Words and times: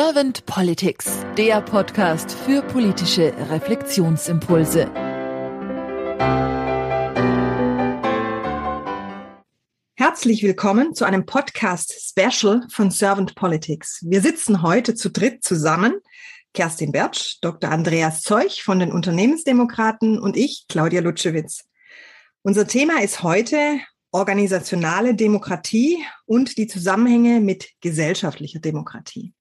Servant 0.00 0.46
Politics, 0.46 1.26
der 1.36 1.60
Podcast 1.60 2.30
für 2.30 2.62
politische 2.62 3.34
Reflexionsimpulse. 3.50 4.88
Herzlich 9.96 10.44
willkommen 10.44 10.94
zu 10.94 11.04
einem 11.04 11.26
Podcast-Special 11.26 12.68
von 12.70 12.92
Servant 12.92 13.34
Politics. 13.34 14.04
Wir 14.06 14.20
sitzen 14.20 14.62
heute 14.62 14.94
zu 14.94 15.10
dritt 15.10 15.42
zusammen. 15.42 15.96
Kerstin 16.54 16.92
Bertsch, 16.92 17.38
Dr. 17.40 17.68
Andreas 17.72 18.22
Zeuch 18.22 18.62
von 18.62 18.78
den 18.78 18.92
Unternehmensdemokraten 18.92 20.20
und 20.20 20.36
ich, 20.36 20.66
Claudia 20.68 21.00
Lutschewitz. 21.00 21.64
Unser 22.42 22.68
Thema 22.68 23.02
ist 23.02 23.24
heute 23.24 23.80
organisationale 24.12 25.16
Demokratie 25.16 25.98
und 26.24 26.56
die 26.56 26.68
Zusammenhänge 26.68 27.40
mit 27.40 27.70
gesellschaftlicher 27.80 28.60
Demokratie. 28.60 29.34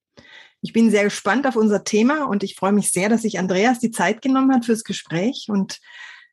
Ich 0.62 0.74
bin 0.74 0.90
sehr 0.90 1.04
gespannt 1.04 1.46
auf 1.46 1.56
unser 1.56 1.84
Thema 1.84 2.26
und 2.26 2.44
ich 2.44 2.56
freue 2.56 2.72
mich 2.72 2.92
sehr, 2.92 3.10
dass 3.10 3.22
sich 3.22 3.40
Andreas 3.40 3.80
die 3.80 3.92
Zeit 3.92 4.22
genommen 4.22 4.54
hat 4.54 4.66
fürs 4.66 4.84
Gespräch 4.84 5.48
und 5.50 5.80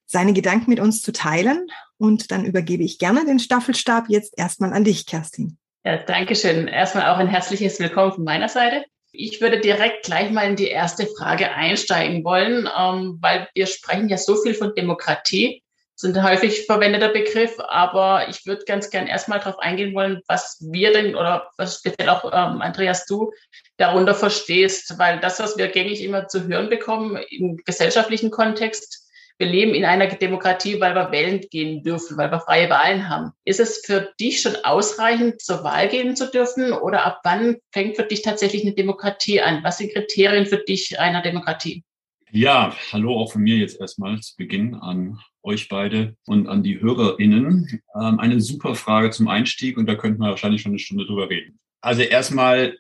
seine 0.06 0.33
Gedanken 0.33 0.70
mit 0.70 0.80
uns 0.80 1.02
zu 1.02 1.12
teilen. 1.12 1.66
Und 1.98 2.30
dann 2.30 2.45
übergebe 2.45 2.83
ich 2.83 2.98
gerne 2.98 3.24
den 3.24 3.38
Staffelstab 3.38 4.06
jetzt 4.09 4.34
erstmal 4.37 4.73
an 4.73 4.84
dich, 4.84 5.06
Kerstin. 5.06 5.59
Ja, 5.84 5.98
danke 5.98 6.34
schön. 6.34 6.69
Erstmal 6.69 7.10
auch 7.10 7.19
ein 7.19 7.28
herzliches 7.28 7.78
Willkommen 7.78 8.12
von 8.12 8.24
meiner 8.24 8.48
Seite. 8.48 8.84
Ich 9.12 9.41
würde 9.41 9.60
direkt 9.60 10.05
gleich 10.05 10.30
mal 10.30 10.48
in 10.48 10.56
die 10.56 10.69
erste 10.69 11.06
Frage 11.06 11.52
einsteigen 11.52 12.25
wollen, 12.25 12.69
ähm, 12.77 13.19
weil 13.20 13.48
wir 13.55 13.66
sprechen 13.66 14.09
ja 14.09 14.16
so 14.16 14.36
viel 14.36 14.55
von 14.55 14.75
Demokratie 14.75 15.63
sind 15.97 16.16
ein 16.16 16.25
häufig 16.25 16.66
verwendeter 16.66 17.09
Begriff, 17.09 17.59
aber 17.61 18.29
ich 18.29 18.47
würde 18.47 18.65
ganz 18.65 18.91
gern 18.91 19.07
erstmal 19.07 19.39
darauf 19.39 19.59
eingehen 19.59 19.95
wollen, 19.95 20.20
was 20.27 20.59
wir 20.61 20.93
denn 20.93 21.15
oder 21.15 21.51
was 21.57 21.79
speziell 21.79 22.09
auch 22.09 22.25
ähm, 22.25 22.61
Andreas 22.61 23.07
du 23.07 23.33
darunter 23.77 24.14
verstehst, 24.14 24.98
weil 24.98 25.20
das, 25.20 25.39
was 25.39 25.56
wir 25.56 25.69
gängig 25.69 26.03
immer 26.03 26.27
zu 26.28 26.47
hören 26.47 26.69
bekommen 26.69 27.17
im 27.31 27.59
gesellschaftlichen 27.64 28.31
Kontext, 28.31 29.05
wir 29.39 29.48
leben 29.48 29.75
in 29.75 29.84
einer 29.84 30.06
Demokratie, 30.06 30.81
weil 30.81 30.95
wir 30.95 31.11
wählen 31.11 31.41
gehen 31.51 31.83
dürfen, 31.83 32.17
weil 32.17 32.31
wir 32.31 32.39
freie 32.39 32.70
Wahlen 32.70 33.08
haben. 33.08 33.33
Ist 33.45 33.58
es 33.58 33.83
für 33.84 34.12
dich 34.20 34.41
schon 34.41 34.55
ausreichend, 34.62 35.41
zur 35.41 35.64
Wahl 35.64 35.89
gehen 35.89 36.14
zu 36.14 36.31
dürfen 36.31 36.73
oder 36.73 37.05
ab 37.05 37.20
wann 37.25 37.56
fängt 37.73 37.97
für 37.97 38.05
dich 38.05 38.23
tatsächlich 38.23 38.62
eine 38.62 38.75
Demokratie 38.75 39.41
an? 39.41 39.64
Was 39.64 39.79
sind 39.79 39.92
Kriterien 39.92 40.47
für 40.47 40.58
dich 40.58 41.01
einer 41.01 41.20
Demokratie? 41.20 41.83
Ja, 42.31 42.75
hallo 42.92 43.17
auch 43.19 43.33
von 43.33 43.42
mir 43.42 43.56
jetzt 43.56 43.81
erstmal 43.81 44.20
zu 44.20 44.36
Beginn 44.36 44.77
an 44.77 45.19
euch 45.45 45.69
beide 45.69 46.17
und 46.27 46.48
an 46.48 46.62
die 46.62 46.81
HörerInnen. 46.81 47.81
Ähm, 48.00 48.19
eine 48.19 48.41
super 48.41 48.75
Frage 48.75 49.11
zum 49.11 49.28
Einstieg 49.28 49.77
und 49.77 49.86
da 49.86 49.95
könnten 49.95 50.20
wir 50.20 50.31
wahrscheinlich 50.31 50.62
schon 50.62 50.73
eine 50.73 50.78
Stunde 50.78 51.06
drüber 51.06 51.31
reden. 51.31 51.59
Also 51.81 52.03
erstmal 52.03 52.77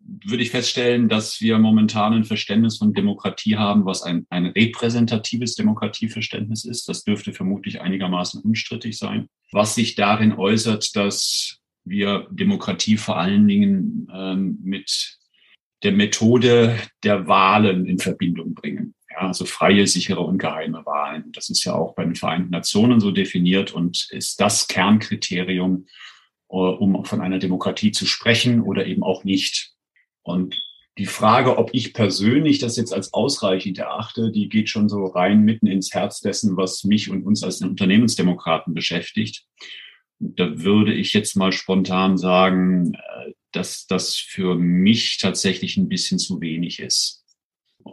würde 0.00 0.42
ich 0.42 0.50
feststellen, 0.50 1.08
dass 1.08 1.40
wir 1.40 1.58
momentan 1.58 2.14
ein 2.14 2.24
Verständnis 2.24 2.78
von 2.78 2.94
Demokratie 2.94 3.56
haben, 3.56 3.84
was 3.84 4.02
ein, 4.02 4.26
ein 4.30 4.46
repräsentatives 4.46 5.54
Demokratieverständnis 5.54 6.64
ist. 6.64 6.88
Das 6.88 7.04
dürfte 7.04 7.32
vermutlich 7.32 7.80
einigermaßen 7.80 8.40
unstrittig 8.42 8.96
sein. 8.96 9.28
Was 9.52 9.74
sich 9.74 9.96
darin 9.96 10.32
äußert, 10.32 10.96
dass 10.96 11.58
wir 11.84 12.26
Demokratie 12.30 12.96
vor 12.96 13.18
allen 13.18 13.46
Dingen 13.48 14.08
ähm, 14.14 14.58
mit 14.62 15.18
der 15.82 15.92
Methode 15.92 16.78
der 17.04 17.28
Wahlen 17.28 17.86
in 17.86 17.98
Verbindung 17.98 18.54
bringen. 18.54 18.94
Also 19.18 19.44
freie, 19.44 19.86
sichere 19.86 20.20
und 20.20 20.38
geheime 20.38 20.84
Wahlen. 20.86 21.32
Das 21.32 21.50
ist 21.50 21.64
ja 21.64 21.74
auch 21.74 21.94
bei 21.94 22.04
den 22.04 22.14
Vereinten 22.14 22.50
Nationen 22.50 23.00
so 23.00 23.10
definiert 23.10 23.72
und 23.72 24.08
ist 24.10 24.40
das 24.40 24.68
Kernkriterium, 24.68 25.86
äh, 26.50 26.54
um 26.54 27.04
von 27.04 27.20
einer 27.20 27.38
Demokratie 27.38 27.92
zu 27.92 28.06
sprechen 28.06 28.62
oder 28.62 28.86
eben 28.86 29.02
auch 29.02 29.24
nicht. 29.24 29.72
Und 30.22 30.60
die 30.98 31.06
Frage, 31.06 31.58
ob 31.58 31.70
ich 31.72 31.94
persönlich 31.94 32.58
das 32.58 32.76
jetzt 32.76 32.92
als 32.92 33.12
ausreichend 33.12 33.78
erachte, 33.78 34.32
die 34.32 34.48
geht 34.48 34.68
schon 34.68 34.88
so 34.88 35.06
rein 35.06 35.42
mitten 35.42 35.68
ins 35.68 35.94
Herz 35.94 36.20
dessen, 36.20 36.56
was 36.56 36.82
mich 36.82 37.08
und 37.08 37.24
uns 37.24 37.44
als 37.44 37.60
Unternehmensdemokraten 37.60 38.74
beschäftigt. 38.74 39.44
Da 40.18 40.58
würde 40.58 40.92
ich 40.92 41.12
jetzt 41.12 41.36
mal 41.36 41.52
spontan 41.52 42.18
sagen, 42.18 42.94
äh, 42.94 43.32
dass 43.52 43.86
das 43.86 44.16
für 44.16 44.56
mich 44.56 45.18
tatsächlich 45.18 45.76
ein 45.76 45.88
bisschen 45.88 46.18
zu 46.18 46.40
wenig 46.40 46.80
ist. 46.80 47.24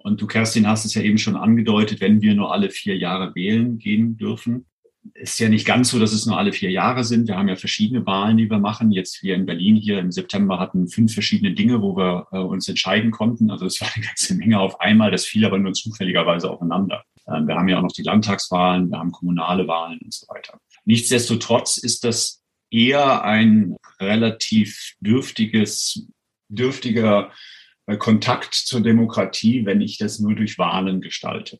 Und 0.03 0.21
du, 0.21 0.27
Kerstin, 0.27 0.67
hast 0.67 0.85
es 0.85 0.93
ja 0.93 1.01
eben 1.01 1.17
schon 1.17 1.35
angedeutet, 1.35 2.01
wenn 2.01 2.21
wir 2.21 2.35
nur 2.35 2.53
alle 2.53 2.69
vier 2.69 2.97
Jahre 2.97 3.33
wählen 3.35 3.77
gehen 3.77 4.17
dürfen. 4.17 4.65
Ist 5.13 5.39
ja 5.39 5.49
nicht 5.49 5.67
ganz 5.67 5.91
so, 5.91 5.99
dass 5.99 6.13
es 6.13 6.25
nur 6.25 6.37
alle 6.37 6.51
vier 6.51 6.71
Jahre 6.71 7.03
sind. 7.03 7.27
Wir 7.27 7.37
haben 7.37 7.47
ja 7.47 7.55
verschiedene 7.55 8.05
Wahlen, 8.07 8.37
die 8.37 8.49
wir 8.49 8.57
machen. 8.57 8.91
Jetzt 8.91 9.21
wir 9.21 9.35
in 9.35 9.45
Berlin 9.45 9.75
hier 9.75 9.99
im 9.99 10.11
September 10.11 10.59
hatten 10.59 10.87
fünf 10.87 11.13
verschiedene 11.13 11.53
Dinge, 11.53 11.81
wo 11.81 11.95
wir 11.95 12.27
äh, 12.31 12.39
uns 12.39 12.67
entscheiden 12.67 13.11
konnten. 13.11 13.51
Also 13.51 13.67
es 13.67 13.79
war 13.81 13.89
eine 13.93 14.05
ganze 14.05 14.35
Menge 14.35 14.59
auf 14.59 14.81
einmal. 14.81 15.11
Das 15.11 15.25
fiel 15.25 15.45
aber 15.45 15.59
nur 15.59 15.73
zufälligerweise 15.73 16.49
aufeinander. 16.49 17.03
Ähm, 17.27 17.47
wir 17.47 17.55
haben 17.55 17.67
ja 17.67 17.77
auch 17.77 17.83
noch 17.83 17.91
die 17.91 18.03
Landtagswahlen, 18.03 18.89
wir 18.89 18.99
haben 18.99 19.11
kommunale 19.11 19.67
Wahlen 19.67 19.99
und 20.03 20.13
so 20.13 20.27
weiter. 20.27 20.59
Nichtsdestotrotz 20.85 21.77
ist 21.77 22.03
das 22.03 22.41
eher 22.71 23.23
ein 23.23 23.75
relativ 23.99 24.93
dürftiges, 24.99 26.07
dürftiger 26.49 27.31
Kontakt 27.99 28.55
zur 28.55 28.81
Demokratie, 28.81 29.65
wenn 29.65 29.81
ich 29.81 29.97
das 29.97 30.19
nur 30.19 30.35
durch 30.35 30.57
Wahlen 30.57 31.01
gestalte. 31.01 31.59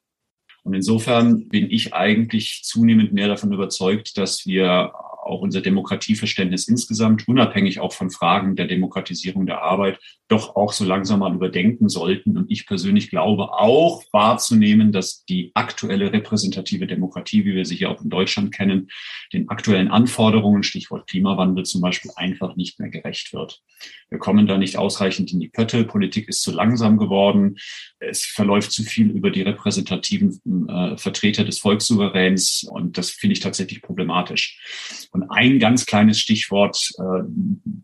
Und 0.64 0.74
insofern 0.74 1.48
bin 1.50 1.70
ich 1.70 1.94
eigentlich 1.94 2.62
zunehmend 2.64 3.14
mehr 3.14 3.28
davon 3.28 3.54
überzeugt, 3.54 4.18
dass 4.18 4.48
wir 4.48 4.92
auch 5.26 5.42
unser 5.42 5.62
Demokratieverständnis 5.62 6.68
insgesamt, 6.68 7.28
unabhängig 7.28 7.80
auch 7.80 7.94
von 7.94 8.10
Fragen 8.10 8.56
der 8.56 8.68
Demokratisierung 8.68 9.46
der 9.46 9.62
Arbeit, 9.62 10.00
doch 10.28 10.56
auch 10.56 10.72
so 10.72 10.86
langsam 10.86 11.20
mal 11.20 11.34
überdenken 11.34 11.90
sollten. 11.90 12.38
Und 12.38 12.50
ich 12.52 12.66
persönlich 12.66 13.10
glaube 13.10 13.54
auch 13.54 14.04
wahrzunehmen, 14.12 14.92
dass 14.92 15.26
die 15.26 15.52
aktuelle 15.54 16.12
repräsentative 16.12 16.88
Demokratie, 16.88 17.46
wie 17.46 17.56
wir 17.56 17.66
sie 17.66 17.76
hier 17.76 17.92
auch 17.92 18.02
in 18.02 18.10
Deutschland 18.10 18.54
kennen, 18.54 18.90
den 19.34 19.50
aktuellen 19.50 19.90
Anforderungen, 19.90 20.64
Stichwort 20.64 21.08
Klimawandel 21.08 21.66
zum 21.66 21.82
Beispiel, 21.82 22.12
einfach 22.16 22.56
nicht 22.56 22.80
mehr 22.80 22.90
gerecht 22.90 23.34
wird. 23.34 23.62
Wir 24.10 24.20
kommen 24.20 24.48
da 24.48 24.58
nicht 24.58 24.78
ausreichend 24.78 25.32
in 25.34 25.40
die 25.40 25.50
Pötte. 25.50 25.84
Politik 25.84 26.28
ist 26.28 26.42
zu 26.42 26.52
langsam 26.52 26.98
geworden. 26.98 27.58
Es 28.00 28.24
verläuft 28.24 28.72
zu 28.72 28.84
viel 28.84 29.10
über 29.10 29.32
die 29.32 29.42
repräsentativen 29.42 30.70
äh, 30.70 30.98
Vertreter 30.98 31.44
des 31.44 31.60
Volkssouveräns. 31.60 32.68
Und 32.70 32.98
das 32.98 33.10
finde 33.12 33.34
ich 33.34 33.40
tatsächlich 33.40 33.82
problematisch. 33.82 35.10
Und 35.16 35.30
ein 35.30 35.60
ganz 35.60 35.86
kleines 35.86 36.20
Stichwort, 36.20 36.92
äh, 37.00 37.24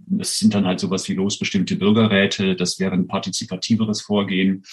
das 0.08 0.38
sind 0.38 0.54
dann 0.54 0.66
halt 0.66 0.82
sowas 0.82 1.08
wie 1.08 1.14
losbestimmte 1.14 1.78
Bürgerräte. 1.78 2.58
Das 2.58 2.78
wäre 2.78 2.92
ein 2.92 3.08
partizipativeres 3.08 4.02
Vorgehen 4.02 4.64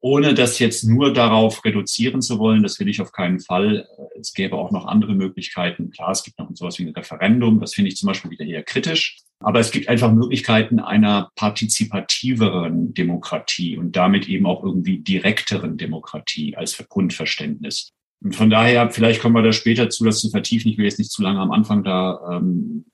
ohne 0.00 0.34
das 0.34 0.58
jetzt 0.58 0.84
nur 0.84 1.12
darauf 1.12 1.64
reduzieren 1.64 2.22
zu 2.22 2.38
wollen, 2.38 2.62
das 2.62 2.78
will 2.78 2.88
ich 2.88 3.00
auf 3.00 3.10
keinen 3.10 3.40
Fall. 3.40 3.88
Es 4.20 4.32
gäbe 4.32 4.56
auch 4.56 4.70
noch 4.70 4.86
andere 4.86 5.14
Möglichkeiten. 5.14 5.90
Klar, 5.90 6.12
es 6.12 6.22
gibt 6.22 6.38
noch 6.38 6.48
sowas 6.54 6.78
wie 6.78 6.84
ein 6.84 6.94
Referendum. 6.94 7.60
Das 7.60 7.74
finde 7.74 7.88
ich 7.88 7.96
zum 7.96 8.06
Beispiel 8.06 8.30
wieder 8.30 8.44
eher 8.44 8.62
kritisch. 8.62 9.18
Aber 9.40 9.60
es 9.60 9.70
gibt 9.70 9.88
einfach 9.88 10.12
Möglichkeiten 10.12 10.78
einer 10.78 11.30
partizipativeren 11.34 12.94
Demokratie 12.94 13.76
und 13.76 13.96
damit 13.96 14.28
eben 14.28 14.46
auch 14.46 14.62
irgendwie 14.62 14.98
direkteren 14.98 15.76
Demokratie 15.76 16.56
als 16.56 16.76
Grundverständnis. 16.88 17.90
Und 18.20 18.34
von 18.34 18.50
daher, 18.50 18.90
vielleicht 18.90 19.20
kommen 19.20 19.34
wir 19.34 19.42
da 19.42 19.52
später 19.52 19.90
zu, 19.90 20.04
das 20.04 20.20
zu 20.20 20.30
vertiefen. 20.30 20.70
Ich 20.70 20.78
will 20.78 20.84
jetzt 20.84 20.98
nicht 20.98 21.12
zu 21.12 21.22
lange 21.22 21.40
am 21.40 21.52
Anfang 21.52 21.84
da 21.84 22.38
ähm, 22.38 22.86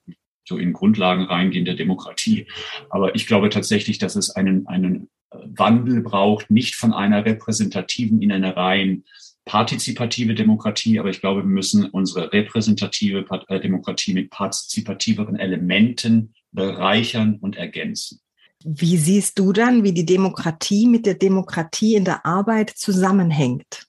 so 0.47 0.57
in 0.57 0.73
Grundlagen 0.73 1.23
reingehen 1.25 1.65
der 1.65 1.75
Demokratie. 1.75 2.47
Aber 2.89 3.15
ich 3.15 3.25
glaube 3.25 3.49
tatsächlich, 3.49 3.97
dass 3.97 4.15
es 4.15 4.29
einen, 4.29 4.67
einen 4.67 5.09
Wandel 5.31 6.01
braucht, 6.01 6.51
nicht 6.51 6.75
von 6.75 6.93
einer 6.93 7.25
repräsentativen 7.25 8.21
in 8.21 8.31
eine 8.31 8.55
rein 8.55 9.03
partizipative 9.45 10.33
Demokratie, 10.33 10.99
aber 10.99 11.09
ich 11.09 11.21
glaube, 11.21 11.41
wir 11.41 11.49
müssen 11.49 11.85
unsere 11.85 12.33
repräsentative 12.33 13.25
äh, 13.47 13.59
Demokratie 13.59 14.13
mit 14.13 14.31
partizipativeren 14.31 15.35
Elementen 15.35 16.33
bereichern 16.51 17.37
und 17.39 17.55
ergänzen. 17.55 18.19
Wie 18.63 18.97
siehst 18.97 19.37
du 19.37 19.53
dann, 19.53 19.83
wie 19.83 19.93
die 19.93 20.05
Demokratie 20.05 20.87
mit 20.87 21.05
der 21.05 21.13
Demokratie 21.13 21.93
in 21.93 22.05
der 22.05 22.25
Arbeit 22.25 22.71
zusammenhängt? 22.71 23.85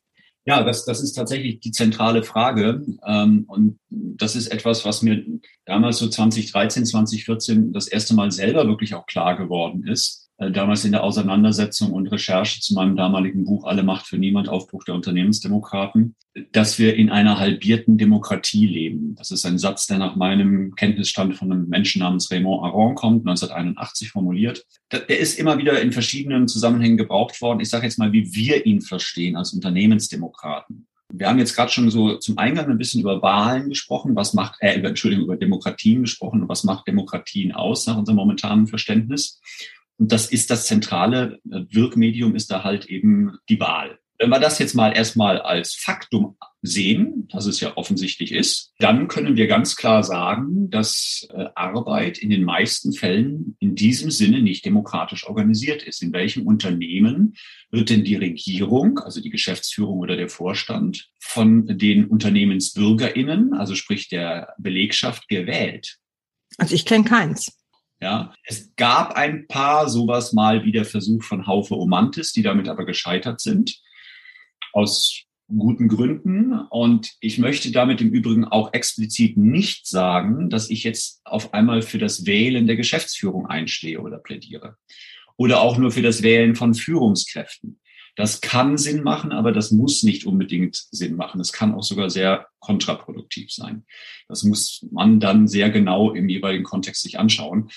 Ja, 0.46 0.62
das, 0.62 0.84
das 0.84 1.02
ist 1.02 1.14
tatsächlich 1.14 1.58
die 1.58 1.72
zentrale 1.72 2.22
Frage. 2.22 2.84
Ähm, 3.04 3.44
und 3.48 3.78
das 3.90 4.36
ist 4.36 4.46
etwas, 4.46 4.84
was 4.84 5.02
mir 5.02 5.24
damals 5.64 5.98
so 5.98 6.08
2013, 6.08 6.86
2014 6.86 7.72
das 7.72 7.88
erste 7.88 8.14
Mal 8.14 8.30
selber 8.30 8.66
wirklich 8.66 8.94
auch 8.94 9.06
klar 9.06 9.36
geworden 9.36 9.86
ist 9.86 10.25
damals 10.38 10.84
in 10.84 10.92
der 10.92 11.02
Auseinandersetzung 11.02 11.92
und 11.92 12.08
Recherche 12.08 12.60
zu 12.60 12.74
meinem 12.74 12.96
damaligen 12.96 13.44
Buch 13.44 13.64
Alle 13.64 13.82
Macht 13.82 14.06
für 14.06 14.18
Niemand, 14.18 14.48
Aufbruch 14.48 14.84
der 14.84 14.94
Unternehmensdemokraten, 14.94 16.14
dass 16.52 16.78
wir 16.78 16.94
in 16.96 17.10
einer 17.10 17.38
halbierten 17.38 17.96
Demokratie 17.96 18.66
leben. 18.66 19.14
Das 19.16 19.30
ist 19.30 19.46
ein 19.46 19.58
Satz, 19.58 19.86
der 19.86 19.98
nach 19.98 20.16
meinem 20.16 20.74
Kenntnisstand 20.74 21.36
von 21.36 21.50
einem 21.50 21.68
Menschen 21.68 22.00
namens 22.00 22.30
Raymond 22.30 22.64
Aron 22.64 22.94
kommt, 22.94 23.26
1981 23.26 24.10
formuliert. 24.10 24.66
Der 24.92 25.18
ist 25.18 25.38
immer 25.38 25.56
wieder 25.56 25.80
in 25.80 25.92
verschiedenen 25.92 26.48
Zusammenhängen 26.48 26.98
gebraucht 26.98 27.40
worden. 27.40 27.60
Ich 27.60 27.70
sage 27.70 27.86
jetzt 27.86 27.98
mal, 27.98 28.12
wie 28.12 28.34
wir 28.34 28.66
ihn 28.66 28.82
verstehen 28.82 29.36
als 29.36 29.54
Unternehmensdemokraten. 29.54 30.86
Wir 31.12 31.28
haben 31.28 31.38
jetzt 31.38 31.54
gerade 31.54 31.70
schon 31.70 31.88
so 31.90 32.16
zum 32.16 32.36
Eingang 32.36 32.68
ein 32.68 32.78
bisschen 32.78 33.00
über 33.00 33.22
Wahlen 33.22 33.68
gesprochen, 33.68 34.16
was 34.16 34.34
macht, 34.34 34.56
äh, 34.60 34.80
Entschuldigung, 34.80 35.26
über 35.26 35.36
Demokratien 35.36 36.02
gesprochen, 36.02 36.48
was 36.48 36.64
macht 36.64 36.88
Demokratien 36.88 37.52
aus 37.52 37.86
nach 37.86 37.96
unserem 37.96 38.16
momentanen 38.16 38.66
Verständnis. 38.66 39.40
Und 39.98 40.12
das 40.12 40.30
ist 40.30 40.50
das 40.50 40.66
zentrale 40.66 41.38
Wirkmedium, 41.44 42.34
ist 42.34 42.50
da 42.50 42.64
halt 42.64 42.86
eben 42.86 43.38
die 43.48 43.60
Wahl. 43.60 43.98
Wenn 44.18 44.30
wir 44.30 44.40
das 44.40 44.58
jetzt 44.58 44.74
mal 44.74 44.96
erstmal 44.96 45.40
als 45.40 45.74
Faktum 45.74 46.38
sehen, 46.62 47.28
dass 47.30 47.44
es 47.44 47.60
ja 47.60 47.76
offensichtlich 47.76 48.32
ist, 48.32 48.72
dann 48.78 49.08
können 49.08 49.36
wir 49.36 49.46
ganz 49.46 49.76
klar 49.76 50.02
sagen, 50.02 50.70
dass 50.70 51.28
äh, 51.34 51.46
Arbeit 51.54 52.18
in 52.18 52.30
den 52.30 52.44
meisten 52.44 52.94
Fällen 52.94 53.56
in 53.60 53.74
diesem 53.74 54.10
Sinne 54.10 54.40
nicht 54.40 54.64
demokratisch 54.64 55.26
organisiert 55.26 55.82
ist. 55.82 56.02
In 56.02 56.12
welchem 56.12 56.46
Unternehmen 56.46 57.34
wird 57.70 57.90
denn 57.90 58.04
die 58.04 58.16
Regierung, 58.16 58.98
also 58.98 59.20
die 59.20 59.30
Geschäftsführung 59.30 59.98
oder 59.98 60.16
der 60.16 60.30
Vorstand 60.30 61.10
von 61.20 61.66
den 61.66 62.06
Unternehmensbürgerinnen, 62.06 63.52
also 63.52 63.74
sprich 63.74 64.08
der 64.08 64.54
Belegschaft, 64.58 65.28
gewählt? 65.28 65.98
Also 66.56 66.74
ich 66.74 66.86
kenne 66.86 67.04
keins. 67.04 67.55
Ja, 68.00 68.34
es 68.44 68.74
gab 68.76 69.14
ein 69.14 69.46
paar 69.46 69.88
sowas 69.88 70.32
mal 70.32 70.64
wie 70.64 70.72
der 70.72 70.84
Versuch 70.84 71.22
von 71.22 71.46
Haufe 71.46 71.76
Omantis, 71.76 72.32
die 72.32 72.42
damit 72.42 72.68
aber 72.68 72.84
gescheitert 72.84 73.40
sind 73.40 73.80
aus 74.72 75.22
guten 75.48 75.88
Gründen. 75.88 76.52
Und 76.52 77.12
ich 77.20 77.38
möchte 77.38 77.70
damit 77.72 78.00
im 78.00 78.10
Übrigen 78.10 78.44
auch 78.44 78.72
explizit 78.74 79.36
nicht 79.36 79.86
sagen, 79.86 80.50
dass 80.50 80.70
ich 80.70 80.84
jetzt 80.84 81.20
auf 81.24 81.54
einmal 81.54 81.82
für 81.82 81.98
das 81.98 82.26
Wählen 82.26 82.66
der 82.66 82.76
Geschäftsführung 82.76 83.46
einstehe 83.46 84.00
oder 84.00 84.18
plädiere. 84.18 84.76
Oder 85.36 85.60
auch 85.60 85.78
nur 85.78 85.90
für 85.90 86.02
das 86.02 86.22
Wählen 86.22 86.54
von 86.54 86.74
Führungskräften. 86.74 87.80
Das 88.16 88.40
kann 88.40 88.78
Sinn 88.78 89.02
machen, 89.02 89.30
aber 89.30 89.52
das 89.52 89.70
muss 89.70 90.02
nicht 90.02 90.26
unbedingt 90.26 90.86
Sinn 90.90 91.16
machen. 91.16 91.40
Es 91.40 91.52
kann 91.52 91.74
auch 91.74 91.82
sogar 91.82 92.10
sehr 92.10 92.48
kontraproduktiv 92.60 93.52
sein. 93.52 93.84
Das 94.26 94.42
muss 94.42 94.84
man 94.90 95.20
dann 95.20 95.46
sehr 95.46 95.70
genau 95.70 96.12
im 96.12 96.28
jeweiligen 96.28 96.64
Kontext 96.64 97.02
sich 97.02 97.18
anschauen. 97.18 97.68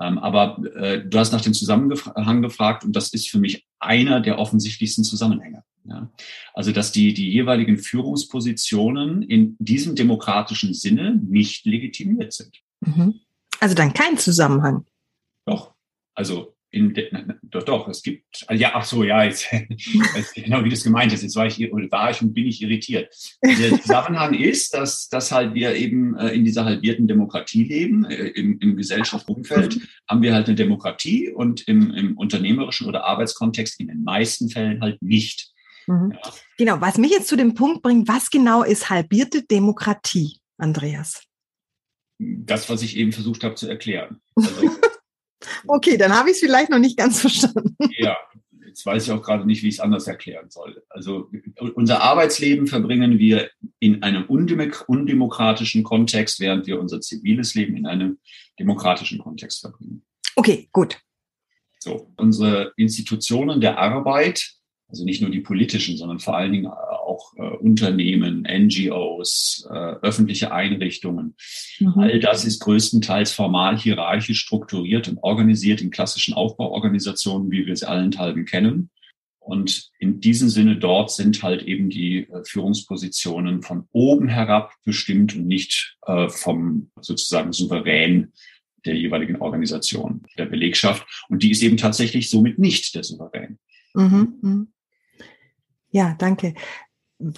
Ähm, 0.00 0.18
aber 0.18 0.58
äh, 0.74 1.06
du 1.06 1.18
hast 1.18 1.32
nach 1.32 1.42
dem 1.42 1.52
Zusammenhang 1.52 2.42
gefragt 2.42 2.84
und 2.84 2.96
das 2.96 3.12
ist 3.12 3.28
für 3.28 3.38
mich 3.38 3.66
einer 3.78 4.20
der 4.20 4.38
offensichtlichsten 4.38 5.04
Zusammenhänge. 5.04 5.62
Ja. 5.84 6.10
Also, 6.54 6.72
dass 6.72 6.92
die, 6.92 7.12
die 7.12 7.30
jeweiligen 7.30 7.76
Führungspositionen 7.76 9.22
in 9.22 9.56
diesem 9.58 9.94
demokratischen 9.94 10.74
Sinne 10.74 11.20
nicht 11.22 11.66
legitimiert 11.66 12.32
sind. 12.32 12.62
Mhm. 12.80 13.20
Also 13.60 13.74
dann 13.74 13.92
kein 13.92 14.16
Zusammenhang. 14.16 14.86
Doch. 15.44 15.74
Also 16.14 16.51
in 16.72 16.94
doch, 17.42 17.62
doch, 17.64 17.88
es 17.88 18.02
gibt, 18.02 18.44
also 18.46 18.60
ja, 18.60 18.70
ach 18.74 18.84
so, 18.84 19.04
ja, 19.04 19.22
jetzt, 19.24 19.46
genau 20.34 20.64
wie 20.64 20.70
das 20.70 20.82
gemeint 20.82 21.12
ist, 21.12 21.22
jetzt 21.22 21.36
war 21.36 21.46
ich, 21.46 21.60
war 21.60 22.10
ich 22.10 22.22
und 22.22 22.32
bin 22.32 22.46
ich 22.46 22.62
irritiert. 22.62 23.14
Der 23.42 23.78
Zusammenhang 23.80 24.32
ist, 24.32 24.72
dass, 24.72 25.08
dass 25.10 25.30
halt 25.30 25.54
wir 25.54 25.74
eben 25.74 26.16
äh, 26.16 26.30
in 26.30 26.46
dieser 26.46 26.64
halbierten 26.64 27.06
Demokratie 27.06 27.64
leben, 27.64 28.06
äh, 28.06 28.28
im, 28.28 28.58
im 28.60 28.76
Gesellschaftsumfeld 28.76 29.80
haben 30.08 30.22
wir 30.22 30.32
halt 30.32 30.46
eine 30.46 30.56
Demokratie 30.56 31.30
und 31.30 31.68
im, 31.68 31.92
im 31.92 32.16
unternehmerischen 32.16 32.88
oder 32.88 33.04
Arbeitskontext 33.04 33.78
in 33.78 33.88
den 33.88 34.02
meisten 34.02 34.48
Fällen 34.48 34.80
halt 34.80 35.00
nicht. 35.02 35.52
Mhm. 35.86 36.12
Ja. 36.12 36.32
Genau, 36.56 36.80
was 36.80 36.96
mich 36.96 37.10
jetzt 37.10 37.28
zu 37.28 37.36
dem 37.36 37.52
Punkt 37.52 37.82
bringt, 37.82 38.08
was 38.08 38.30
genau 38.30 38.62
ist 38.62 38.88
halbierte 38.88 39.42
Demokratie, 39.42 40.38
Andreas? 40.56 41.22
Das, 42.18 42.70
was 42.70 42.82
ich 42.82 42.96
eben 42.96 43.12
versucht 43.12 43.44
habe 43.44 43.56
zu 43.56 43.68
erklären. 43.68 44.22
Also, 44.36 44.70
okay, 45.66 45.96
dann 45.96 46.16
habe 46.16 46.30
ich 46.30 46.34
es 46.34 46.40
vielleicht 46.40 46.70
noch 46.70 46.78
nicht 46.78 46.96
ganz 46.96 47.20
verstanden. 47.20 47.76
Ja, 47.98 48.16
jetzt 48.66 48.86
weiß 48.86 49.04
ich 49.04 49.10
auch 49.12 49.22
gerade 49.22 49.46
nicht, 49.46 49.62
wie 49.62 49.68
ich 49.68 49.74
es 49.74 49.80
anders 49.80 50.06
erklären 50.06 50.50
soll. 50.50 50.82
Also 50.88 51.30
unser 51.74 52.02
Arbeitsleben 52.02 52.66
verbringen 52.66 53.18
wir 53.18 53.50
in 53.78 54.02
einem 54.02 54.24
undemokratischen 54.24 55.82
Kontext, 55.84 56.40
während 56.40 56.66
wir 56.66 56.80
unser 56.80 57.00
ziviles 57.00 57.54
Leben 57.54 57.76
in 57.76 57.86
einem 57.86 58.18
demokratischen 58.58 59.18
Kontext 59.18 59.60
verbringen. 59.60 60.04
Okay, 60.36 60.68
gut. 60.72 60.98
So, 61.78 62.12
unsere 62.16 62.72
Institutionen 62.76 63.60
der 63.60 63.78
Arbeit 63.78 64.52
also 64.92 65.06
nicht 65.06 65.22
nur 65.22 65.30
die 65.30 65.40
politischen, 65.40 65.96
sondern 65.96 66.18
vor 66.18 66.36
allen 66.36 66.52
Dingen 66.52 66.66
auch 66.66 67.32
äh, 67.36 67.42
Unternehmen, 67.42 68.46
NGOs, 68.46 69.66
äh, 69.70 69.74
öffentliche 69.74 70.52
Einrichtungen. 70.52 71.34
Mhm. 71.80 71.94
All 71.96 72.20
das 72.20 72.44
ist 72.44 72.60
größtenteils 72.60 73.32
formal 73.32 73.78
hierarchisch 73.78 74.40
strukturiert 74.40 75.08
und 75.08 75.18
organisiert 75.22 75.80
in 75.80 75.90
klassischen 75.90 76.34
Aufbauorganisationen, 76.34 77.50
wie 77.50 77.66
wir 77.66 77.74
sie 77.74 77.88
allenthalben 77.88 78.44
kennen. 78.44 78.90
Und 79.38 79.90
in 79.98 80.20
diesem 80.20 80.50
Sinne 80.50 80.76
dort 80.76 81.10
sind 81.10 81.42
halt 81.42 81.62
eben 81.62 81.88
die 81.88 82.28
äh, 82.28 82.44
Führungspositionen 82.44 83.62
von 83.62 83.88
oben 83.92 84.28
herab 84.28 84.74
bestimmt 84.84 85.34
und 85.34 85.46
nicht 85.46 85.96
äh, 86.06 86.28
vom 86.28 86.90
sozusagen 87.00 87.54
Souverän 87.54 88.32
der 88.84 88.94
jeweiligen 88.94 89.36
Organisation, 89.36 90.22
der 90.36 90.46
Belegschaft. 90.46 91.24
Und 91.30 91.42
die 91.42 91.50
ist 91.50 91.62
eben 91.62 91.78
tatsächlich 91.78 92.28
somit 92.28 92.58
nicht 92.58 92.94
der 92.94 93.04
Souverän. 93.04 93.58
Mhm. 93.94 94.68
Ja, 95.92 96.16
danke. 96.18 96.54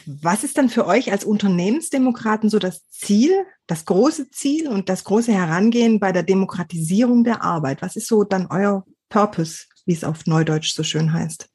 Was 0.06 0.44
ist 0.44 0.56
dann 0.56 0.70
für 0.70 0.86
euch 0.86 1.12
als 1.12 1.24
Unternehmensdemokraten 1.24 2.48
so 2.48 2.58
das 2.58 2.88
Ziel, 2.88 3.32
das 3.66 3.84
große 3.84 4.30
Ziel 4.30 4.68
und 4.68 4.88
das 4.88 5.04
große 5.04 5.32
Herangehen 5.32 6.00
bei 6.00 6.12
der 6.12 6.22
Demokratisierung 6.22 7.24
der 7.24 7.42
Arbeit? 7.42 7.82
Was 7.82 7.96
ist 7.96 8.08
so 8.08 8.24
dann 8.24 8.46
euer 8.46 8.86
Purpose, 9.10 9.64
wie 9.84 9.92
es 9.92 10.04
auf 10.04 10.24
Neudeutsch 10.26 10.72
so 10.72 10.82
schön 10.82 11.12
heißt? 11.12 11.50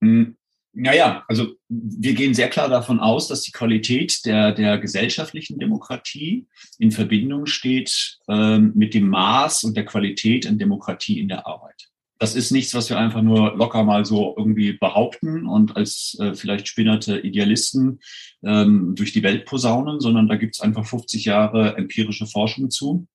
Hm, 0.00 0.36
naja, 0.74 1.24
also 1.26 1.54
wir 1.68 2.14
gehen 2.14 2.34
sehr 2.34 2.50
klar 2.50 2.68
davon 2.68 3.00
aus, 3.00 3.26
dass 3.26 3.42
die 3.42 3.52
Qualität 3.52 4.24
der, 4.26 4.52
der 4.52 4.78
gesellschaftlichen 4.78 5.58
Demokratie 5.58 6.46
in 6.78 6.92
Verbindung 6.92 7.46
steht 7.46 8.18
ähm, 8.28 8.72
mit 8.74 8.94
dem 8.94 9.08
Maß 9.08 9.64
und 9.64 9.76
der 9.76 9.86
Qualität 9.86 10.46
an 10.46 10.58
Demokratie 10.58 11.18
in 11.18 11.28
der 11.28 11.46
Arbeit 11.46 11.93
das 12.24 12.34
ist 12.34 12.52
nichts, 12.52 12.72
was 12.72 12.88
wir 12.88 12.96
einfach 12.96 13.20
nur 13.20 13.54
locker 13.54 13.84
mal 13.84 14.06
so 14.06 14.34
irgendwie 14.38 14.72
behaupten 14.72 15.46
und 15.46 15.76
als 15.76 16.16
äh, 16.18 16.32
vielleicht 16.32 16.66
spinnerte 16.66 17.18
Idealisten 17.18 18.00
ähm, 18.42 18.94
durch 18.94 19.12
die 19.12 19.22
Welt 19.22 19.44
posaunen, 19.44 20.00
sondern 20.00 20.26
da 20.26 20.36
gibt 20.36 20.54
es 20.54 20.62
einfach 20.62 20.86
50 20.86 21.26
Jahre 21.26 21.76
empirische 21.76 22.26
Forschung 22.26 22.70
zu. 22.70 23.06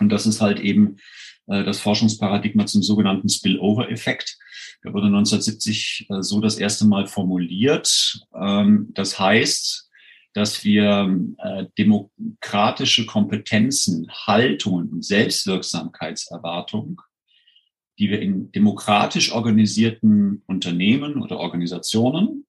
Und 0.00 0.08
das 0.08 0.24
ist 0.24 0.40
halt 0.40 0.58
eben 0.60 0.96
äh, 1.48 1.64
das 1.64 1.80
Forschungsparadigma 1.80 2.64
zum 2.64 2.82
sogenannten 2.82 3.28
Spillover-Effekt. 3.28 4.38
Der 4.82 4.94
wurde 4.94 5.08
1970 5.08 6.06
äh, 6.08 6.22
so 6.22 6.40
das 6.40 6.56
erste 6.56 6.86
Mal 6.86 7.06
formuliert. 7.06 8.22
Ähm, 8.34 8.88
das 8.94 9.18
heißt, 9.18 9.90
dass 10.32 10.64
wir 10.64 11.14
äh, 11.44 11.66
demokratische 11.76 13.04
Kompetenzen, 13.04 14.10
Haltungen 14.10 14.88
und 14.88 15.04
Selbstwirksamkeitserwartung 15.04 17.02
die 17.98 18.10
wir 18.10 18.20
in 18.20 18.52
demokratisch 18.52 19.32
organisierten 19.32 20.42
Unternehmen 20.46 21.22
oder 21.22 21.38
Organisationen 21.38 22.46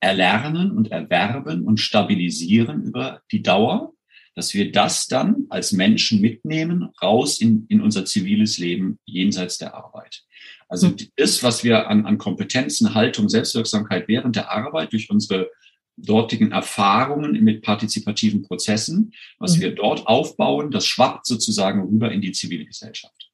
erlernen 0.00 0.70
und 0.70 0.90
erwerben 0.90 1.64
und 1.64 1.78
stabilisieren 1.80 2.84
über 2.84 3.22
die 3.32 3.42
Dauer, 3.42 3.92
dass 4.34 4.54
wir 4.54 4.70
das 4.70 5.08
dann 5.08 5.46
als 5.48 5.72
Menschen 5.72 6.20
mitnehmen, 6.20 6.90
raus 7.02 7.40
in, 7.40 7.66
in 7.68 7.80
unser 7.80 8.04
ziviles 8.04 8.58
Leben 8.58 8.98
jenseits 9.04 9.58
der 9.58 9.74
Arbeit. 9.74 10.22
Also 10.68 10.88
hm. 10.88 10.96
das, 11.16 11.42
was 11.42 11.64
wir 11.64 11.88
an, 11.88 12.06
an 12.06 12.18
Kompetenzen, 12.18 12.94
Haltung, 12.94 13.28
Selbstwirksamkeit 13.28 14.06
während 14.06 14.36
der 14.36 14.50
Arbeit 14.50 14.92
durch 14.92 15.10
unsere 15.10 15.50
dortigen 15.96 16.52
Erfahrungen 16.52 17.32
mit 17.42 17.62
partizipativen 17.62 18.42
Prozessen, 18.42 19.12
was 19.38 19.54
hm. 19.54 19.62
wir 19.62 19.74
dort 19.74 20.06
aufbauen, 20.06 20.70
das 20.70 20.86
schwappt 20.86 21.26
sozusagen 21.26 21.80
rüber 21.80 22.12
in 22.12 22.20
die 22.20 22.32
zivile 22.32 22.64
Gesellschaft. 22.64 23.27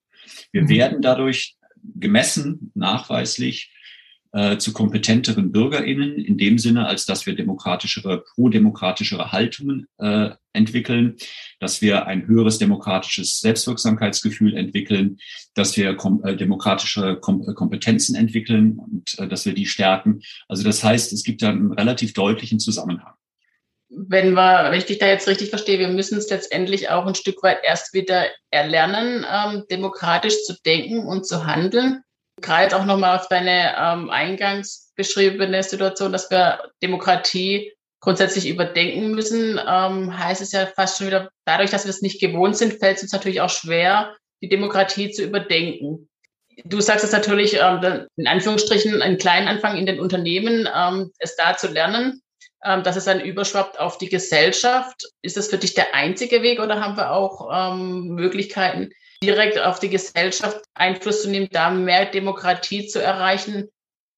Wir 0.55 0.69
werden 0.69 1.03
dadurch 1.03 1.57
gemessen, 1.97 2.71
nachweislich 2.75 3.73
äh, 4.31 4.57
zu 4.57 4.73
kompetenteren 4.73 5.51
BürgerInnen 5.51 6.17
in 6.17 6.39
dem 6.39 6.59
Sinne, 6.59 6.87
als 6.87 7.07
dass 7.07 7.27
wir 7.27 7.35
demokratischere, 7.35 8.23
pro-demokratischere 8.35 9.33
Haltungen 9.33 9.89
äh, 9.99 10.31
entwickeln, 10.53 11.17
dass 11.59 11.83
wir 11.83 12.07
ein 12.07 12.29
höheres 12.29 12.59
demokratisches 12.59 13.41
Selbstwirksamkeitsgefühl 13.41 14.57
entwickeln, 14.57 15.19
dass 15.55 15.77
wir 15.77 15.97
kom 15.97 16.23
äh, 16.23 16.37
demokratische 16.37 17.17
kom 17.21 17.43
äh, 17.49 17.53
Kompetenzen 17.53 18.15
entwickeln 18.15 18.79
und 18.79 19.19
äh, 19.19 19.27
dass 19.27 19.47
wir 19.47 19.55
die 19.55 19.67
stärken. 19.67 20.21
Also 20.47 20.63
das 20.63 20.85
heißt, 20.85 21.13
es 21.13 21.25
gibt 21.25 21.43
da 21.43 21.51
einen 21.51 21.73
relativ 21.73 22.13
deutlichen 22.13 22.61
Zusammenhang 22.61 23.15
wenn 23.97 24.33
wir, 24.33 24.71
wenn 24.71 24.79
ich 24.79 24.87
dich 24.87 24.99
da 24.99 25.07
jetzt 25.07 25.29
richtig 25.29 25.51
verstehe, 25.51 25.79
wir 25.79 25.89
müssen 25.89 26.19
es 26.19 26.29
letztendlich 26.29 26.91
auch 26.91 27.07
ein 27.07 27.15
Stück 27.15 27.43
weit 27.43 27.59
erst 27.63 27.95
wieder 27.95 28.27
erlernen, 28.51 29.25
ähm, 29.31 29.65
demokratisch 29.71 30.45
zu 30.45 30.55
denken 30.65 31.07
und 31.07 31.27
zu 31.27 31.47
handeln. 31.47 32.03
Gerade 32.41 32.77
auch 32.77 32.85
nochmal 32.85 33.17
auf 33.17 33.29
deine 33.29 33.75
ähm, 33.79 34.11
eingangs 34.11 34.93
beschriebene 34.97 35.63
Situation, 35.63 36.13
dass 36.13 36.31
wir 36.31 36.61
Demokratie 36.83 37.73
grundsätzlich 38.01 38.49
überdenken 38.49 39.13
müssen, 39.13 39.61
ähm, 39.67 40.19
heißt 40.19 40.43
es 40.43 40.53
ja 40.53 40.67
fast 40.67 40.99
schon 40.99 41.07
wieder, 41.07 41.31
dadurch, 41.47 41.71
dass 41.71 41.85
wir 41.85 41.91
es 41.91 42.03
nicht 42.03 42.21
gewohnt 42.21 42.57
sind, 42.57 42.75
fällt 42.75 42.99
es 42.99 43.03
uns 43.05 43.13
natürlich 43.13 43.41
auch 43.41 43.51
schwer, 43.51 44.15
die 44.43 44.49
Demokratie 44.49 45.11
zu 45.11 45.23
überdenken. 45.23 46.09
Du 46.65 46.81
sagst 46.81 47.05
es 47.05 47.13
natürlich, 47.13 47.59
ähm, 47.61 48.07
in 48.17 48.27
Anführungsstrichen, 48.27 49.01
einen 49.01 49.19
kleinen 49.19 49.49
Anfang 49.49 49.77
in 49.77 49.87
den 49.87 50.01
Unternehmen, 50.01 50.69
ähm, 50.75 51.13
es 51.19 51.37
da 51.37 51.57
zu 51.57 51.69
lernen 51.69 52.21
dass 52.65 52.97
es 52.97 53.05
dann 53.05 53.21
überschwappt 53.21 53.79
auf 53.79 53.99
die 53.99 54.09
Gesellschaft. 54.09 55.05
Ist 55.23 55.37
das 55.37 55.49
für 55.49 55.59
dich 55.59 55.75
der 55.75 55.95
einzige 55.95 56.43
Weg 56.43 56.61
oder 56.61 56.81
haben 56.81 56.97
wir 56.97 57.11
auch 57.11 57.51
ähm, 57.53 58.09
Möglichkeiten, 58.09 58.91
direkt 59.23 59.59
auf 59.59 59.81
die 59.81 59.91
Gesellschaft 59.91 60.65
Einfluss 60.75 61.23
zu 61.23 61.31
nehmen, 61.31 61.49
da 61.51 61.71
mehr 61.71 62.07
Demokratie 62.07 62.87
zu 62.87 63.03
erreichen, 63.03 63.69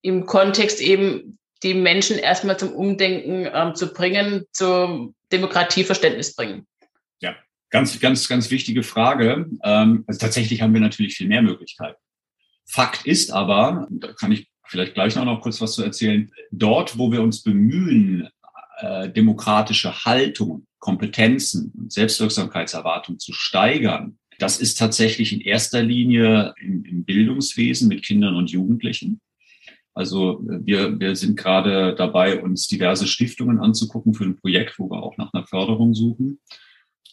im 0.03 0.26
Kontext 0.26 0.81
eben 0.81 1.38
die 1.62 1.75
Menschen 1.75 2.19
erstmal 2.19 2.59
zum 2.59 2.73
Umdenken 2.73 3.49
ähm, 3.53 3.75
zu 3.75 3.93
bringen, 3.93 4.45
zum 4.53 5.15
Demokratieverständnis 5.33 6.35
bringen? 6.35 6.67
Ja, 7.21 7.35
ganz, 7.71 7.99
ganz, 7.99 8.29
ganz 8.29 8.50
wichtige 8.50 8.83
Frage. 8.83 9.47
Ähm, 9.65 10.05
also 10.07 10.21
tatsächlich 10.21 10.62
haben 10.62 10.75
wir 10.75 10.81
natürlich 10.81 11.17
viel 11.17 11.29
mehr 11.29 11.43
Möglichkeiten. 11.43 11.99
Fakt 12.69 13.07
ist 13.07 13.31
aber, 13.31 13.87
da 13.91 14.12
kann 14.12 14.33
ich 14.33 14.49
vielleicht 14.67 14.95
gleich 14.95 15.15
noch, 15.15 15.25
noch 15.25 15.41
kurz 15.41 15.61
was 15.61 15.73
zu 15.73 15.83
erzählen, 15.83 16.31
dort, 16.50 16.99
wo 16.99 17.11
wir 17.12 17.23
uns 17.23 17.43
bemühen, 17.43 18.29
äh, 18.76 19.11
demokratische 19.11 20.04
Haltung, 20.04 20.66
Kompetenzen 20.78 21.73
und 21.76 21.92
Selbstwirksamkeitserwartung 21.92 23.18
zu 23.18 23.33
steigern, 23.33 24.18
das 24.38 24.61
ist 24.61 24.78
tatsächlich 24.78 25.33
in 25.33 25.40
erster 25.40 25.83
Linie 25.83 26.54
im, 26.61 26.85
im 26.85 27.04
Bildungswesen 27.04 27.88
mit 27.88 28.04
Kindern 28.04 28.37
und 28.37 28.50
Jugendlichen. 28.50 29.21
Also 29.95 30.42
wir, 30.45 31.00
wir 31.00 31.16
sind 31.16 31.38
gerade 31.38 31.95
dabei, 31.95 32.42
uns 32.42 32.68
diverse 32.68 33.06
Stiftungen 33.06 33.59
anzugucken 33.59 34.12
für 34.12 34.25
ein 34.25 34.37
Projekt, 34.37 34.78
wo 34.78 34.90
wir 34.90 35.02
auch 35.02 35.16
nach 35.16 35.33
einer 35.33 35.47
Förderung 35.47 35.95
suchen. 35.95 36.38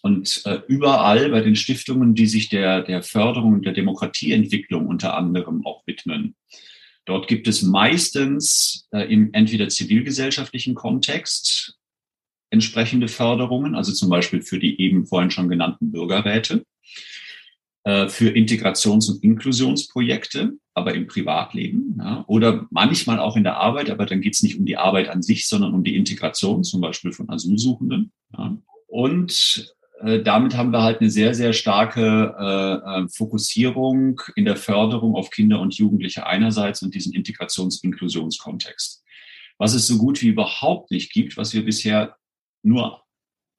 Und 0.01 0.41
äh, 0.43 0.60
überall 0.67 1.29
bei 1.29 1.39
den 1.39 1.55
Stiftungen, 1.55 2.13
die 2.13 2.25
sich 2.25 2.50
der, 2.50 2.82
der 2.82 3.01
Förderung 3.01 3.62
der 3.62 3.72
Demokratieentwicklung 3.72 4.88
unter 4.88 5.15
anderem 5.15 5.65
auch 5.65 5.88
widmen, 5.88 6.36
dort 7.05 7.27
gibt 7.27 7.48
es 7.48 7.62
meistens 7.62 8.88
äh, 8.91 9.12
im 9.12 9.33
entweder 9.33 9.69
zivilgesellschaftlichen 9.69 10.75
Kontext 10.75 11.77
entsprechende 12.50 13.07
Förderungen, 13.07 13.75
also 13.75 13.91
zum 13.91 14.10
Beispiel 14.10 14.41
für 14.41 14.60
die 14.60 14.79
eben 14.79 15.07
vorhin 15.07 15.31
schon 15.31 15.50
genannten 15.50 15.91
Bürgerräte, 15.91 16.63
äh, 17.83 18.07
für 18.07 18.29
Integrations- 18.29 19.10
und 19.10 19.24
Inklusionsprojekte, 19.24 20.53
aber 20.75 20.93
im 20.93 21.07
Privatleben 21.07 21.98
ja, 22.00 22.24
oder 22.27 22.67
manchmal 22.69 23.19
auch 23.19 23.36
in 23.36 23.43
der 23.43 23.57
Arbeit, 23.57 23.89
aber 23.89 24.05
dann 24.05 24.22
geht 24.22 24.36
es 24.36 24.43
nicht 24.43 24.57
um 24.57 24.65
die 24.65 24.77
Arbeit 24.77 25.10
an 25.10 25.22
sich, 25.22 25.48
sondern 25.48 25.74
um 25.74 25.83
die 25.83 25.95
Integration, 25.95 26.63
zum 26.63 26.79
Beispiel 26.79 27.12
von 27.12 27.29
Asylsuchenden. 27.29 28.12
Ja. 28.38 28.55
Und 28.88 29.75
damit 30.24 30.57
haben 30.57 30.72
wir 30.72 30.83
halt 30.83 31.00
eine 31.00 31.10
sehr, 31.10 31.33
sehr 31.33 31.53
starke 31.53 32.36
äh, 32.38 33.01
äh 33.03 33.07
Fokussierung 33.10 34.22
in 34.36 34.45
der 34.45 34.55
Förderung 34.55 35.15
auf 35.15 35.29
Kinder 35.29 35.60
und 35.60 35.75
Jugendliche 35.75 36.25
einerseits 36.25 36.81
und 36.81 36.93
diesen 36.93 37.13
Integrations- 37.13 37.83
Inklusionskontext. 37.83 39.03
Was 39.57 39.74
es 39.74 39.88
so 39.88 39.98
gut 39.98 40.22
wie 40.22 40.27
überhaupt 40.27 40.91
nicht 40.91 41.12
gibt, 41.12 41.38
was 41.38 41.53
wir 41.53 41.63
bisher 41.63 42.17
nur 42.63 43.03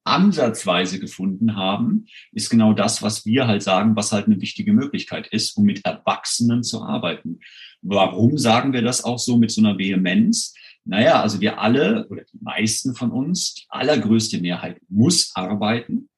ansatzweise 0.05 0.99
gefunden 0.99 1.55
haben, 1.55 2.05
ist 2.31 2.49
genau 2.49 2.73
das, 2.73 3.01
was 3.01 3.25
wir 3.25 3.47
halt 3.47 3.63
sagen, 3.63 3.95
was 3.95 4.11
halt 4.11 4.27
eine 4.27 4.39
wichtige 4.39 4.71
Möglichkeit 4.71 5.27
ist, 5.27 5.57
um 5.57 5.65
mit 5.65 5.83
Erwachsenen 5.83 6.63
zu 6.63 6.83
arbeiten. 6.83 7.39
Warum 7.81 8.37
sagen 8.37 8.71
wir 8.71 8.83
das 8.83 9.03
auch 9.03 9.19
so 9.19 9.37
mit 9.37 9.51
so 9.51 9.61
einer 9.61 9.77
Vehemenz? 9.77 10.53
Naja, 10.83 11.21
also 11.21 11.41
wir 11.41 11.59
alle 11.59 12.07
oder 12.09 12.23
die 12.23 12.37
meisten 12.39 12.93
von 12.93 13.11
uns, 13.11 13.55
die 13.55 13.65
allergrößte 13.69 14.39
Mehrheit 14.39 14.79
muss 14.87 15.31
arbeiten, 15.35 16.09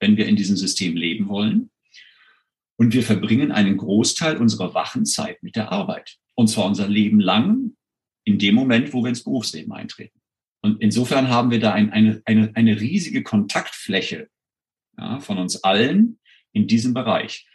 wenn 0.00 0.16
wir 0.16 0.26
in 0.26 0.36
diesem 0.36 0.56
System 0.56 0.96
leben 0.96 1.28
wollen. 1.28 1.70
Und 2.78 2.92
wir 2.92 3.02
verbringen 3.02 3.52
einen 3.52 3.76
Großteil 3.76 4.36
unserer 4.36 4.74
wachen 4.74 5.06
Zeit 5.06 5.42
mit 5.42 5.56
der 5.56 5.72
Arbeit. 5.72 6.16
Und 6.34 6.48
zwar 6.48 6.66
unser 6.66 6.88
Leben 6.88 7.20
lang 7.20 7.76
in 8.24 8.38
dem 8.38 8.54
Moment, 8.54 8.92
wo 8.92 9.02
wir 9.02 9.08
ins 9.08 9.24
Berufsleben 9.24 9.72
eintreten. 9.72 10.20
Und 10.62 10.82
insofern 10.82 11.28
haben 11.28 11.50
wir 11.50 11.60
da 11.60 11.72
ein, 11.72 11.90
eine, 11.90 12.20
eine, 12.24 12.50
eine 12.54 12.80
riesige 12.80 13.22
Kontaktfläche 13.22 14.28
ja, 14.98 15.20
von 15.20 15.38
uns 15.38 15.62
allen 15.62 16.18
in 16.52 16.66
diesem 16.66 16.92
Bereich. 16.92 17.46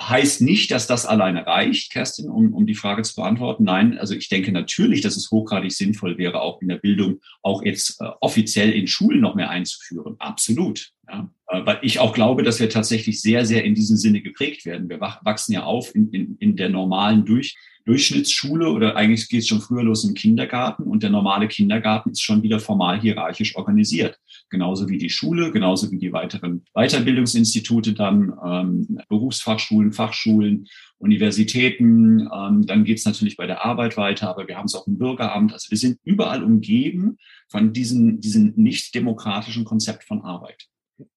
Heißt 0.00 0.42
nicht, 0.42 0.70
dass 0.70 0.86
das 0.86 1.06
alleine 1.06 1.46
reicht, 1.46 1.90
Kerstin, 1.90 2.28
um, 2.28 2.54
um 2.54 2.66
die 2.66 2.76
Frage 2.76 3.02
zu 3.02 3.16
beantworten. 3.16 3.64
Nein, 3.64 3.98
also 3.98 4.14
ich 4.14 4.28
denke 4.28 4.52
natürlich, 4.52 5.00
dass 5.00 5.16
es 5.16 5.30
hochgradig 5.30 5.72
sinnvoll 5.72 6.18
wäre, 6.18 6.40
auch 6.40 6.62
in 6.62 6.68
der 6.68 6.76
Bildung, 6.76 7.20
auch 7.42 7.64
jetzt 7.64 8.00
äh, 8.00 8.08
offiziell 8.20 8.70
in 8.70 8.86
Schulen 8.86 9.20
noch 9.20 9.34
mehr 9.34 9.50
einzuführen. 9.50 10.14
Absolut. 10.20 10.92
Ja. 11.10 11.28
Äh, 11.48 11.66
weil 11.66 11.78
ich 11.82 11.98
auch 11.98 12.12
glaube, 12.12 12.42
dass 12.42 12.60
wir 12.60 12.70
tatsächlich 12.70 13.20
sehr, 13.20 13.44
sehr 13.44 13.64
in 13.64 13.74
diesem 13.74 13.96
Sinne 13.96 14.20
geprägt 14.20 14.66
werden. 14.66 14.88
Wir 14.88 15.00
wachsen 15.00 15.52
ja 15.52 15.64
auf 15.64 15.94
in, 15.94 16.10
in, 16.10 16.36
in 16.38 16.56
der 16.56 16.68
normalen 16.68 17.24
Durch, 17.24 17.56
Durchschnittsschule 17.88 18.70
oder 18.70 18.96
eigentlich 18.96 19.30
geht 19.30 19.40
es 19.40 19.48
schon 19.48 19.62
früher 19.62 19.82
los 19.82 20.04
im 20.04 20.12
Kindergarten 20.12 20.82
und 20.82 21.02
der 21.02 21.08
normale 21.08 21.48
Kindergarten 21.48 22.10
ist 22.10 22.20
schon 22.20 22.42
wieder 22.42 22.60
formal 22.60 23.00
hierarchisch 23.00 23.56
organisiert. 23.56 24.18
Genauso 24.50 24.90
wie 24.90 24.98
die 24.98 25.08
Schule, 25.08 25.50
genauso 25.50 25.90
wie 25.90 25.96
die 25.96 26.12
weiteren 26.12 26.66
Weiterbildungsinstitute 26.74 27.94
dann, 27.94 28.34
ähm, 28.44 29.00
Berufsfachschulen, 29.08 29.92
Fachschulen, 29.92 30.66
Universitäten. 30.98 32.28
Ähm, 32.30 32.66
dann 32.66 32.84
geht 32.84 32.98
es 32.98 33.06
natürlich 33.06 33.38
bei 33.38 33.46
der 33.46 33.64
Arbeit 33.64 33.96
weiter, 33.96 34.28
aber 34.28 34.46
wir 34.48 34.58
haben 34.58 34.66
es 34.66 34.74
auch 34.74 34.86
im 34.86 34.98
Bürgeramt. 34.98 35.54
Also 35.54 35.70
wir 35.70 35.78
sind 35.78 35.98
überall 36.04 36.44
umgeben 36.44 37.16
von 37.48 37.72
diesem, 37.72 38.20
diesem 38.20 38.52
nicht 38.56 38.94
demokratischen 38.94 39.64
Konzept 39.64 40.04
von 40.04 40.20
Arbeit. 40.20 40.68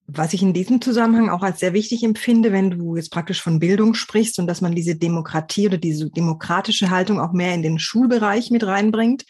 Was 0.08 0.34
ich 0.34 0.42
in 0.42 0.54
diesem 0.54 0.82
Zusammenhang 0.82 1.30
auch 1.30 1.42
als 1.42 1.60
sehr 1.60 1.74
wichtig 1.74 2.04
empfinde, 2.04 2.52
wenn 2.52 2.72
du 2.72 2.96
jetzt 2.96 3.12
praktisch 3.12 3.42
von 3.42 3.60
Bildung 3.60 3.94
sprichst 3.94 4.38
und 4.40 4.48
dass 4.48 4.62
man 4.62 4.76
diese 4.76 4.96
Demokratie 4.96 5.68
oder 5.68 5.78
diese 5.78 6.10
demokratische 6.10 6.90
Haltung 6.90 7.20
auch 7.20 7.32
mehr 7.32 7.54
in 7.54 7.64
den 7.64 7.80
Schulbereich 7.80 8.52
mit 8.52 8.66
reinbringt, 8.66 9.26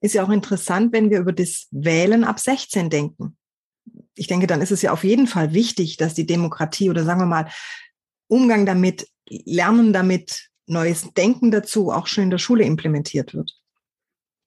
ist 0.00 0.14
ja 0.14 0.24
auch 0.24 0.30
interessant, 0.30 0.92
wenn 0.92 1.10
wir 1.10 1.20
über 1.20 1.32
das 1.32 1.68
Wählen 1.70 2.24
ab 2.24 2.40
16 2.40 2.90
denken. 2.90 3.36
Ich 4.14 4.26
denke, 4.26 4.46
dann 4.46 4.60
ist 4.60 4.72
es 4.72 4.82
ja 4.82 4.92
auf 4.92 5.04
jeden 5.04 5.26
Fall 5.26 5.54
wichtig, 5.54 5.96
dass 5.96 6.14
die 6.14 6.26
Demokratie 6.26 6.90
oder 6.90 7.04
sagen 7.04 7.20
wir 7.20 7.26
mal 7.26 7.48
Umgang 8.26 8.66
damit, 8.66 9.08
Lernen 9.28 9.92
damit, 9.92 10.48
neues 10.66 11.12
Denken 11.14 11.50
dazu 11.50 11.90
auch 11.90 12.06
schon 12.06 12.24
in 12.24 12.30
der 12.30 12.38
Schule 12.38 12.64
implementiert 12.64 13.34
wird. 13.34 13.61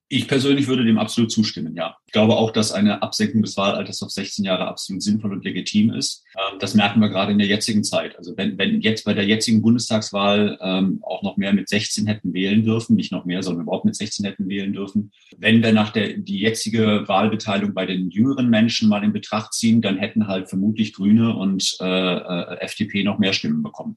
Ich 0.07 0.27
persönlich 0.27 0.67
würde 0.67 0.85
dem 0.85 0.99
absolut 0.99 1.31
zustimmen, 1.31 1.75
ja. 1.75 1.97
Ich 2.05 2.13
glaube 2.13 2.35
auch, 2.35 2.51
dass 2.51 2.71
eine 2.71 3.01
Absenkung 3.01 3.41
des 3.41 3.57
Wahlalters 3.57 4.03
auf 4.03 4.11
16 4.11 4.45
Jahre 4.45 4.67
absolut 4.67 5.01
sinnvoll 5.01 5.33
und 5.33 5.43
legitim 5.43 5.91
ist. 5.91 6.23
Ähm, 6.37 6.59
das 6.59 6.75
merken 6.75 6.99
wir 6.99 7.09
gerade 7.09 7.31
in 7.31 7.39
der 7.39 7.47
jetzigen 7.47 7.83
Zeit. 7.83 8.15
Also 8.15 8.37
wenn, 8.37 8.55
wenn 8.59 8.81
jetzt 8.81 9.03
bei 9.05 9.15
der 9.15 9.25
jetzigen 9.25 9.63
Bundestagswahl 9.63 10.59
ähm, 10.61 10.99
auch 11.01 11.23
noch 11.23 11.37
mehr 11.37 11.53
mit 11.53 11.69
16 11.69 12.05
hätten 12.05 12.35
wählen 12.35 12.63
dürfen, 12.63 12.95
nicht 12.95 13.11
noch 13.11 13.25
mehr, 13.25 13.41
sondern 13.41 13.63
überhaupt 13.63 13.85
mit 13.85 13.95
16 13.95 14.25
hätten 14.25 14.47
wählen 14.47 14.73
dürfen. 14.73 15.11
Wenn 15.37 15.63
wir 15.63 15.73
nach 15.73 15.89
der 15.89 16.17
die 16.17 16.39
jetzige 16.39 17.05
Wahlbeteiligung 17.07 17.73
bei 17.73 17.87
den 17.87 18.11
jüngeren 18.11 18.49
Menschen 18.51 18.87
mal 18.87 19.03
in 19.03 19.11
Betracht 19.11 19.53
ziehen, 19.53 19.81
dann 19.81 19.97
hätten 19.97 20.27
halt 20.27 20.49
vermutlich 20.49 20.93
Grüne 20.93 21.35
und 21.35 21.77
äh, 21.81 21.85
äh 21.85 22.59
FDP 22.59 23.03
noch 23.03 23.17
mehr 23.17 23.33
Stimmen 23.33 23.63
bekommen. 23.63 23.95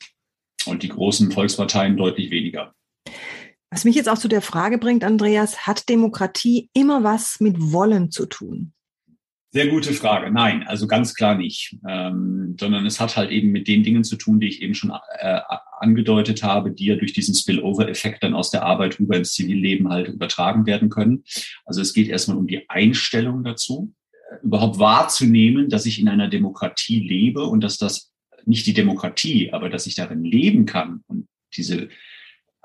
Und 0.65 0.83
die 0.83 0.89
großen 0.89 1.31
Volksparteien 1.33 1.99
deutlich 1.99 2.31
weniger. 2.31 2.75
Was 3.71 3.85
mich 3.85 3.97
jetzt 3.97 4.09
auch 4.09 4.19
zu 4.19 4.29
der 4.29 4.43
Frage 4.43 4.79
bringt, 4.79 5.05
Andreas, 5.05 5.67
hat 5.67 5.89
Demokratie 5.89 6.71
immer 6.73 7.05
was 7.05 7.39
mit 7.41 7.57
Wollen 7.59 8.11
zu 8.11 8.27
tun? 8.27 8.73
Sehr 9.51 9.69
gute 9.69 9.95
Frage. 9.95 10.31
Nein, 10.31 10.63
also 10.67 10.87
ganz 10.87 11.15
klar 11.15 11.35
nicht, 11.35 11.77
ähm, 11.89 12.55
sondern 12.61 12.85
es 12.85 13.01
hat 13.01 13.17
halt 13.17 13.31
eben 13.31 13.51
mit 13.51 13.67
den 13.67 13.83
Dingen 13.83 14.05
zu 14.05 14.17
tun, 14.17 14.41
die 14.41 14.49
ich 14.49 14.61
eben 14.61 14.75
schon 14.75 14.93
äh, 15.19 15.41
angedeutet 15.79 16.43
habe, 16.43 16.71
die 16.71 16.87
ja 16.87 16.97
durch 16.97 17.15
diesen 17.15 17.35
Spillover-Effekt 17.35 18.23
dann 18.23 18.35
aus 18.35 18.51
der 18.51 18.65
Arbeit 18.65 19.01
rüber 19.01 19.17
ins 19.17 19.33
Zivilleben 19.33 19.89
halt 19.89 20.09
übertragen 20.09 20.67
werden 20.67 20.91
können. 20.91 21.25
Also 21.65 21.81
es 21.81 21.95
geht 21.95 22.09
erstmal 22.09 22.37
um 22.37 22.47
die 22.47 22.69
Einstellung 22.69 23.43
dazu, 23.43 23.95
äh, 24.13 24.45
überhaupt 24.45 24.79
wahrzunehmen, 24.79 25.71
dass 25.71 25.87
ich 25.87 25.99
in 25.99 26.11
einer 26.11 26.29
Demokratie 26.29 27.01
lebe 27.01 27.45
und 27.45 27.63
dass 27.63 27.79
das 27.79 28.13
nicht 28.45 28.67
die 28.67 28.75
Demokratie, 28.75 29.53
aber 29.53 29.71
dass 29.71 29.87
ich 29.87 29.95
darin 29.95 30.25
leben 30.25 30.67
kann 30.67 31.03
und 31.07 31.27
diese 31.57 31.89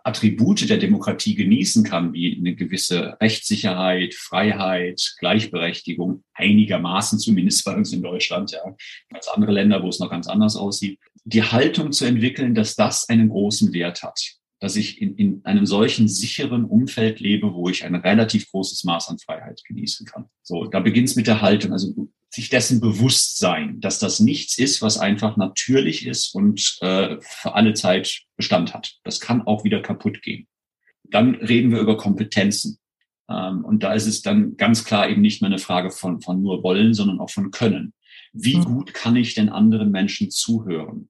Attribute 0.03 0.69
der 0.69 0.77
Demokratie 0.77 1.33
genießen 1.35 1.83
kann, 1.83 2.13
wie 2.13 2.37
eine 2.37 2.55
gewisse 2.55 3.17
Rechtssicherheit, 3.21 4.13
Freiheit, 4.13 5.15
Gleichberechtigung, 5.19 6.23
einigermaßen 6.33 7.19
zumindest 7.19 7.63
bei 7.63 7.75
uns 7.75 7.93
in 7.93 8.01
Deutschland, 8.01 8.51
ja, 8.51 8.59
ganz 9.09 9.27
andere 9.29 9.53
Länder, 9.53 9.81
wo 9.81 9.87
es 9.87 9.99
noch 9.99 10.09
ganz 10.09 10.27
anders 10.27 10.57
aussieht, 10.57 10.99
die 11.23 11.43
Haltung 11.43 11.93
zu 11.93 12.05
entwickeln, 12.05 12.53
dass 12.53 12.75
das 12.75 13.07
einen 13.07 13.29
großen 13.29 13.71
Wert 13.73 14.03
hat, 14.03 14.19
dass 14.59 14.75
ich 14.75 15.01
in, 15.01 15.15
in 15.15 15.45
einem 15.45 15.65
solchen 15.65 16.09
sicheren 16.09 16.65
Umfeld 16.65 17.21
lebe, 17.21 17.53
wo 17.53 17.69
ich 17.69 17.85
ein 17.85 17.95
relativ 17.95 18.51
großes 18.51 18.83
Maß 18.83 19.09
an 19.09 19.19
Freiheit 19.19 19.61
genießen 19.65 20.05
kann. 20.05 20.25
So, 20.41 20.65
da 20.65 20.81
beginnt 20.81 21.09
es 21.09 21.15
mit 21.15 21.27
der 21.27 21.41
Haltung. 21.41 21.71
Also 21.71 21.93
sich 22.33 22.49
dessen 22.49 22.81
bewusst 22.81 23.37
sein, 23.37 23.79
dass 23.79 23.99
das 23.99 24.19
nichts 24.19 24.57
ist, 24.57 24.81
was 24.81 24.97
einfach 24.97 25.37
natürlich 25.37 26.07
ist 26.07 26.33
und 26.33 26.77
äh, 26.81 27.17
für 27.21 27.53
alle 27.53 27.73
Zeit 27.75 28.23
Bestand 28.37 28.73
hat. 28.73 28.95
Das 29.03 29.19
kann 29.19 29.43
auch 29.43 29.63
wieder 29.63 29.81
kaputt 29.81 30.23
gehen. 30.23 30.47
Dann 31.03 31.35
reden 31.35 31.71
wir 31.71 31.79
über 31.79 31.95
Kompetenzen. 31.95 32.79
Ähm, 33.29 33.63
und 33.63 33.83
da 33.83 33.93
ist 33.93 34.07
es 34.07 34.23
dann 34.23 34.57
ganz 34.57 34.83
klar 34.83 35.07
eben 35.09 35.21
nicht 35.21 35.41
mehr 35.41 35.49
eine 35.49 35.59
Frage 35.59 35.91
von, 35.91 36.21
von 36.21 36.41
nur 36.41 36.63
wollen, 36.63 36.95
sondern 36.95 37.19
auch 37.19 37.29
von 37.29 37.51
können. 37.51 37.93
Wie 38.31 38.57
mhm. 38.57 38.65
gut 38.65 38.93
kann 38.95 39.15
ich 39.15 39.35
denn 39.35 39.49
anderen 39.49 39.91
Menschen 39.91 40.31
zuhören? 40.31 41.09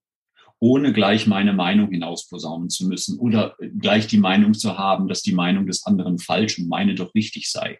ohne 0.59 0.93
gleich 0.93 1.27
meine 1.27 1.51
Meinung 1.51 1.91
hinausposaunen 1.91 2.69
zu 2.69 2.87
müssen 2.87 3.19
oder 3.19 3.57
gleich 3.79 4.07
die 4.07 4.17
Meinung 4.17 4.53
zu 4.53 4.77
haben, 4.77 5.09
dass 5.09 5.21
die 5.21 5.33
Meinung 5.33 5.67
des 5.67 5.85
anderen 5.85 6.19
falsch 6.19 6.57
und 6.57 6.69
meine 6.69 6.95
doch 6.95 7.13
richtig 7.13 7.51
sei. 7.51 7.79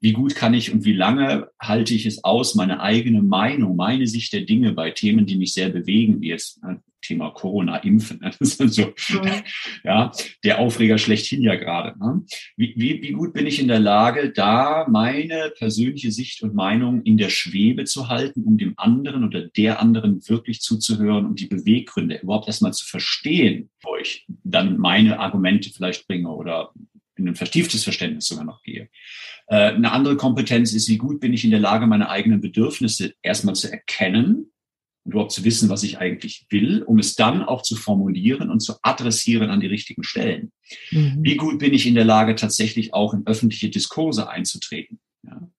Wie 0.00 0.12
gut 0.12 0.34
kann 0.34 0.54
ich 0.54 0.72
und 0.72 0.84
wie 0.84 0.94
lange 0.94 1.48
halte 1.60 1.94
ich 1.94 2.06
es 2.06 2.24
aus, 2.24 2.54
meine 2.54 2.80
eigene 2.80 3.22
Meinung, 3.22 3.76
meine 3.76 4.06
Sicht 4.06 4.32
der 4.32 4.42
Dinge 4.42 4.72
bei 4.72 4.90
Themen, 4.90 5.26
die 5.26 5.36
mich 5.36 5.52
sehr 5.52 5.68
bewegen, 5.68 6.20
wie 6.20 6.28
jetzt 6.28 6.62
ne, 6.62 6.82
Thema 7.02 7.30
Corona-Impfen. 7.30 8.20
Ne? 8.20 8.30
Das 8.40 8.54
ist 8.54 8.74
so, 8.74 8.86
mhm. 8.86 9.30
ja, 9.84 10.12
der 10.44 10.58
Aufreger 10.58 10.98
schlechthin 10.98 11.42
ja 11.42 11.56
gerade. 11.56 11.98
Ne? 11.98 12.22
Wie, 12.56 12.74
wie, 12.76 13.02
wie 13.02 13.12
gut 13.12 13.32
bin 13.32 13.46
ich 13.46 13.60
in 13.60 13.68
der 13.68 13.80
Lage, 13.80 14.32
da 14.32 14.86
meine 14.88 15.52
persönliche 15.56 16.10
Sicht 16.10 16.42
und 16.42 16.54
Meinung 16.54 17.02
in 17.02 17.16
der 17.16 17.30
Schwebe 17.30 17.84
zu 17.84 18.08
halten, 18.08 18.44
um 18.44 18.56
dem 18.56 18.74
anderen 18.76 19.24
oder 19.24 19.48
der 19.48 19.80
anderen 19.80 20.26
wirklich 20.28 20.60
zuzuhören 20.60 21.26
und 21.26 21.40
die 21.40 21.46
Beweggründe 21.46 22.20
überhaupt 22.22 22.46
erstmal 22.46 22.72
zu 22.72 22.86
verstehen, 22.86 23.70
wo 23.82 23.96
ich 23.96 24.26
dann 24.44 24.78
meine 24.78 25.18
Argumente 25.20 25.70
vielleicht 25.70 26.06
bringe 26.06 26.30
oder 26.30 26.72
in 27.20 27.28
ein 27.28 27.36
vertieftes 27.36 27.84
Verständnis 27.84 28.26
sogar 28.26 28.44
noch 28.44 28.62
gehe. 28.62 28.88
Äh, 29.46 29.72
eine 29.72 29.92
andere 29.92 30.16
Kompetenz 30.16 30.72
ist, 30.72 30.88
wie 30.88 30.98
gut 30.98 31.20
bin 31.20 31.32
ich 31.32 31.44
in 31.44 31.50
der 31.50 31.60
Lage, 31.60 31.86
meine 31.86 32.08
eigenen 32.08 32.40
Bedürfnisse 32.40 33.14
erstmal 33.22 33.54
zu 33.54 33.70
erkennen 33.70 34.50
und 35.04 35.12
überhaupt 35.12 35.32
zu 35.32 35.44
wissen, 35.44 35.68
was 35.68 35.82
ich 35.82 35.98
eigentlich 35.98 36.46
will, 36.50 36.82
um 36.82 36.98
es 36.98 37.14
dann 37.14 37.42
auch 37.42 37.62
zu 37.62 37.76
formulieren 37.76 38.50
und 38.50 38.60
zu 38.60 38.74
adressieren 38.82 39.50
an 39.50 39.60
die 39.60 39.66
richtigen 39.66 40.02
Stellen. 40.02 40.52
Mhm. 40.90 41.18
Wie 41.22 41.36
gut 41.36 41.58
bin 41.58 41.72
ich 41.72 41.86
in 41.86 41.94
der 41.94 42.04
Lage, 42.04 42.34
tatsächlich 42.34 42.94
auch 42.94 43.14
in 43.14 43.26
öffentliche 43.26 43.70
Diskurse 43.70 44.28
einzutreten? 44.28 45.00
Ja. 45.22 45.50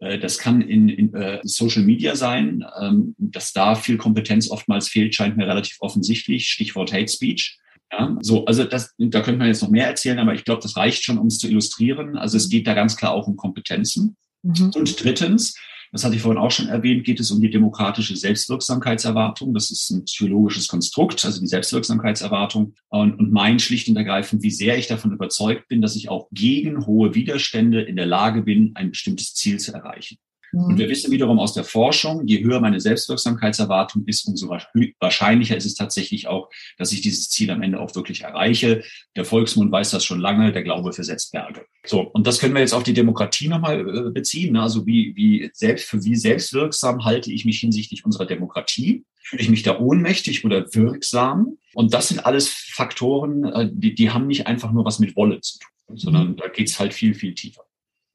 Äh, 0.00 0.18
das 0.18 0.38
kann 0.38 0.60
in, 0.60 0.88
in 0.88 1.14
äh, 1.14 1.40
Social 1.42 1.82
Media 1.82 2.16
sein. 2.16 2.64
Ähm, 2.80 3.14
dass 3.18 3.52
da 3.52 3.74
viel 3.74 3.96
Kompetenz 3.96 4.50
oftmals 4.50 4.88
fehlt, 4.88 5.14
scheint 5.14 5.36
mir 5.36 5.46
relativ 5.46 5.76
offensichtlich. 5.80 6.48
Stichwort 6.48 6.92
Hate 6.92 7.08
Speech. 7.08 7.58
Ja, 7.90 8.16
so, 8.20 8.44
also 8.44 8.64
das, 8.64 8.94
da 8.98 9.20
könnte 9.20 9.38
man 9.38 9.48
jetzt 9.48 9.62
noch 9.62 9.70
mehr 9.70 9.86
erzählen, 9.86 10.18
aber 10.18 10.34
ich 10.34 10.44
glaube, 10.44 10.62
das 10.62 10.76
reicht 10.76 11.04
schon, 11.04 11.18
um 11.18 11.28
es 11.28 11.38
zu 11.38 11.48
illustrieren. 11.48 12.16
Also 12.16 12.36
es 12.36 12.48
geht 12.48 12.66
da 12.66 12.74
ganz 12.74 12.96
klar 12.96 13.12
auch 13.12 13.26
um 13.26 13.36
Kompetenzen. 13.36 14.16
Mhm. 14.42 14.72
Und 14.74 15.02
drittens, 15.02 15.54
das 15.90 16.04
hatte 16.04 16.16
ich 16.16 16.22
vorhin 16.22 16.40
auch 16.40 16.50
schon 16.50 16.68
erwähnt, 16.68 17.04
geht 17.04 17.18
es 17.18 17.30
um 17.30 17.40
die 17.40 17.50
demokratische 17.50 18.14
Selbstwirksamkeitserwartung. 18.14 19.54
Das 19.54 19.70
ist 19.70 19.90
ein 19.90 20.04
psychologisches 20.04 20.68
Konstrukt, 20.68 21.24
also 21.24 21.40
die 21.40 21.46
Selbstwirksamkeitserwartung. 21.46 22.74
Und, 22.88 23.14
und 23.18 23.32
mein 23.32 23.58
schlicht 23.58 23.88
und 23.88 23.96
ergreifend, 23.96 24.42
wie 24.42 24.50
sehr 24.50 24.76
ich 24.76 24.86
davon 24.86 25.12
überzeugt 25.12 25.68
bin, 25.68 25.80
dass 25.80 25.96
ich 25.96 26.10
auch 26.10 26.28
gegen 26.30 26.84
hohe 26.84 27.14
Widerstände 27.14 27.80
in 27.80 27.96
der 27.96 28.06
Lage 28.06 28.42
bin, 28.42 28.72
ein 28.74 28.90
bestimmtes 28.90 29.34
Ziel 29.34 29.58
zu 29.58 29.72
erreichen. 29.72 30.18
Und 30.52 30.74
mhm. 30.74 30.78
wir 30.78 30.88
wissen 30.88 31.10
wiederum 31.10 31.38
aus 31.38 31.52
der 31.52 31.64
Forschung, 31.64 32.26
je 32.26 32.42
höher 32.42 32.60
meine 32.60 32.80
Selbstwirksamkeitserwartung 32.80 34.04
ist, 34.06 34.26
umso 34.26 34.48
wahrscheinlicher 34.48 35.56
ist 35.56 35.66
es 35.66 35.74
tatsächlich 35.74 36.26
auch, 36.26 36.48
dass 36.78 36.92
ich 36.92 37.00
dieses 37.00 37.28
Ziel 37.28 37.50
am 37.50 37.62
Ende 37.62 37.80
auch 37.80 37.94
wirklich 37.94 38.22
erreiche. 38.22 38.82
Der 39.16 39.24
Volksmund 39.24 39.70
weiß 39.70 39.90
das 39.90 40.04
schon 40.04 40.20
lange, 40.20 40.52
der 40.52 40.62
Glaube 40.62 40.92
versetzt 40.92 41.32
Berge. 41.32 41.66
So, 41.84 42.00
und 42.00 42.26
das 42.26 42.38
können 42.38 42.54
wir 42.54 42.60
jetzt 42.60 42.74
auf 42.74 42.82
die 42.82 42.94
Demokratie 42.94 43.48
nochmal 43.48 43.80
äh, 43.80 44.10
beziehen. 44.10 44.52
Ne? 44.52 44.62
Also 44.62 44.86
wie, 44.86 45.14
wie 45.16 45.50
selbst, 45.52 45.86
für 45.86 46.02
wie 46.04 46.16
selbstwirksam 46.16 47.04
halte 47.04 47.32
ich 47.32 47.44
mich 47.44 47.60
hinsichtlich 47.60 48.04
unserer 48.04 48.26
Demokratie? 48.26 49.04
Fühle 49.22 49.42
ich 49.42 49.50
mich 49.50 49.62
da 49.62 49.78
ohnmächtig 49.78 50.44
oder 50.44 50.66
wirksam? 50.74 51.58
Und 51.74 51.92
das 51.92 52.08
sind 52.08 52.24
alles 52.24 52.48
Faktoren, 52.48 53.44
äh, 53.44 53.70
die, 53.72 53.94
die 53.94 54.10
haben 54.10 54.26
nicht 54.26 54.46
einfach 54.46 54.72
nur 54.72 54.84
was 54.84 54.98
mit 54.98 55.16
Wolle 55.16 55.40
zu 55.40 55.58
tun, 55.58 55.96
sondern 55.96 56.36
da 56.36 56.48
geht's 56.48 56.78
halt 56.78 56.94
viel, 56.94 57.14
viel 57.14 57.34
tiefer. 57.34 57.67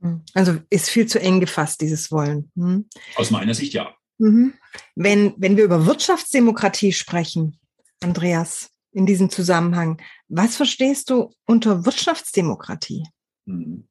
Hm. 0.03 0.21
Also 0.33 0.59
ist 0.69 0.89
viel 0.89 1.07
zu 1.07 1.19
eng 1.19 1.39
gefasst, 1.39 1.81
dieses 1.81 2.11
Wollen. 2.11 2.51
Hm? 2.55 2.85
Aus 3.15 3.31
meiner 3.31 3.53
Sicht 3.53 3.73
ja. 3.73 3.95
Mhm. 4.19 4.53
Wenn, 4.95 5.33
wenn 5.37 5.57
wir 5.57 5.63
über 5.63 5.85
Wirtschaftsdemokratie 5.85 6.91
sprechen, 6.91 7.57
Andreas, 8.01 8.69
in 8.91 9.05
diesem 9.05 9.29
Zusammenhang, 9.29 9.99
was 10.27 10.55
verstehst 10.55 11.09
du 11.09 11.33
unter 11.45 11.85
Wirtschaftsdemokratie? 11.85 13.03
Hm. 13.47 13.87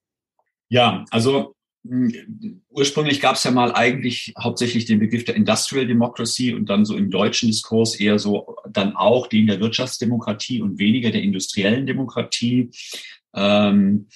Ja, 0.69 1.05
also 1.11 1.55
hm, 1.87 2.63
ursprünglich 2.71 3.21
gab 3.21 3.37
es 3.37 3.45
ja 3.45 3.51
mal 3.51 3.75
eigentlich 3.75 4.33
hauptsächlich 4.39 4.85
den 4.85 5.01
Begriff 5.01 5.25
der 5.25 5.35
Industrial 5.35 5.87
Democracy 5.87 6.55
und 6.55 6.69
dann 6.69 6.85
so 6.85 6.97
im 6.97 7.11
deutschen 7.11 7.49
Diskurs 7.49 7.99
eher 7.99 8.19
so 8.19 8.57
dann 8.71 8.95
auch 8.95 9.27
den 9.27 9.49
der 9.49 9.61
Wirtschaftsdemokratie 9.61 10.63
und 10.63 10.79
weniger 10.79 11.11
der 11.11 11.23
industriellen 11.23 11.87
Demokratie. 11.87 12.71
Ähm, 13.35 14.09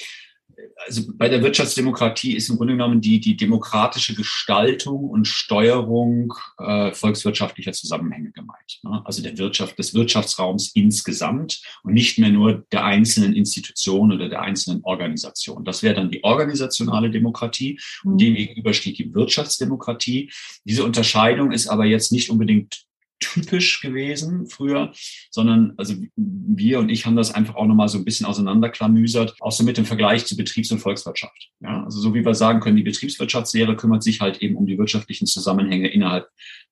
also 0.86 1.02
bei 1.14 1.28
der 1.28 1.42
Wirtschaftsdemokratie 1.42 2.34
ist 2.34 2.48
im 2.48 2.56
Grunde 2.56 2.74
genommen 2.74 3.00
die, 3.00 3.20
die 3.20 3.36
demokratische 3.36 4.14
Gestaltung 4.14 5.04
und 5.10 5.26
Steuerung 5.26 6.32
äh, 6.58 6.92
volkswirtschaftlicher 6.92 7.72
Zusammenhänge 7.72 8.32
gemeint. 8.32 8.80
Ne? 8.82 9.02
Also 9.04 9.22
der 9.22 9.36
Wirtschaft, 9.38 9.78
des 9.78 9.94
Wirtschaftsraums 9.94 10.72
insgesamt 10.74 11.62
und 11.82 11.94
nicht 11.94 12.18
mehr 12.18 12.30
nur 12.30 12.64
der 12.72 12.84
einzelnen 12.84 13.34
Institutionen 13.34 14.12
oder 14.12 14.28
der 14.28 14.42
einzelnen 14.42 14.82
Organisationen. 14.84 15.64
Das 15.64 15.82
wäre 15.82 15.94
dann 15.94 16.10
die 16.10 16.24
organisationale 16.24 17.10
Demokratie 17.10 17.80
und 18.04 18.14
mhm. 18.14 18.18
dem 18.18 18.34
gegenüber 18.34 18.72
steht 18.72 18.98
die 18.98 19.14
Wirtschaftsdemokratie. 19.14 20.30
Diese 20.64 20.84
Unterscheidung 20.84 21.52
ist 21.52 21.68
aber 21.68 21.84
jetzt 21.84 22.12
nicht 22.12 22.30
unbedingt 22.30 22.86
typisch 23.20 23.80
gewesen 23.80 24.46
früher, 24.46 24.92
sondern 25.30 25.72
also 25.76 25.94
wir 26.16 26.78
und 26.78 26.88
ich 26.88 27.06
haben 27.06 27.16
das 27.16 27.34
einfach 27.34 27.54
auch 27.54 27.66
nochmal 27.66 27.88
so 27.88 27.98
ein 27.98 28.04
bisschen 28.04 28.26
auseinanderklamüsert, 28.26 29.36
auch 29.40 29.52
so 29.52 29.64
mit 29.64 29.76
dem 29.76 29.86
Vergleich 29.86 30.26
zu 30.26 30.36
Betriebs- 30.36 30.70
und 30.70 30.78
Volkswirtschaft. 30.78 31.50
Ja, 31.60 31.84
also 31.84 32.00
so 32.00 32.14
wie 32.14 32.24
wir 32.24 32.34
sagen 32.34 32.60
können, 32.60 32.76
die 32.76 32.82
Betriebswirtschaftslehre 32.82 33.76
kümmert 33.76 34.02
sich 34.02 34.20
halt 34.20 34.42
eben 34.42 34.56
um 34.56 34.66
die 34.66 34.78
wirtschaftlichen 34.78 35.26
Zusammenhänge 35.26 35.88
innerhalb 35.88 36.28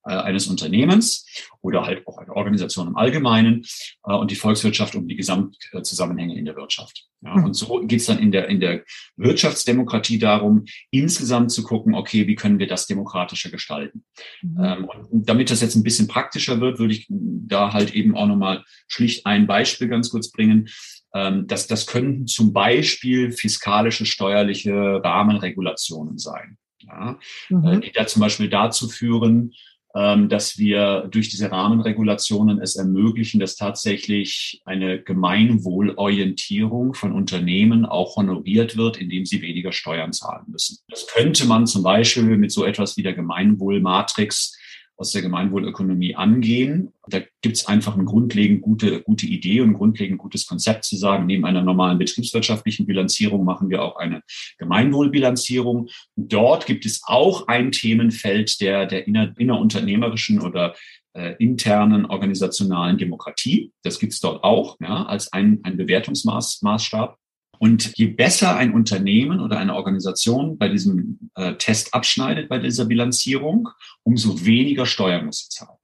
äh, 0.06 0.12
eines 0.12 0.48
Unternehmens 0.48 1.26
oder 1.62 1.86
halt 1.86 2.06
auch 2.06 2.18
einer 2.18 2.36
Organisation 2.36 2.88
im 2.88 2.96
Allgemeinen 2.96 3.64
äh, 4.06 4.12
und 4.12 4.30
die 4.30 4.36
Volkswirtschaft 4.36 4.94
um 4.94 5.08
die 5.08 5.16
Gesamtzusammenhänge 5.16 6.36
in 6.36 6.44
der 6.44 6.56
Wirtschaft. 6.56 7.06
Ja, 7.22 7.36
hm. 7.36 7.44
und 7.44 7.54
so 7.54 7.80
geht 7.86 8.00
es 8.00 8.06
dann 8.06 8.18
in 8.18 8.30
der, 8.30 8.48
in 8.48 8.60
der 8.60 8.84
Wirtschaftsdemokratie 9.16 10.18
darum, 10.18 10.66
insgesamt 10.90 11.52
zu 11.52 11.62
gucken, 11.62 11.94
okay, 11.94 12.26
wie 12.26 12.34
können 12.34 12.58
wir 12.58 12.66
das 12.66 12.86
demokratischer 12.86 13.50
gestalten? 13.50 14.04
Mhm. 14.42 14.56
Ähm, 14.62 14.84
und 14.84 15.28
damit 15.28 15.50
das 15.50 15.62
jetzt 15.62 15.74
ein 15.74 15.82
bisschen 15.82 16.06
praktischer 16.34 16.60
wird, 16.60 16.78
würde 16.78 16.94
ich 16.94 17.06
da 17.08 17.72
halt 17.72 17.94
eben 17.94 18.16
auch 18.16 18.26
nochmal 18.26 18.64
schlicht 18.88 19.26
ein 19.26 19.46
Beispiel 19.46 19.88
ganz 19.88 20.10
kurz 20.10 20.30
bringen. 20.30 20.68
Ähm, 21.14 21.46
das, 21.46 21.66
das 21.66 21.86
könnten 21.86 22.26
zum 22.26 22.52
Beispiel 22.52 23.30
fiskalische, 23.30 24.04
steuerliche 24.04 24.72
Rahmenregulationen 24.74 26.18
sein. 26.18 26.58
Ja, 26.80 27.18
mhm. 27.48 27.66
Äh, 27.66 27.80
die 27.80 27.92
da 27.92 28.06
zum 28.06 28.20
Beispiel 28.20 28.48
dazu 28.48 28.88
führen, 28.88 29.52
ähm, 29.94 30.28
dass 30.28 30.58
wir 30.58 31.08
durch 31.10 31.28
diese 31.28 31.50
Rahmenregulationen 31.52 32.60
es 32.60 32.74
ermöglichen, 32.74 33.38
dass 33.38 33.54
tatsächlich 33.54 34.60
eine 34.64 35.00
Gemeinwohlorientierung 35.00 36.94
von 36.94 37.12
Unternehmen 37.12 37.86
auch 37.86 38.16
honoriert 38.16 38.76
wird, 38.76 38.96
indem 38.96 39.24
sie 39.24 39.40
weniger 39.40 39.70
Steuern 39.72 40.12
zahlen 40.12 40.46
müssen. 40.48 40.78
Das 40.88 41.06
könnte 41.06 41.46
man 41.46 41.66
zum 41.66 41.84
Beispiel 41.84 42.24
mit 42.36 42.50
so 42.50 42.64
etwas 42.64 42.96
wie 42.96 43.02
der 43.04 43.14
Gemeinwohlmatrix 43.14 44.58
aus 44.96 45.10
der 45.10 45.22
Gemeinwohlökonomie 45.22 46.14
angehen. 46.14 46.92
Da 47.08 47.20
gibt 47.42 47.56
es 47.56 47.66
einfach 47.66 47.94
eine 47.94 48.04
grundlegend 48.04 48.62
gute, 48.62 49.02
gute 49.02 49.26
Idee 49.26 49.60
und 49.60 49.70
ein 49.70 49.74
grundlegend 49.74 50.18
gutes 50.18 50.46
Konzept 50.46 50.84
zu 50.84 50.96
sagen, 50.96 51.26
neben 51.26 51.44
einer 51.44 51.62
normalen 51.62 51.98
betriebswirtschaftlichen 51.98 52.86
Bilanzierung 52.86 53.44
machen 53.44 53.70
wir 53.70 53.82
auch 53.82 53.96
eine 53.96 54.22
Gemeinwohlbilanzierung. 54.58 55.88
Dort 56.16 56.66
gibt 56.66 56.86
es 56.86 57.02
auch 57.04 57.48
ein 57.48 57.72
Themenfeld 57.72 58.60
der, 58.60 58.86
der 58.86 59.06
inner, 59.06 59.34
innerunternehmerischen 59.36 60.40
oder 60.40 60.74
äh, 61.14 61.34
internen 61.38 62.06
organisationalen 62.06 62.98
Demokratie. 62.98 63.72
Das 63.82 63.98
gibt 63.98 64.12
es 64.12 64.20
dort 64.20 64.44
auch 64.44 64.76
ja, 64.80 65.04
als 65.04 65.32
ein, 65.32 65.60
ein 65.64 65.76
Bewertungsmaßstab. 65.76 67.18
Und 67.58 67.96
je 67.96 68.06
besser 68.06 68.56
ein 68.56 68.72
Unternehmen 68.72 69.40
oder 69.40 69.58
eine 69.58 69.74
Organisation 69.74 70.58
bei 70.58 70.68
diesem 70.68 71.30
äh, 71.34 71.54
Test 71.54 71.94
abschneidet, 71.94 72.48
bei 72.48 72.58
dieser 72.58 72.86
Bilanzierung, 72.86 73.68
umso 74.02 74.44
weniger 74.44 74.86
Steuern 74.86 75.26
muss 75.26 75.40
sie 75.40 75.48
zahlen. 75.48 75.78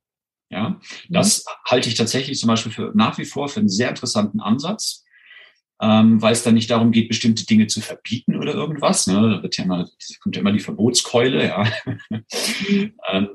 Ja, 0.50 0.70
mhm. 0.70 0.78
das 1.08 1.44
mhm. 1.44 1.70
halte 1.70 1.88
ich 1.88 1.94
tatsächlich 1.94 2.38
zum 2.38 2.48
Beispiel 2.48 2.72
für 2.72 2.92
nach 2.94 3.18
wie 3.18 3.24
vor 3.24 3.48
für 3.48 3.60
einen 3.60 3.68
sehr 3.68 3.88
interessanten 3.88 4.40
Ansatz, 4.40 5.04
ähm, 5.80 6.20
weil 6.20 6.32
es 6.32 6.42
dann 6.42 6.54
nicht 6.54 6.70
darum 6.70 6.90
geht, 6.90 7.08
bestimmte 7.08 7.46
Dinge 7.46 7.66
zu 7.68 7.80
verbieten 7.80 8.36
oder 8.36 8.52
irgendwas. 8.52 9.06
Ne? 9.06 9.14
Da 9.14 9.42
wird 9.42 9.56
ja 9.56 9.64
immer, 9.64 9.88
kommt 10.20 10.36
ja 10.36 10.40
immer 10.40 10.52
die 10.52 10.60
Verbotskeule, 10.60 11.46
ja. 11.46 11.64
Mhm. 12.10 12.94
ähm, 13.10 13.28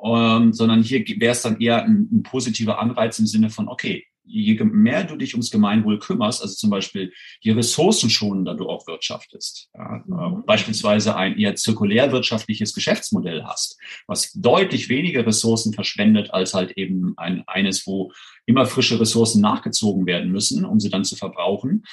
um, 0.00 0.54
sondern 0.54 0.82
hier 0.82 1.04
wäre 1.18 1.32
es 1.32 1.42
dann 1.42 1.60
eher 1.60 1.84
ein, 1.84 2.08
ein 2.10 2.22
positiver 2.22 2.78
Anreiz 2.80 3.18
im 3.18 3.26
Sinne 3.26 3.50
von, 3.50 3.68
okay, 3.68 4.06
je 4.30 4.62
mehr 4.64 5.04
du 5.04 5.16
dich 5.16 5.34
ums 5.34 5.50
Gemeinwohl 5.50 5.98
kümmerst, 5.98 6.42
also 6.42 6.54
zum 6.54 6.70
Beispiel 6.70 7.12
je 7.40 7.52
ressourcenschonender 7.52 8.54
du 8.54 8.68
auch 8.68 8.86
wirtschaftest, 8.86 9.68
ja, 9.74 9.96
äh, 9.96 10.42
beispielsweise 10.46 11.16
ein 11.16 11.36
eher 11.38 11.56
zirkulärwirtschaftliches 11.56 12.74
Geschäftsmodell 12.74 13.44
hast, 13.44 13.78
was 14.06 14.32
deutlich 14.32 14.88
weniger 14.88 15.26
Ressourcen 15.26 15.72
verschwendet 15.72 16.32
als 16.32 16.54
halt 16.54 16.72
eben 16.76 17.14
ein, 17.16 17.42
eines, 17.46 17.86
wo 17.86 18.12
immer 18.46 18.66
frische 18.66 19.00
Ressourcen 19.00 19.40
nachgezogen 19.40 20.06
werden 20.06 20.30
müssen, 20.30 20.64
um 20.64 20.80
sie 20.80 20.90
dann 20.90 21.04
zu 21.04 21.16
verbrauchen, 21.16 21.84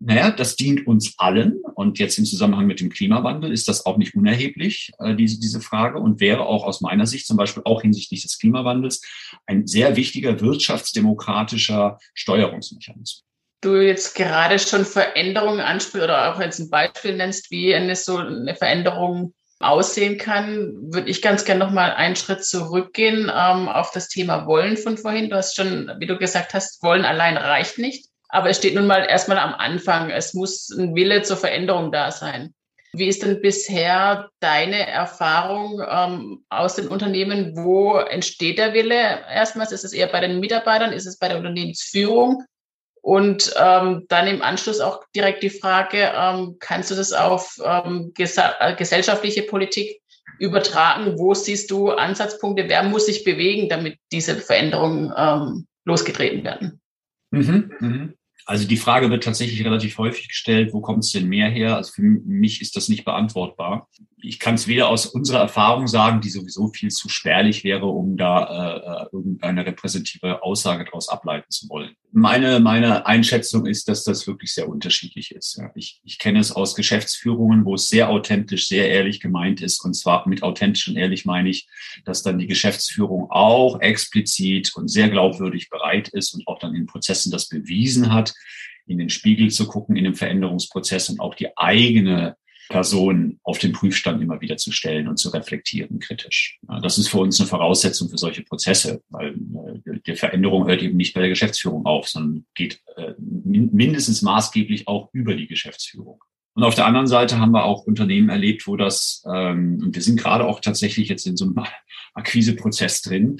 naja, 0.00 0.30
das 0.30 0.56
dient 0.56 0.86
uns 0.86 1.14
allen. 1.18 1.60
Und 1.74 1.98
jetzt 1.98 2.18
im 2.18 2.24
Zusammenhang 2.24 2.66
mit 2.66 2.80
dem 2.80 2.90
Klimawandel 2.90 3.52
ist 3.52 3.68
das 3.68 3.86
auch 3.86 3.96
nicht 3.96 4.14
unerheblich, 4.14 4.92
äh, 4.98 5.14
diese, 5.14 5.40
diese 5.40 5.60
Frage, 5.60 5.98
und 5.98 6.20
wäre 6.20 6.46
auch 6.46 6.64
aus 6.64 6.80
meiner 6.80 7.06
Sicht 7.06 7.26
zum 7.26 7.36
Beispiel 7.36 7.62
auch 7.64 7.82
hinsichtlich 7.82 8.22
des 8.22 8.38
Klimawandels 8.38 9.02
ein 9.46 9.66
sehr 9.66 9.96
wichtiger 9.96 10.40
wirtschaftsdemokratischer 10.40 11.98
Steuerungsmechanismus. 12.14 13.24
du 13.60 13.76
jetzt 13.76 14.14
gerade 14.14 14.58
schon 14.58 14.84
Veränderungen 14.84 15.60
ansprichst 15.60 16.04
oder 16.04 16.32
auch 16.32 16.40
jetzt 16.40 16.60
ein 16.60 16.70
Beispiel 16.70 17.16
nennst, 17.16 17.50
wie 17.50 17.74
eine 17.74 17.96
so 17.96 18.18
eine 18.18 18.54
Veränderung 18.54 19.34
aussehen 19.60 20.18
kann, 20.18 20.72
würde 20.92 21.10
ich 21.10 21.20
ganz 21.20 21.44
gerne 21.44 21.64
nochmal 21.64 21.92
einen 21.92 22.14
Schritt 22.14 22.44
zurückgehen 22.44 23.24
ähm, 23.34 23.68
auf 23.68 23.90
das 23.90 24.08
Thema 24.08 24.46
Wollen 24.46 24.76
von 24.76 24.96
vorhin. 24.96 25.30
Du 25.30 25.36
hast 25.36 25.56
schon, 25.56 25.90
wie 25.98 26.06
du 26.06 26.16
gesagt 26.16 26.54
hast, 26.54 26.82
Wollen 26.82 27.04
allein 27.04 27.36
reicht 27.36 27.78
nicht. 27.78 28.07
Aber 28.28 28.50
es 28.50 28.58
steht 28.58 28.74
nun 28.74 28.86
mal 28.86 29.06
erstmal 29.08 29.38
am 29.38 29.54
Anfang. 29.54 30.10
Es 30.10 30.34
muss 30.34 30.70
ein 30.70 30.94
Wille 30.94 31.22
zur 31.22 31.36
Veränderung 31.36 31.92
da 31.92 32.10
sein. 32.10 32.54
Wie 32.92 33.06
ist 33.06 33.22
denn 33.22 33.40
bisher 33.42 34.30
deine 34.40 34.86
Erfahrung 34.86 35.82
ähm, 35.88 36.44
aus 36.48 36.76
den 36.76 36.88
Unternehmen? 36.88 37.54
Wo 37.56 37.96
entsteht 37.96 38.58
der 38.58 38.72
Wille 38.72 38.94
erstmals? 38.94 39.72
Ist 39.72 39.84
es 39.84 39.92
eher 39.92 40.06
bei 40.06 40.20
den 40.20 40.40
Mitarbeitern? 40.40 40.92
Ist 40.92 41.06
es 41.06 41.18
bei 41.18 41.28
der 41.28 41.38
Unternehmensführung? 41.38 42.44
Und 43.00 43.54
ähm, 43.58 44.04
dann 44.08 44.26
im 44.26 44.42
Anschluss 44.42 44.80
auch 44.80 45.02
direkt 45.14 45.42
die 45.42 45.50
Frage, 45.50 46.12
ähm, 46.14 46.56
kannst 46.60 46.90
du 46.90 46.94
das 46.94 47.12
auf 47.12 47.58
ähm, 47.64 48.12
äh, 48.16 48.74
gesellschaftliche 48.74 49.42
Politik 49.42 50.00
übertragen? 50.38 51.18
Wo 51.18 51.34
siehst 51.34 51.70
du 51.70 51.90
Ansatzpunkte? 51.90 52.68
Wer 52.68 52.82
muss 52.82 53.06
sich 53.06 53.24
bewegen, 53.24 53.68
damit 53.68 53.98
diese 54.12 54.36
Veränderungen 54.36 55.12
ähm, 55.16 55.66
losgetreten 55.84 56.44
werden? 56.44 56.80
Mhm, 57.30 57.72
mh. 57.80 58.08
Also 58.48 58.66
die 58.66 58.78
Frage 58.78 59.10
wird 59.10 59.24
tatsächlich 59.24 59.62
relativ 59.62 59.98
häufig 59.98 60.28
gestellt, 60.28 60.72
wo 60.72 60.80
kommt 60.80 61.04
es 61.04 61.12
denn 61.12 61.28
mehr 61.28 61.50
her? 61.50 61.76
Also 61.76 61.92
für 61.92 62.00
mich 62.00 62.62
ist 62.62 62.76
das 62.76 62.88
nicht 62.88 63.04
beantwortbar. 63.04 63.90
Ich 64.20 64.38
kann 64.38 64.56
es 64.56 64.66
weder 64.66 64.88
aus 64.88 65.06
unserer 65.06 65.40
Erfahrung 65.40 65.86
sagen, 65.86 66.20
die 66.20 66.30
sowieso 66.30 66.68
viel 66.68 66.90
zu 66.90 67.08
spärlich 67.08 67.64
wäre, 67.64 67.86
um 67.86 68.16
da 68.16 68.44
äh, 68.44 69.04
äh 69.04 69.06
irgendeine 69.12 69.64
repräsentative 69.64 70.42
Aussage 70.42 70.84
daraus 70.84 71.08
ableiten 71.08 71.50
zu 71.50 71.68
wollen. 71.68 71.94
Meine, 72.10 72.58
meine 72.60 73.06
Einschätzung 73.06 73.66
ist, 73.66 73.88
dass 73.88 74.04
das 74.04 74.26
wirklich 74.26 74.52
sehr 74.52 74.68
unterschiedlich 74.68 75.32
ist. 75.32 75.58
Ja. 75.58 75.70
Ich, 75.74 76.00
ich 76.04 76.18
kenne 76.18 76.40
es 76.40 76.52
aus 76.52 76.74
Geschäftsführungen, 76.74 77.64
wo 77.64 77.74
es 77.74 77.88
sehr 77.88 78.08
authentisch, 78.08 78.68
sehr 78.68 78.88
ehrlich 78.88 79.20
gemeint 79.20 79.60
ist. 79.60 79.84
Und 79.84 79.94
zwar 79.94 80.28
mit 80.28 80.42
authentisch 80.42 80.88
und 80.88 80.96
ehrlich 80.96 81.24
meine 81.24 81.50
ich, 81.50 81.68
dass 82.04 82.22
dann 82.22 82.38
die 82.38 82.46
Geschäftsführung 82.46 83.30
auch 83.30 83.80
explizit 83.80 84.72
und 84.74 84.88
sehr 84.88 85.08
glaubwürdig 85.10 85.68
bereit 85.68 86.08
ist 86.08 86.34
und 86.34 86.46
auch 86.48 86.58
dann 86.58 86.74
in 86.74 86.86
Prozessen 86.86 87.30
das 87.30 87.48
bewiesen 87.48 88.12
hat, 88.12 88.34
in 88.88 88.98
den 88.98 89.10
Spiegel 89.10 89.50
zu 89.50 89.68
gucken, 89.68 89.96
in 89.96 90.04
dem 90.04 90.14
Veränderungsprozess 90.14 91.10
und 91.10 91.20
auch 91.20 91.34
die 91.34 91.56
eigene 91.56 92.36
Person 92.68 93.40
auf 93.42 93.58
den 93.58 93.72
Prüfstand 93.72 94.22
immer 94.22 94.40
wieder 94.40 94.56
zu 94.56 94.72
stellen 94.72 95.08
und 95.08 95.18
zu 95.18 95.30
reflektieren 95.30 95.98
kritisch. 96.00 96.58
Das 96.82 96.98
ist 96.98 97.08
für 97.08 97.18
uns 97.18 97.40
eine 97.40 97.48
Voraussetzung 97.48 98.08
für 98.10 98.18
solche 98.18 98.42
Prozesse, 98.42 99.02
weil 99.08 99.34
äh, 99.86 99.98
die 100.06 100.16
Veränderung 100.16 100.66
hört 100.66 100.82
eben 100.82 100.96
nicht 100.96 101.14
bei 101.14 101.20
der 101.20 101.30
Geschäftsführung 101.30 101.86
auf, 101.86 102.08
sondern 102.08 102.44
geht 102.54 102.80
äh, 102.96 103.14
mindestens 103.18 104.22
maßgeblich 104.22 104.86
auch 104.86 105.08
über 105.12 105.34
die 105.34 105.46
Geschäftsführung. 105.46 106.22
Und 106.58 106.64
auf 106.64 106.74
der 106.74 106.86
anderen 106.86 107.06
Seite 107.06 107.38
haben 107.38 107.52
wir 107.52 107.64
auch 107.64 107.84
Unternehmen 107.84 108.30
erlebt, 108.30 108.66
wo 108.66 108.76
das, 108.76 109.22
ähm, 109.32 109.80
und 109.80 109.94
wir 109.94 110.02
sind 110.02 110.18
gerade 110.18 110.44
auch 110.44 110.60
tatsächlich 110.60 111.08
jetzt 111.08 111.24
in 111.24 111.36
so 111.36 111.44
einem 111.44 111.64
Akquiseprozess 112.14 113.02
drin, 113.02 113.38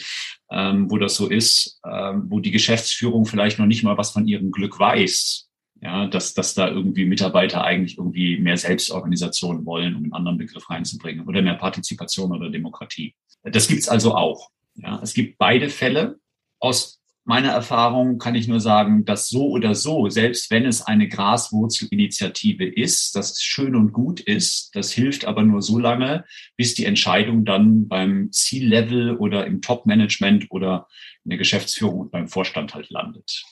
ähm, 0.53 0.89
wo 0.89 0.99
das 0.99 1.17
so 1.17 1.27
ist, 1.27 1.81
ähm, 1.85 2.27
wo 2.29 2.39
die 2.39 2.53
Geschäftsführung 2.53 3.27
vielleicht 3.27 3.59
noch 3.59 3.67
nicht 3.67 3.83
mal 3.83 3.99
was 3.99 4.13
von 4.13 4.29
ihrem 4.29 4.53
Glück 4.53 4.79
weiß, 4.79 5.48
ja, 5.81 6.07
dass, 6.07 6.35
dass 6.35 6.55
da 6.55 6.69
irgendwie 6.69 7.05
Mitarbeiter 7.05 7.65
eigentlich 7.65 7.99
irgendwie 7.99 8.39
mehr 8.39 8.57
Selbstorganisation 8.57 9.65
wollen, 9.65 9.95
um 9.95 10.05
einen 10.05 10.13
anderen 10.13 10.39
Begriff 10.39 10.69
reinzubringen, 10.71 11.27
oder 11.27 11.43
mehr 11.43 11.55
Partizipation 11.55 12.33
oder 12.33 12.51
Demokratie. 12.51 13.15
Das 13.43 13.69
gibt's 13.69 13.89
also 13.89 14.15
auch. 14.15 14.51
Ja, 14.75 15.01
es 15.03 15.15
gibt 15.15 15.39
beide 15.39 15.69
Fälle. 15.69 16.19
Aus 16.61 17.01
meiner 17.25 17.51
Erfahrung 17.51 18.19
kann 18.19 18.35
ich 18.35 18.49
nur 18.49 18.59
sagen, 18.59 19.05
dass 19.05 19.29
so 19.29 19.51
oder 19.51 19.75
so, 19.75 20.09
selbst 20.09 20.51
wenn 20.51 20.65
es 20.65 20.83
eine 20.83 21.09
Graswurzelinitiative 21.09 22.65
ist, 22.65 23.15
das 23.15 23.43
schön 23.43 23.77
und 23.77 23.93
gut 23.93 24.21
ist, 24.21 24.75
das 24.75 24.93
hilft 24.93 25.27
aber 25.27 25.43
nur 25.43 25.61
so 25.61 25.79
lange, 25.79 26.25
bis 26.57 26.75
die 26.75 26.87
Entscheidung 26.87 27.45
dann 27.45 27.87
beim 27.87 28.33
Ziellevel 28.33 29.17
oder 29.17 29.47
im 29.47 29.61
Top-Management 29.61 30.51
oder 30.51 30.89
in 31.25 31.29
der 31.29 31.39
Geschäftsführung 31.39 32.01
und 32.01 32.11
beim 32.11 32.29
Vorstand 32.29 32.75
halt 32.75 32.89
landet. 32.89 33.45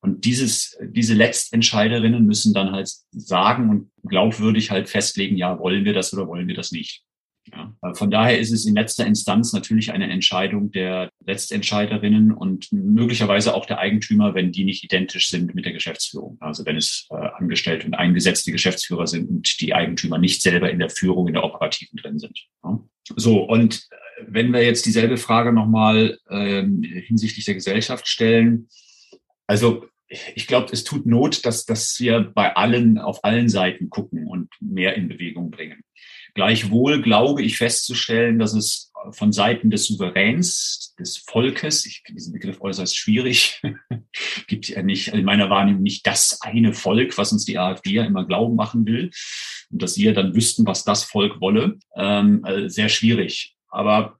Und 0.00 0.24
dieses, 0.24 0.76
diese 0.82 1.14
Letztentscheiderinnen 1.14 2.24
müssen 2.24 2.54
dann 2.54 2.72
halt 2.72 2.90
sagen 3.10 3.70
und 3.70 3.90
glaubwürdig 4.08 4.70
halt 4.70 4.88
festlegen, 4.88 5.36
ja, 5.36 5.58
wollen 5.58 5.84
wir 5.84 5.92
das 5.92 6.12
oder 6.12 6.26
wollen 6.26 6.48
wir 6.48 6.54
das 6.54 6.72
nicht. 6.72 7.02
Ja. 7.52 7.72
Von 7.94 8.10
daher 8.10 8.38
ist 8.38 8.50
es 8.50 8.66
in 8.66 8.74
letzter 8.74 9.06
Instanz 9.06 9.52
natürlich 9.52 9.92
eine 9.92 10.10
Entscheidung 10.10 10.70
der 10.72 11.10
Letztentscheiderinnen 11.24 12.32
und 12.32 12.72
möglicherweise 12.72 13.54
auch 13.54 13.66
der 13.66 13.78
Eigentümer, 13.78 14.34
wenn 14.34 14.52
die 14.52 14.64
nicht 14.64 14.82
identisch 14.82 15.30
sind 15.30 15.54
mit 15.54 15.64
der 15.64 15.72
Geschäftsführung. 15.72 16.38
Also 16.40 16.64
wenn 16.66 16.76
es 16.76 17.06
äh, 17.10 17.14
angestellte 17.14 17.86
und 17.86 17.94
eingesetzte 17.94 18.50
Geschäftsführer 18.52 19.06
sind 19.06 19.28
und 19.28 19.60
die 19.60 19.74
Eigentümer 19.74 20.18
nicht 20.18 20.42
selber 20.42 20.70
in 20.70 20.78
der 20.78 20.90
Führung, 20.90 21.28
in 21.28 21.34
der 21.34 21.44
operativen 21.44 21.96
drin 21.98 22.18
sind. 22.18 22.38
Ja. 22.64 22.80
So, 23.14 23.42
und 23.44 23.86
äh, 23.90 24.24
wenn 24.26 24.52
wir 24.52 24.64
jetzt 24.64 24.86
dieselbe 24.86 25.16
Frage 25.16 25.52
nochmal 25.52 26.18
ähm, 26.28 26.82
hinsichtlich 26.82 27.44
der 27.44 27.54
Gesellschaft 27.54 28.08
stellen, 28.08 28.68
also 29.46 29.86
ich 30.08 30.46
glaube, 30.46 30.68
es 30.72 30.84
tut 30.84 31.06
Not, 31.06 31.44
dass, 31.44 31.64
dass 31.64 31.98
wir 31.98 32.20
bei 32.20 32.54
allen, 32.54 32.98
auf 32.98 33.24
allen 33.24 33.48
Seiten 33.48 33.90
gucken 33.90 34.26
und 34.26 34.50
mehr 34.60 34.94
in 34.94 35.08
Bewegung 35.08 35.50
bringen. 35.50 35.82
Gleichwohl 36.34 37.02
glaube 37.02 37.42
ich 37.42 37.56
festzustellen, 37.56 38.38
dass 38.38 38.54
es 38.54 38.92
von 39.10 39.32
Seiten 39.32 39.70
des 39.70 39.86
Souveräns, 39.86 40.94
des 40.98 41.18
Volkes, 41.18 41.86
ich 41.86 42.02
finde 42.04 42.18
diesen 42.18 42.32
Begriff 42.32 42.60
äußerst 42.60 42.96
schwierig, 42.96 43.62
gibt 44.46 44.68
ja 44.68 44.82
nicht, 44.82 45.08
in 45.08 45.24
meiner 45.24 45.50
Wahrnehmung 45.50 45.82
nicht 45.82 46.06
das 46.06 46.40
eine 46.42 46.72
Volk, 46.72 47.16
was 47.18 47.32
uns 47.32 47.44
die 47.44 47.58
AfD 47.58 47.90
ja 47.90 48.04
immer 48.04 48.26
glauben 48.26 48.54
machen 48.54 48.86
will 48.86 49.10
und 49.70 49.82
dass 49.82 49.96
wir 49.96 50.12
dann 50.12 50.34
wüssten, 50.34 50.66
was 50.66 50.84
das 50.84 51.04
Volk 51.04 51.40
wolle, 51.40 51.78
ähm, 51.96 52.44
äh, 52.44 52.68
sehr 52.68 52.88
schwierig. 52.88 53.56
Aber 53.68 54.18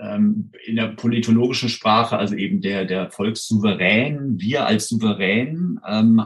ähm, 0.00 0.52
in 0.64 0.76
der 0.76 0.88
politologischen 0.88 1.68
Sprache, 1.68 2.16
also 2.16 2.34
eben 2.34 2.60
der, 2.60 2.84
der 2.84 3.10
Volkssouverän, 3.10 4.38
wir 4.38 4.66
als 4.66 4.88
Souverän 4.88 5.80
ähm, 5.86 6.22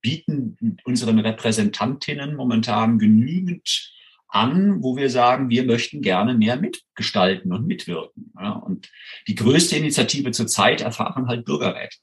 bieten 0.00 0.56
unseren 0.84 1.18
Repräsentantinnen 1.18 2.36
momentan 2.36 2.98
genügend 2.98 3.92
an, 4.28 4.82
wo 4.82 4.96
wir 4.96 5.08
sagen, 5.08 5.48
wir 5.48 5.64
möchten 5.64 6.02
gerne 6.02 6.34
mehr 6.34 6.56
mitgestalten 6.56 7.52
und 7.52 7.66
mitwirken. 7.66 8.32
Ja, 8.38 8.52
und 8.52 8.90
die 9.26 9.34
größte 9.34 9.76
Initiative 9.76 10.32
zurzeit 10.32 10.82
erfahren 10.82 11.28
halt 11.28 11.44
Bürgerräte 11.44 11.96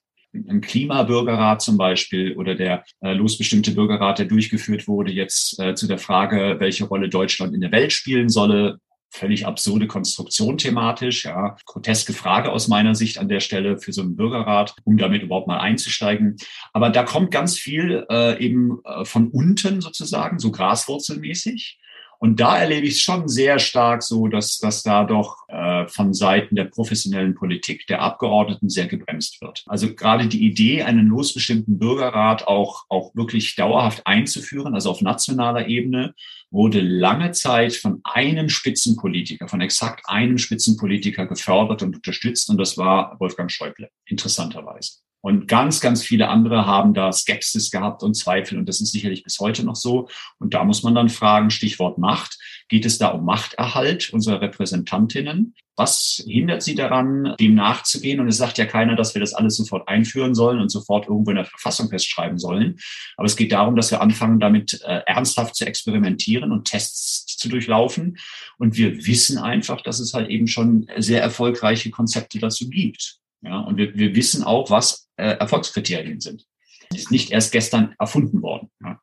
ein 0.47 0.61
Klimabürgerrat 0.61 1.61
zum 1.61 1.77
Beispiel 1.77 2.35
oder 2.35 2.55
der 2.55 2.83
äh, 3.01 3.13
losbestimmte 3.13 3.71
Bürgerrat, 3.71 4.19
der 4.19 4.25
durchgeführt 4.25 4.87
wurde, 4.87 5.11
jetzt 5.11 5.59
äh, 5.59 5.75
zu 5.75 5.87
der 5.87 5.97
Frage, 5.97 6.57
welche 6.59 6.85
Rolle 6.85 7.09
Deutschland 7.09 7.53
in 7.53 7.61
der 7.61 7.71
Welt 7.71 7.93
spielen 7.93 8.29
solle, 8.29 8.79
völlig 9.15 9.45
absurde 9.45 9.87
Konstruktion 9.87 10.57
thematisch, 10.57 11.25
ja, 11.25 11.55
groteske 11.65 12.13
Frage 12.13 12.51
aus 12.51 12.67
meiner 12.67 12.95
Sicht 12.95 13.17
an 13.17 13.29
der 13.29 13.39
Stelle 13.39 13.77
für 13.77 13.93
so 13.93 14.01
einen 14.01 14.15
Bürgerrat, 14.15 14.75
um 14.83 14.97
damit 14.97 15.23
überhaupt 15.23 15.47
mal 15.47 15.59
einzusteigen. 15.59 16.35
Aber 16.73 16.89
da 16.89 17.03
kommt 17.03 17.31
ganz 17.31 17.57
viel 17.57 18.05
äh, 18.09 18.43
eben 18.43 18.79
äh, 18.83 19.05
von 19.05 19.29
unten 19.29 19.81
sozusagen, 19.81 20.39
so 20.39 20.51
graswurzelmäßig. 20.51 21.79
Und 22.19 22.39
da 22.39 22.57
erlebe 22.57 22.87
ich 22.87 22.95
es 22.95 23.01
schon 23.01 23.27
sehr 23.27 23.59
stark 23.59 24.03
so, 24.03 24.27
dass, 24.27 24.59
dass 24.59 24.83
da 24.83 25.03
doch 25.03 25.37
äh, 25.47 25.87
von 25.87 26.13
Seiten 26.13 26.55
der 26.55 26.65
professionellen 26.65 27.35
Politik, 27.35 27.87
der 27.87 28.01
Abgeordneten 28.01 28.69
sehr 28.69 28.87
gebremst 28.87 29.41
wird. 29.41 29.63
Also 29.67 29.93
gerade 29.93 30.27
die 30.27 30.45
Idee, 30.45 30.83
einen 30.83 31.07
losbestimmten 31.07 31.77
Bürgerrat 31.77 32.47
auch, 32.47 32.85
auch 32.89 33.15
wirklich 33.15 33.55
dauerhaft 33.55 34.05
einzuführen, 34.05 34.73
also 34.73 34.89
auf 34.89 35.01
nationaler 35.01 35.67
Ebene, 35.67 36.13
wurde 36.51 36.79
lange 36.81 37.31
Zeit 37.31 37.73
von 37.75 38.01
einem 38.03 38.49
Spitzenpolitiker, 38.49 39.47
von 39.47 39.61
exakt 39.61 40.03
einem 40.05 40.37
Spitzenpolitiker 40.37 41.25
gefördert 41.25 41.83
und 41.83 41.95
unterstützt. 41.95 42.49
Und 42.49 42.57
das 42.57 42.77
war 42.77 43.19
Wolfgang 43.19 43.51
Schäuble, 43.51 43.89
interessanterweise. 44.05 45.04
Und 45.25 45.47
ganz, 45.47 45.81
ganz 45.81 46.03
viele 46.03 46.27
andere 46.27 46.67
haben 46.67 46.93
da 46.93 47.11
Skepsis 47.11 47.71
gehabt 47.71 48.03
und 48.03 48.13
Zweifel. 48.13 48.59
Und 48.59 48.69
das 48.69 48.79
ist 48.79 48.91
sicherlich 48.91 49.23
bis 49.23 49.39
heute 49.39 49.65
noch 49.65 49.75
so. 49.75 50.07
Und 50.37 50.53
da 50.53 50.63
muss 50.63 50.83
man 50.83 50.93
dann 50.93 51.09
fragen, 51.09 51.49
Stichwort 51.49 51.97
Macht. 51.97 52.37
Geht 52.69 52.85
es 52.85 52.99
da 52.99 53.07
um 53.07 53.25
Machterhalt 53.25 54.13
unserer 54.13 54.39
Repräsentantinnen? 54.41 55.55
Was 55.75 56.23
hindert 56.27 56.61
sie 56.61 56.75
daran, 56.75 57.33
dem 57.39 57.55
nachzugehen? 57.55 58.19
Und 58.19 58.27
es 58.27 58.37
sagt 58.37 58.59
ja 58.59 58.67
keiner, 58.67 58.95
dass 58.95 59.15
wir 59.15 59.19
das 59.19 59.33
alles 59.33 59.57
sofort 59.57 59.87
einführen 59.87 60.35
sollen 60.35 60.61
und 60.61 60.69
sofort 60.69 61.07
irgendwo 61.07 61.31
in 61.31 61.37
der 61.37 61.45
Verfassung 61.45 61.89
festschreiben 61.89 62.37
sollen. 62.37 62.77
Aber 63.17 63.25
es 63.25 63.35
geht 63.35 63.51
darum, 63.51 63.75
dass 63.75 63.89
wir 63.89 64.01
anfangen, 64.01 64.39
damit 64.39 64.79
äh, 64.83 65.01
ernsthaft 65.07 65.55
zu 65.55 65.65
experimentieren 65.65 66.51
und 66.51 66.65
Tests 66.65 67.25
zu 67.35 67.49
durchlaufen. 67.49 68.19
Und 68.59 68.77
wir 68.77 69.07
wissen 69.07 69.39
einfach, 69.39 69.81
dass 69.81 69.99
es 69.99 70.13
halt 70.13 70.29
eben 70.29 70.45
schon 70.45 70.85
sehr 70.97 71.23
erfolgreiche 71.23 71.89
Konzepte 71.89 72.37
dazu 72.37 72.69
gibt. 72.69 73.24
Ja, 73.41 73.59
und 73.59 73.77
wir, 73.77 73.95
wir 73.95 74.15
wissen 74.15 74.43
auch, 74.43 74.69
was 74.69 75.09
äh, 75.17 75.37
Erfolgskriterien 75.37 76.19
sind. 76.19 76.45
Die 76.91 76.97
ist 76.97 77.11
nicht 77.11 77.31
erst 77.31 77.51
gestern 77.51 77.95
erfunden 77.99 78.41
worden. 78.41 78.71
Ja. 78.83 78.99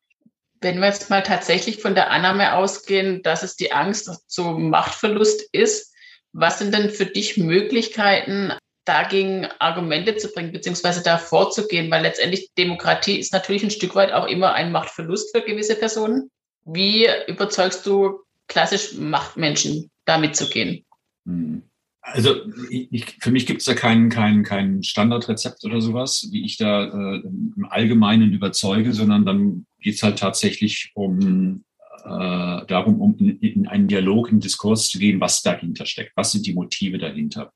Wenn 0.60 0.78
wir 0.78 0.86
jetzt 0.86 1.10
mal 1.10 1.22
tatsächlich 1.22 1.80
von 1.80 1.94
der 1.94 2.10
Annahme 2.10 2.54
ausgehen, 2.54 3.22
dass 3.22 3.42
es 3.42 3.56
die 3.56 3.72
Angst 3.72 4.10
zum 4.28 4.70
Machtverlust 4.70 5.42
ist, 5.52 5.92
was 6.32 6.58
sind 6.58 6.72
denn 6.72 6.90
für 6.90 7.06
dich 7.06 7.36
Möglichkeiten, 7.36 8.52
dagegen 8.84 9.46
Argumente 9.58 10.16
zu 10.16 10.28
bringen, 10.28 10.52
beziehungsweise 10.52 11.02
da 11.02 11.18
vorzugehen, 11.18 11.90
weil 11.90 12.02
letztendlich 12.02 12.52
Demokratie 12.56 13.18
ist 13.18 13.32
natürlich 13.32 13.62
ein 13.62 13.70
Stück 13.70 13.94
weit 13.94 14.12
auch 14.12 14.26
immer 14.26 14.54
ein 14.54 14.72
Machtverlust 14.72 15.34
für 15.34 15.42
gewisse 15.42 15.76
Personen. 15.76 16.30
Wie 16.64 17.08
überzeugst 17.26 17.86
du 17.86 18.20
klassisch 18.48 18.94
Machtmenschen, 18.94 19.90
da 20.04 20.18
mitzugehen? 20.18 20.84
Hm. 21.26 21.62
Also 22.04 22.34
ich, 22.68 23.16
für 23.20 23.30
mich 23.30 23.46
gibt 23.46 23.60
es 23.60 23.66
da 23.66 23.74
kein, 23.74 24.08
kein, 24.08 24.42
kein 24.42 24.82
Standardrezept 24.82 25.64
oder 25.64 25.80
sowas, 25.80 26.28
wie 26.32 26.44
ich 26.44 26.56
da 26.56 26.84
äh, 26.84 27.20
im 27.20 27.66
Allgemeinen 27.70 28.32
überzeuge, 28.32 28.92
sondern 28.92 29.24
dann 29.24 29.66
geht 29.80 29.94
es 29.94 30.02
halt 30.02 30.18
tatsächlich 30.18 30.90
um 30.94 31.64
äh, 32.04 32.66
darum, 32.66 33.00
um 33.00 33.16
in, 33.18 33.38
in 33.38 33.68
einen 33.68 33.86
Dialog, 33.86 34.32
in 34.32 34.40
Diskurs 34.40 34.88
zu 34.88 34.98
gehen, 34.98 35.20
was 35.20 35.42
dahinter 35.42 35.86
steckt, 35.86 36.16
was 36.16 36.32
sind 36.32 36.44
die 36.44 36.54
Motive 36.54 36.98
dahinter. 36.98 37.52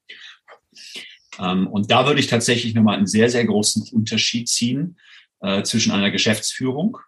Ähm, 1.40 1.66
und 1.66 1.90
da 1.90 2.06
würde 2.06 2.20
ich 2.20 2.28
tatsächlich 2.28 2.74
nochmal 2.74 2.96
einen 2.96 3.08
sehr, 3.08 3.28
sehr 3.28 3.44
großen 3.44 3.88
Unterschied 3.92 4.48
ziehen 4.48 4.96
äh, 5.40 5.64
zwischen 5.64 5.90
einer 5.90 6.12
Geschäftsführung 6.12 6.98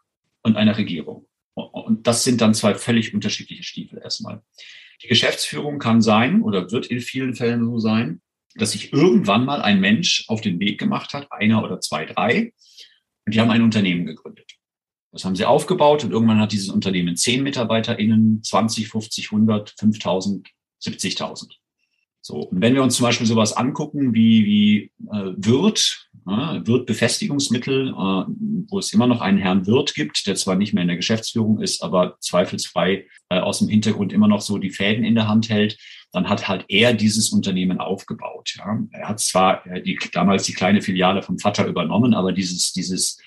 und 0.42 0.56
einer 0.56 0.76
Regierung. 0.76 1.26
Und 1.54 2.06
das 2.06 2.24
sind 2.24 2.40
dann 2.40 2.54
zwei 2.54 2.74
völlig 2.74 3.14
unterschiedliche 3.14 3.62
Stiefel 3.62 4.00
erstmal. 4.02 4.42
Die 5.02 5.08
Geschäftsführung 5.08 5.78
kann 5.78 6.02
sein 6.02 6.42
oder 6.42 6.70
wird 6.70 6.86
in 6.86 7.00
vielen 7.00 7.34
Fällen 7.34 7.64
so 7.64 7.78
sein, 7.78 8.20
dass 8.54 8.72
sich 8.72 8.92
irgendwann 8.92 9.44
mal 9.44 9.62
ein 9.62 9.80
Mensch 9.80 10.24
auf 10.28 10.40
den 10.40 10.58
Weg 10.58 10.78
gemacht 10.78 11.12
hat, 11.12 11.30
einer 11.30 11.62
oder 11.62 11.80
zwei, 11.80 12.04
drei, 12.04 12.52
und 13.24 13.34
die 13.34 13.40
haben 13.40 13.50
ein 13.50 13.62
Unternehmen 13.62 14.06
gegründet. 14.06 14.52
Das 15.12 15.24
haben 15.24 15.36
sie 15.36 15.44
aufgebaut 15.44 16.04
und 16.04 16.12
irgendwann 16.12 16.40
hat 16.40 16.52
dieses 16.52 16.68
Unternehmen 16.68 17.16
zehn 17.16 17.42
MitarbeiterInnen, 17.42 18.42
20, 18.42 18.88
50, 18.88 19.32
100, 19.32 19.74
5000, 19.78 20.48
70.000. 20.82 21.52
So, 22.28 22.40
und 22.40 22.60
wenn 22.60 22.74
wir 22.74 22.82
uns 22.82 22.96
zum 22.96 23.04
Beispiel 23.04 23.26
sowas 23.26 23.54
angucken 23.54 24.12
wie, 24.12 24.44
wie 24.44 24.82
äh, 25.10 25.32
Wirt, 25.38 26.10
äh, 26.26 26.60
Wirt-Befestigungsmittel, 26.62 27.88
äh, 27.88 28.24
wo 28.68 28.78
es 28.78 28.92
immer 28.92 29.06
noch 29.06 29.22
einen 29.22 29.38
Herrn 29.38 29.66
Wirt 29.66 29.94
gibt, 29.94 30.26
der 30.26 30.34
zwar 30.34 30.54
nicht 30.54 30.74
mehr 30.74 30.82
in 30.82 30.88
der 30.88 30.98
Geschäftsführung 30.98 31.62
ist, 31.62 31.82
aber 31.82 32.18
zweifelsfrei 32.20 33.06
äh, 33.30 33.38
aus 33.38 33.60
dem 33.60 33.68
Hintergrund 33.68 34.12
immer 34.12 34.28
noch 34.28 34.42
so 34.42 34.58
die 34.58 34.68
Fäden 34.68 35.06
in 35.06 35.14
der 35.14 35.26
Hand 35.26 35.48
hält, 35.48 35.78
dann 36.12 36.28
hat 36.28 36.48
halt 36.48 36.66
er 36.68 36.92
dieses 36.92 37.30
Unternehmen 37.30 37.80
aufgebaut. 37.80 38.56
Ja. 38.58 38.78
Er 38.90 39.08
hat 39.08 39.20
zwar 39.20 39.66
äh, 39.66 39.80
die, 39.80 39.98
damals 40.12 40.42
die 40.42 40.52
kleine 40.52 40.82
Filiale 40.82 41.22
vom 41.22 41.38
Vater 41.38 41.66
übernommen, 41.66 42.12
aber 42.12 42.32
dieses, 42.32 42.74
dieses 42.74 43.22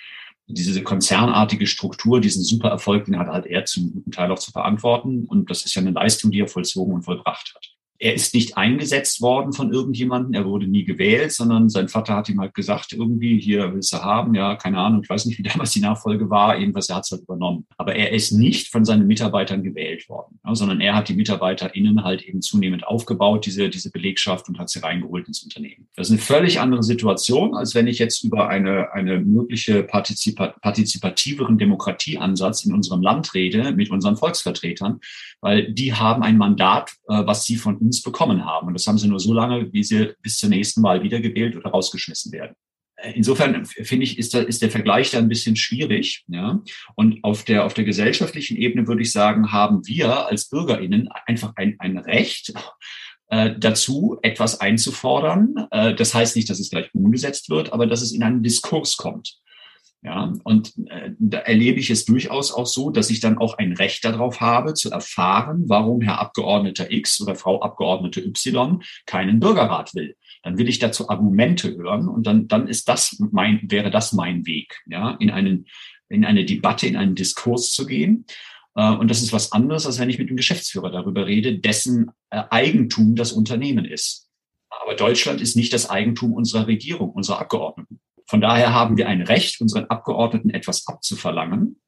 diese 0.45 0.83
konzernartige 0.83 1.65
Struktur, 1.65 2.21
diesen 2.21 2.43
super 2.43 2.69
Erfolg, 2.69 3.05
den 3.05 3.17
hat 3.17 3.29
halt 3.29 3.47
er 3.47 3.65
zum 3.65 3.93
guten 3.93 4.11
Teil 4.11 4.31
auch 4.31 4.39
zu 4.39 4.51
verantworten. 4.51 5.25
Und 5.25 5.49
das 5.49 5.65
ist 5.65 5.73
ja 5.73 5.81
eine 5.81 5.91
Leistung, 5.91 6.29
die 6.29 6.41
er 6.41 6.47
vollzogen 6.47 6.93
und 6.93 7.03
vollbracht 7.03 7.53
hat 7.55 7.71
er 8.01 8.15
ist 8.15 8.33
nicht 8.33 8.57
eingesetzt 8.57 9.21
worden 9.21 9.53
von 9.53 9.71
irgendjemandem, 9.71 10.33
er 10.33 10.45
wurde 10.45 10.65
nie 10.65 10.83
gewählt, 10.83 11.31
sondern 11.31 11.69
sein 11.69 11.87
Vater 11.87 12.15
hat 12.15 12.29
ihm 12.29 12.41
halt 12.41 12.55
gesagt, 12.55 12.93
irgendwie, 12.93 13.39
hier 13.39 13.73
willst 13.75 13.93
du 13.93 13.97
haben, 13.97 14.33
ja, 14.33 14.55
keine 14.55 14.79
Ahnung, 14.79 15.01
ich 15.03 15.09
weiß 15.09 15.27
nicht, 15.27 15.37
wie 15.37 15.43
damals 15.49 15.71
die 15.71 15.81
Nachfolge 15.81 16.29
war, 16.31 16.57
jedenfalls 16.57 16.89
er 16.89 16.95
hat 16.95 17.05
es 17.05 17.11
halt 17.11 17.21
übernommen. 17.21 17.67
Aber 17.77 17.95
er 17.95 18.11
ist 18.11 18.31
nicht 18.31 18.69
von 18.69 18.85
seinen 18.85 19.05
Mitarbeitern 19.05 19.61
gewählt 19.61 20.09
worden, 20.09 20.39
ja, 20.43 20.55
sondern 20.55 20.81
er 20.81 20.95
hat 20.95 21.09
die 21.09 21.13
MitarbeiterInnen 21.13 22.03
halt 22.03 22.23
eben 22.23 22.41
zunehmend 22.41 22.87
aufgebaut, 22.87 23.45
diese, 23.45 23.69
diese 23.69 23.91
Belegschaft 23.91 24.49
und 24.49 24.57
hat 24.57 24.69
sie 24.69 24.79
reingeholt 24.79 25.27
ins 25.27 25.43
Unternehmen. 25.43 25.87
Das 25.95 26.07
ist 26.07 26.13
eine 26.13 26.21
völlig 26.21 26.59
andere 26.59 26.81
Situation, 26.81 27.55
als 27.55 27.75
wenn 27.75 27.85
ich 27.85 27.99
jetzt 27.99 28.23
über 28.23 28.49
eine, 28.49 28.91
eine 28.93 29.19
mögliche 29.19 29.83
partizipa 29.83 30.55
partizipativeren 30.61 31.59
Demokratieansatz 31.59 32.65
in 32.65 32.73
unserem 32.73 33.01
Land 33.01 33.35
rede 33.35 33.73
mit 33.73 33.91
unseren 33.91 34.17
Volksvertretern, 34.17 34.99
weil 35.39 35.71
die 35.71 35.93
haben 35.93 36.23
ein 36.23 36.37
Mandat, 36.37 36.93
äh, 37.07 37.25
was 37.25 37.45
sie 37.45 37.57
von 37.57 37.77
uns 37.91 38.01
bekommen 38.01 38.45
haben. 38.45 38.67
Und 38.67 38.73
das 38.73 38.87
haben 38.87 38.97
sie 38.97 39.07
nur 39.07 39.19
so 39.19 39.33
lange, 39.33 39.71
wie 39.73 39.83
sie 39.83 40.13
bis 40.21 40.37
zur 40.37 40.49
nächsten 40.49 40.81
Wahl 40.81 41.03
wiedergewählt 41.03 41.55
oder 41.55 41.69
rausgeschmissen 41.69 42.31
werden. 42.31 42.55
Äh, 42.95 43.11
insofern 43.15 43.65
finde 43.65 44.05
ich, 44.05 44.17
ist, 44.17 44.33
da, 44.33 44.39
ist 44.39 44.61
der 44.61 44.71
Vergleich 44.71 45.11
da 45.11 45.17
ein 45.17 45.29
bisschen 45.29 45.55
schwierig. 45.55 46.23
Ja? 46.27 46.61
Und 46.95 47.23
auf 47.23 47.43
der, 47.43 47.65
auf 47.65 47.73
der 47.73 47.83
gesellschaftlichen 47.83 48.57
Ebene 48.57 48.87
würde 48.87 49.01
ich 49.01 49.11
sagen, 49.11 49.51
haben 49.51 49.85
wir 49.87 50.27
als 50.27 50.49
BürgerInnen 50.49 51.09
einfach 51.25 51.53
ein, 51.55 51.75
ein 51.79 51.97
Recht, 51.97 52.53
äh, 53.27 53.55
dazu, 53.57 54.17
etwas 54.21 54.59
einzufordern. 54.59 55.67
Äh, 55.71 55.95
das 55.95 56.13
heißt 56.13 56.35
nicht, 56.35 56.49
dass 56.49 56.59
es 56.59 56.69
gleich 56.69 56.93
umgesetzt 56.93 57.49
wird, 57.49 57.73
aber 57.73 57.87
dass 57.87 58.01
es 58.01 58.11
in 58.11 58.23
einen 58.23 58.43
Diskurs 58.43 58.97
kommt. 58.97 59.37
Ja, 60.03 60.33
und 60.43 60.73
äh, 60.87 61.11
da 61.19 61.37
erlebe 61.39 61.79
ich 61.79 61.91
es 61.91 62.05
durchaus 62.05 62.51
auch 62.51 62.65
so, 62.65 62.89
dass 62.89 63.11
ich 63.11 63.19
dann 63.19 63.37
auch 63.37 63.59
ein 63.59 63.73
Recht 63.73 64.03
darauf 64.03 64.41
habe, 64.41 64.73
zu 64.73 64.89
erfahren, 64.89 65.65
warum 65.67 66.01
Herr 66.01 66.19
Abgeordneter 66.19 66.91
X 66.91 67.21
oder 67.21 67.35
Frau 67.35 67.61
Abgeordnete 67.61 68.19
Y 68.19 68.81
keinen 69.05 69.39
Bürgerrat 69.39 69.93
will. 69.93 70.15
Dann 70.41 70.57
will 70.57 70.67
ich 70.67 70.79
dazu 70.79 71.09
Argumente 71.09 71.75
hören 71.77 72.07
und 72.07 72.25
dann, 72.25 72.47
dann 72.47 72.67
ist 72.67 72.89
das 72.89 73.21
mein, 73.31 73.61
wäre 73.69 73.91
das 73.91 74.11
mein 74.11 74.47
Weg, 74.47 74.81
ja, 74.87 75.11
in 75.19 75.29
einen, 75.29 75.67
in 76.09 76.25
eine 76.25 76.45
Debatte, 76.45 76.87
in 76.87 76.97
einen 76.97 77.13
Diskurs 77.13 77.71
zu 77.71 77.85
gehen. 77.85 78.25
Äh, 78.75 78.93
und 78.93 79.07
das 79.07 79.21
ist 79.21 79.33
was 79.33 79.51
anderes, 79.51 79.85
als 79.85 79.99
wenn 79.99 80.09
ich 80.09 80.17
mit 80.17 80.29
dem 80.29 80.37
Geschäftsführer 80.37 80.89
darüber 80.89 81.27
rede, 81.27 81.59
dessen 81.59 82.09
äh, 82.31 82.41
Eigentum 82.49 83.15
das 83.15 83.33
Unternehmen 83.33 83.85
ist. 83.85 84.29
Aber 84.81 84.95
Deutschland 84.95 85.41
ist 85.41 85.55
nicht 85.55 85.73
das 85.73 85.91
Eigentum 85.91 86.33
unserer 86.33 86.65
Regierung, 86.65 87.11
unserer 87.11 87.39
Abgeordneten. 87.39 87.99
Von 88.31 88.39
daher 88.39 88.73
haben 88.73 88.95
wir 88.95 89.09
ein 89.09 89.21
Recht, 89.23 89.59
unseren 89.59 89.87
Abgeordneten 89.87 90.51
etwas 90.51 90.87
abzuverlangen, 90.87 91.81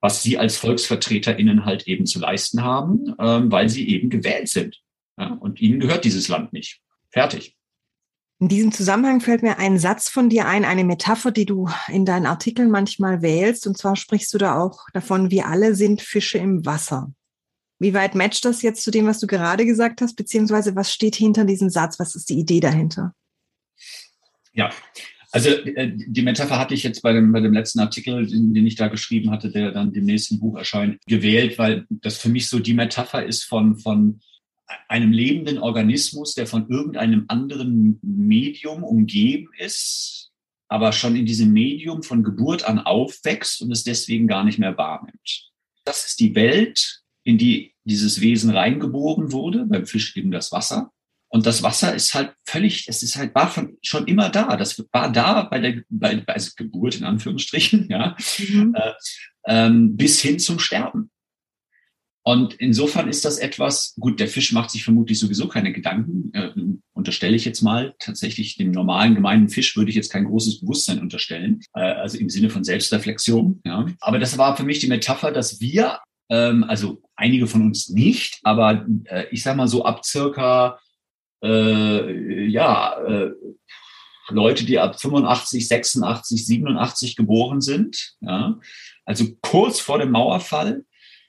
was 0.00 0.20
sie 0.20 0.36
als 0.36 0.56
VolksvertreterInnen 0.56 1.64
halt 1.64 1.86
eben 1.86 2.06
zu 2.06 2.18
leisten 2.18 2.64
haben, 2.64 3.14
ähm, 3.20 3.52
weil 3.52 3.68
sie 3.68 3.88
eben 3.88 4.10
gewählt 4.10 4.48
sind. 4.48 4.82
Ja? 5.16 5.28
Und 5.28 5.60
ihnen 5.60 5.78
gehört 5.78 6.04
dieses 6.04 6.26
Land 6.26 6.52
nicht. 6.52 6.80
Fertig. 7.08 7.56
In 8.40 8.48
diesem 8.48 8.72
Zusammenhang 8.72 9.20
fällt 9.20 9.44
mir 9.44 9.60
ein 9.60 9.78
Satz 9.78 10.08
von 10.08 10.28
dir 10.28 10.48
ein, 10.48 10.64
eine 10.64 10.82
Metapher, 10.82 11.30
die 11.30 11.46
du 11.46 11.70
in 11.86 12.04
deinen 12.04 12.26
Artikeln 12.26 12.72
manchmal 12.72 13.22
wählst. 13.22 13.68
Und 13.68 13.78
zwar 13.78 13.94
sprichst 13.94 14.34
du 14.34 14.38
da 14.38 14.60
auch 14.60 14.80
davon, 14.92 15.30
wir 15.30 15.46
alle 15.46 15.76
sind 15.76 16.02
Fische 16.02 16.38
im 16.38 16.66
Wasser. 16.66 17.12
Wie 17.78 17.94
weit 17.94 18.16
matcht 18.16 18.44
das 18.44 18.62
jetzt 18.62 18.82
zu 18.82 18.90
dem, 18.90 19.06
was 19.06 19.20
du 19.20 19.28
gerade 19.28 19.64
gesagt 19.64 20.00
hast? 20.00 20.16
Beziehungsweise 20.16 20.74
was 20.74 20.92
steht 20.92 21.14
hinter 21.14 21.44
diesem 21.44 21.70
Satz? 21.70 22.00
Was 22.00 22.16
ist 22.16 22.28
die 22.28 22.40
Idee 22.40 22.58
dahinter? 22.58 23.14
Ja, 24.52 24.70
also 25.34 25.50
äh, 25.50 25.90
die 25.92 26.22
Metapher 26.22 26.60
hatte 26.60 26.74
ich 26.74 26.84
jetzt 26.84 27.02
bei 27.02 27.12
dem, 27.12 27.32
bei 27.32 27.40
dem 27.40 27.52
letzten 27.52 27.80
Artikel, 27.80 28.24
den, 28.24 28.54
den 28.54 28.66
ich 28.68 28.76
da 28.76 28.86
geschrieben 28.86 29.32
hatte, 29.32 29.50
der 29.50 29.72
dann 29.72 29.92
dem 29.92 30.04
nächsten 30.04 30.38
Buch 30.38 30.56
erscheint, 30.56 31.00
gewählt, 31.08 31.58
weil 31.58 31.86
das 31.90 32.18
für 32.18 32.28
mich 32.28 32.48
so 32.48 32.60
die 32.60 32.72
Metapher 32.72 33.26
ist 33.26 33.42
von, 33.42 33.76
von 33.76 34.20
einem 34.86 35.10
lebenden 35.10 35.58
Organismus, 35.58 36.34
der 36.34 36.46
von 36.46 36.68
irgendeinem 36.68 37.24
anderen 37.26 37.98
Medium 38.00 38.84
umgeben 38.84 39.48
ist, 39.58 40.30
aber 40.68 40.92
schon 40.92 41.16
in 41.16 41.26
diesem 41.26 41.52
Medium 41.52 42.04
von 42.04 42.22
Geburt 42.22 42.68
an 42.68 42.78
aufwächst 42.78 43.60
und 43.60 43.72
es 43.72 43.82
deswegen 43.82 44.28
gar 44.28 44.44
nicht 44.44 44.60
mehr 44.60 44.78
wahrnimmt. 44.78 45.50
Das 45.84 46.06
ist 46.06 46.20
die 46.20 46.36
Welt, 46.36 47.02
in 47.24 47.38
die 47.38 47.74
dieses 47.82 48.20
Wesen 48.20 48.50
reingeboren 48.50 49.32
wurde, 49.32 49.66
beim 49.66 49.84
Fisch 49.84 50.16
eben 50.16 50.30
das 50.30 50.52
Wasser. 50.52 50.92
Und 51.34 51.46
das 51.46 51.64
Wasser 51.64 51.92
ist 51.92 52.14
halt 52.14 52.32
völlig, 52.44 52.86
es 52.86 53.02
ist 53.02 53.16
halt 53.16 53.34
war 53.34 53.50
von, 53.50 53.76
schon 53.82 54.06
immer 54.06 54.28
da. 54.28 54.56
Das 54.56 54.78
war 54.92 55.10
da 55.10 55.42
bei 55.42 55.58
der 55.58 55.82
bei, 55.88 56.14
bei 56.14 56.36
Geburt 56.54 56.94
in 56.94 57.02
Anführungsstrichen, 57.02 57.88
ja, 57.90 58.16
mhm. 58.38 58.72
äh, 58.76 58.92
ähm, 59.48 59.96
bis 59.96 60.20
hin 60.20 60.38
zum 60.38 60.60
Sterben. 60.60 61.10
Und 62.22 62.54
insofern 62.54 63.08
ist 63.08 63.24
das 63.24 63.38
etwas, 63.38 63.96
gut, 63.98 64.20
der 64.20 64.28
Fisch 64.28 64.52
macht 64.52 64.70
sich 64.70 64.84
vermutlich 64.84 65.18
sowieso 65.18 65.48
keine 65.48 65.72
Gedanken, 65.72 66.32
äh, 66.34 66.50
unterstelle 66.92 67.34
ich 67.34 67.44
jetzt 67.44 67.62
mal. 67.62 67.96
Tatsächlich 67.98 68.56
dem 68.56 68.70
normalen, 68.70 69.16
gemeinen 69.16 69.48
Fisch 69.48 69.76
würde 69.76 69.90
ich 69.90 69.96
jetzt 69.96 70.12
kein 70.12 70.26
großes 70.26 70.60
Bewusstsein 70.60 71.00
unterstellen, 71.00 71.62
äh, 71.74 71.80
also 71.80 72.16
im 72.16 72.30
Sinne 72.30 72.48
von 72.48 72.62
Selbstreflexion. 72.62 73.60
Ja. 73.64 73.86
Aber 73.98 74.20
das 74.20 74.38
war 74.38 74.56
für 74.56 74.62
mich 74.62 74.78
die 74.78 74.86
Metapher, 74.86 75.32
dass 75.32 75.60
wir, 75.60 75.98
ähm, 76.30 76.62
also 76.62 77.02
einige 77.16 77.48
von 77.48 77.62
uns 77.62 77.88
nicht, 77.88 78.38
aber 78.44 78.86
äh, 79.06 79.24
ich 79.32 79.42
sag 79.42 79.56
mal 79.56 79.66
so 79.66 79.84
ab 79.84 80.04
circa 80.04 80.78
äh, 81.44 82.46
ja, 82.46 82.98
äh, 83.04 83.30
Leute, 84.30 84.64
die 84.64 84.78
ab 84.78 85.00
85, 85.00 85.68
86, 85.68 86.46
87 86.46 87.16
geboren 87.16 87.60
sind, 87.60 88.14
ja, 88.20 88.58
also 89.04 89.26
kurz 89.42 89.80
vor 89.80 89.98
dem 89.98 90.12
Mauerfall, 90.12 90.84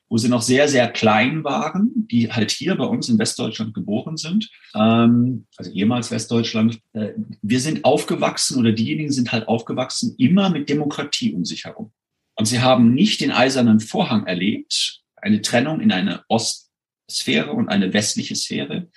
wo 0.08 0.18
sie 0.18 0.30
noch 0.30 0.42
sehr, 0.42 0.68
sehr 0.68 0.88
klein 0.90 1.44
waren, 1.44 1.92
die 2.10 2.32
halt 2.32 2.52
hier 2.52 2.76
bei 2.76 2.86
uns 2.86 3.10
in 3.10 3.20
Westdeutschland 3.20 3.74
geboren 3.74 4.18
sind, 4.18 4.50
ähm, 4.76 5.46
also 5.58 5.72
ehemals 5.72 6.12
Westdeutschland. 6.12 6.80
Äh, 6.94 7.14
wir 7.42 7.60
sind 7.60 7.84
aufgewachsen 7.84 8.60
oder 8.60 8.72
diejenigen 8.72 9.12
sind 9.12 9.32
halt 9.32 9.48
aufgewachsen 9.48 10.16
immer 10.18 10.50
mit 10.50 10.70
Demokratie 10.70 11.34
um 11.34 11.44
sich 11.44 11.66
herum. 11.66 11.92
Und 12.36 12.46
sie 12.46 12.62
haben 12.62 12.94
nicht 12.94 13.22
den 13.22 13.32
eisernen 13.32 13.80
Vorhang 13.80 14.28
erlebt, 14.28 15.02
eine 15.16 15.42
Trennung 15.42 15.80
in 15.80 15.92
eine 15.92 16.24
Ostsphäre 16.28 17.52
und 17.52 17.70
eine 17.70 17.94
westliche 17.94 18.36
Sphäre, 18.36 18.90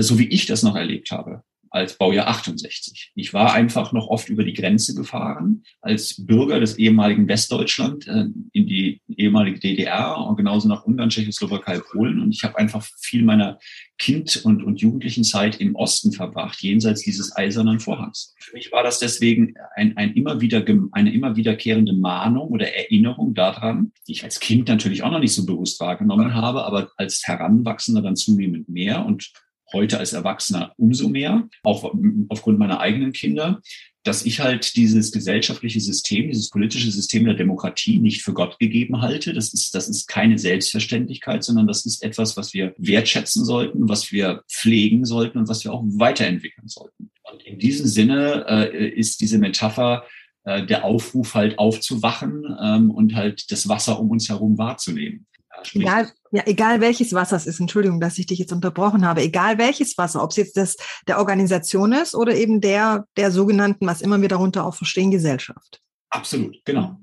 so 0.00 0.18
wie 0.18 0.28
ich 0.28 0.46
das 0.46 0.62
noch 0.62 0.76
erlebt 0.76 1.10
habe. 1.10 1.42
als 1.72 1.96
Baujahr 1.96 2.28
68. 2.28 3.12
Ich 3.14 3.32
war 3.32 3.54
einfach 3.54 3.92
noch 3.92 4.08
oft 4.08 4.28
über 4.28 4.44
die 4.44 4.52
Grenze 4.52 4.94
gefahren 4.94 5.64
als 5.80 6.24
Bürger 6.26 6.60
des 6.60 6.78
ehemaligen 6.78 7.26
Westdeutschland 7.28 8.06
äh, 8.06 8.26
in 8.52 8.66
die 8.66 9.00
ehemalige 9.08 9.58
DDR 9.58 10.18
und 10.18 10.36
genauso 10.36 10.68
nach 10.68 10.84
Ungarn, 10.84 11.08
Tschechoslowakei, 11.08 11.78
Polen. 11.78 12.20
Und 12.20 12.32
ich 12.34 12.44
habe 12.44 12.58
einfach 12.58 12.86
viel 13.00 13.24
meiner 13.24 13.58
Kind- 13.98 14.44
und, 14.44 14.62
und 14.62 14.80
Jugendlichen-Zeit 14.80 15.60
im 15.60 15.74
Osten 15.74 16.12
verbracht, 16.12 16.60
jenseits 16.60 17.02
dieses 17.02 17.34
eisernen 17.34 17.80
Vorhangs. 17.80 18.34
Für 18.38 18.54
mich 18.54 18.70
war 18.72 18.82
das 18.82 18.98
deswegen 18.98 19.54
ein, 19.74 19.96
ein 19.96 20.12
immer 20.14 20.40
wieder, 20.40 20.64
eine 20.92 21.12
immer 21.12 21.36
wiederkehrende 21.36 21.94
Mahnung 21.94 22.48
oder 22.48 22.74
Erinnerung 22.74 23.32
daran, 23.32 23.92
die 24.06 24.12
ich 24.12 24.24
als 24.24 24.40
Kind 24.40 24.68
natürlich 24.68 25.04
auch 25.04 25.10
noch 25.10 25.20
nicht 25.20 25.34
so 25.34 25.46
bewusst 25.46 25.80
wahrgenommen 25.80 26.34
habe, 26.34 26.64
aber 26.64 26.90
als 26.96 27.22
Heranwachsender 27.26 28.02
dann 28.02 28.16
zunehmend 28.16 28.68
mehr 28.68 29.06
und 29.06 29.32
heute 29.72 29.98
als 29.98 30.12
Erwachsener 30.12 30.72
umso 30.76 31.08
mehr, 31.08 31.48
auch 31.62 31.94
aufgrund 32.28 32.58
meiner 32.58 32.80
eigenen 32.80 33.12
Kinder, 33.12 33.60
dass 34.04 34.26
ich 34.26 34.40
halt 34.40 34.74
dieses 34.74 35.12
gesellschaftliche 35.12 35.80
System, 35.80 36.28
dieses 36.28 36.50
politische 36.50 36.90
System 36.90 37.24
der 37.24 37.34
Demokratie 37.34 37.98
nicht 37.98 38.22
für 38.22 38.32
Gott 38.32 38.58
gegeben 38.58 39.00
halte. 39.00 39.32
Das 39.32 39.52
ist, 39.52 39.74
das 39.74 39.88
ist 39.88 40.08
keine 40.08 40.38
Selbstverständlichkeit, 40.38 41.44
sondern 41.44 41.68
das 41.68 41.86
ist 41.86 42.02
etwas, 42.02 42.36
was 42.36 42.52
wir 42.52 42.74
wertschätzen 42.78 43.44
sollten, 43.44 43.88
was 43.88 44.10
wir 44.10 44.42
pflegen 44.48 45.04
sollten 45.04 45.38
und 45.38 45.48
was 45.48 45.62
wir 45.64 45.72
auch 45.72 45.84
weiterentwickeln 45.84 46.66
sollten. 46.66 47.10
Und 47.30 47.42
in 47.44 47.58
diesem 47.58 47.86
Sinne 47.86 48.44
äh, 48.48 48.88
ist 48.88 49.20
diese 49.20 49.38
Metapher 49.38 50.04
äh, 50.44 50.66
der 50.66 50.84
Aufruf 50.84 51.34
halt 51.34 51.58
aufzuwachen 51.58 52.44
ähm, 52.60 52.90
und 52.90 53.14
halt 53.14 53.50
das 53.52 53.68
Wasser 53.68 54.00
um 54.00 54.10
uns 54.10 54.28
herum 54.28 54.58
wahrzunehmen. 54.58 55.26
Egal, 55.74 56.10
ja, 56.30 56.42
egal 56.46 56.80
welches 56.80 57.12
Wasser 57.12 57.36
es 57.36 57.46
ist, 57.46 57.60
Entschuldigung, 57.60 58.00
dass 58.00 58.18
ich 58.18 58.26
dich 58.26 58.38
jetzt 58.38 58.52
unterbrochen 58.52 59.04
habe, 59.04 59.22
egal 59.22 59.58
welches 59.58 59.96
Wasser, 59.98 60.22
ob 60.22 60.30
es 60.30 60.36
jetzt 60.36 60.56
das 60.56 60.76
der 61.06 61.18
Organisation 61.18 61.92
ist 61.92 62.14
oder 62.14 62.34
eben 62.34 62.60
der, 62.60 63.06
der 63.16 63.30
sogenannten, 63.30 63.86
was 63.86 64.00
immer 64.00 64.20
wir 64.20 64.28
darunter 64.28 64.64
auch 64.64 64.74
verstehen, 64.74 65.10
Gesellschaft. 65.10 65.80
Absolut, 66.10 66.56
genau. 66.64 66.96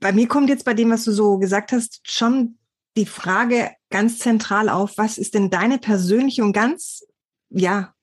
Bei 0.00 0.12
mir 0.12 0.28
kommt 0.28 0.48
jetzt 0.48 0.64
bei 0.64 0.74
dem, 0.74 0.90
was 0.90 1.04
du 1.04 1.12
so 1.12 1.38
gesagt 1.38 1.72
hast, 1.72 2.00
schon 2.04 2.58
die 2.96 3.06
Frage 3.06 3.72
ganz 3.90 4.18
zentral 4.18 4.68
auf, 4.68 4.96
was 4.96 5.18
ist 5.18 5.34
denn 5.34 5.50
deine 5.50 5.78
persönliche 5.78 6.42
und 6.42 6.52
ganz, 6.52 7.04
ja, 7.50 7.94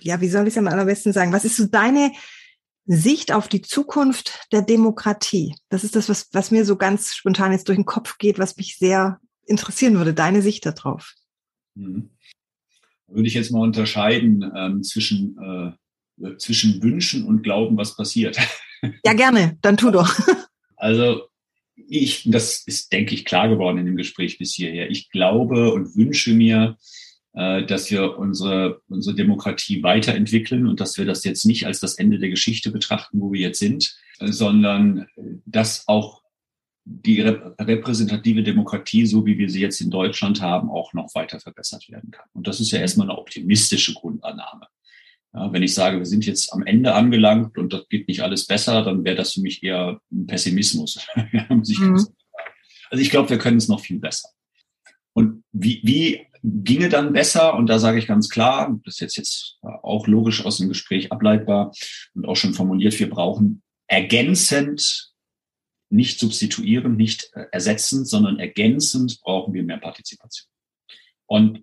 ja, 0.00 0.20
wie 0.20 0.28
soll 0.28 0.46
ich 0.46 0.54
es 0.54 0.58
am 0.58 0.66
allerbesten 0.66 1.12
sagen? 1.12 1.32
Was 1.32 1.44
ist 1.44 1.56
so 1.56 1.66
deine 1.66 2.12
Sicht 2.90 3.32
auf 3.32 3.48
die 3.48 3.60
Zukunft 3.60 4.46
der 4.50 4.62
Demokratie. 4.62 5.54
Das 5.68 5.84
ist 5.84 5.94
das, 5.94 6.08
was, 6.08 6.28
was 6.32 6.50
mir 6.50 6.64
so 6.64 6.76
ganz 6.76 7.14
spontan 7.14 7.52
jetzt 7.52 7.68
durch 7.68 7.76
den 7.76 7.84
Kopf 7.84 8.16
geht, 8.16 8.38
was 8.38 8.56
mich 8.56 8.78
sehr 8.78 9.20
interessieren 9.44 9.94
würde, 9.94 10.14
deine 10.14 10.40
Sicht 10.40 10.64
darauf. 10.64 11.14
Mhm. 11.74 12.10
Würde 13.06 13.28
ich 13.28 13.34
jetzt 13.34 13.52
mal 13.52 13.60
unterscheiden 13.60 14.50
ähm, 14.56 14.82
zwischen, 14.82 15.36
äh, 16.18 16.36
zwischen 16.38 16.82
Wünschen 16.82 17.24
und 17.24 17.42
Glauben, 17.42 17.76
was 17.76 17.96
passiert. 17.96 18.38
Ja, 19.04 19.12
gerne, 19.12 19.58
dann 19.60 19.76
tu 19.76 19.90
doch. 19.90 20.16
Also 20.76 21.22
ich, 21.74 22.30
das 22.30 22.62
ist, 22.64 22.92
denke 22.92 23.12
ich, 23.12 23.24
klar 23.24 23.48
geworden 23.48 23.78
in 23.78 23.86
dem 23.86 23.96
Gespräch 23.96 24.38
bis 24.38 24.54
hierher. 24.54 24.88
Ich 24.88 25.10
glaube 25.10 25.72
und 25.72 25.96
wünsche 25.96 26.32
mir, 26.32 26.76
dass 27.38 27.88
wir 27.88 28.18
unsere, 28.18 28.80
unsere 28.88 29.14
Demokratie 29.14 29.84
weiterentwickeln 29.84 30.66
und 30.66 30.80
dass 30.80 30.98
wir 30.98 31.04
das 31.04 31.22
jetzt 31.22 31.46
nicht 31.46 31.66
als 31.66 31.78
das 31.78 31.94
Ende 31.94 32.18
der 32.18 32.30
Geschichte 32.30 32.72
betrachten, 32.72 33.20
wo 33.20 33.32
wir 33.32 33.40
jetzt 33.40 33.60
sind, 33.60 33.96
äh, 34.18 34.32
sondern 34.32 35.06
dass 35.46 35.86
auch 35.86 36.22
die 36.84 37.20
repräsentative 37.20 38.42
Demokratie, 38.42 39.06
so 39.06 39.24
wie 39.24 39.38
wir 39.38 39.50
sie 39.50 39.60
jetzt 39.60 39.80
in 39.80 39.90
Deutschland 39.90 40.40
haben, 40.40 40.70
auch 40.70 40.94
noch 40.94 41.14
weiter 41.14 41.38
verbessert 41.38 41.88
werden 41.90 42.10
kann. 42.10 42.26
Und 42.32 42.48
das 42.48 42.60
ist 42.60 42.70
ja 42.72 42.80
erstmal 42.80 43.08
eine 43.08 43.18
optimistische 43.18 43.94
Grundannahme. 43.94 44.66
Ja, 45.34 45.52
wenn 45.52 45.62
ich 45.62 45.74
sage, 45.74 45.98
wir 45.98 46.06
sind 46.06 46.26
jetzt 46.26 46.52
am 46.52 46.66
Ende 46.66 46.94
angelangt 46.94 47.58
und 47.58 47.72
das 47.72 47.88
geht 47.88 48.08
nicht 48.08 48.22
alles 48.22 48.46
besser, 48.46 48.82
dann 48.82 49.04
wäre 49.04 49.16
das 49.16 49.34
für 49.34 49.42
mich 49.42 49.62
eher 49.62 50.00
ein 50.10 50.26
Pessimismus. 50.26 51.06
mhm. 51.14 52.06
Also 52.90 53.02
ich 53.02 53.10
glaube, 53.10 53.28
wir 53.30 53.38
können 53.38 53.58
es 53.58 53.68
noch 53.68 53.80
viel 53.80 53.98
besser. 53.98 54.30
Und 55.12 55.44
wie, 55.52 55.80
wie 55.84 56.27
ginge 56.42 56.88
dann 56.88 57.12
besser? 57.12 57.54
Und 57.54 57.66
da 57.66 57.78
sage 57.78 57.98
ich 57.98 58.06
ganz 58.06 58.28
klar, 58.28 58.78
das 58.84 58.94
ist 58.94 59.00
jetzt, 59.00 59.16
jetzt 59.16 59.58
auch 59.62 60.06
logisch 60.06 60.44
aus 60.44 60.58
dem 60.58 60.68
Gespräch 60.68 61.12
ableitbar 61.12 61.72
und 62.14 62.26
auch 62.26 62.36
schon 62.36 62.54
formuliert, 62.54 62.98
wir 62.98 63.10
brauchen 63.10 63.62
ergänzend, 63.86 65.12
nicht 65.90 66.20
substituierend, 66.20 66.96
nicht 66.96 67.30
ersetzend, 67.52 68.08
sondern 68.08 68.38
ergänzend 68.38 69.20
brauchen 69.22 69.54
wir 69.54 69.62
mehr 69.62 69.78
Partizipation. 69.78 70.48
Und 71.26 71.62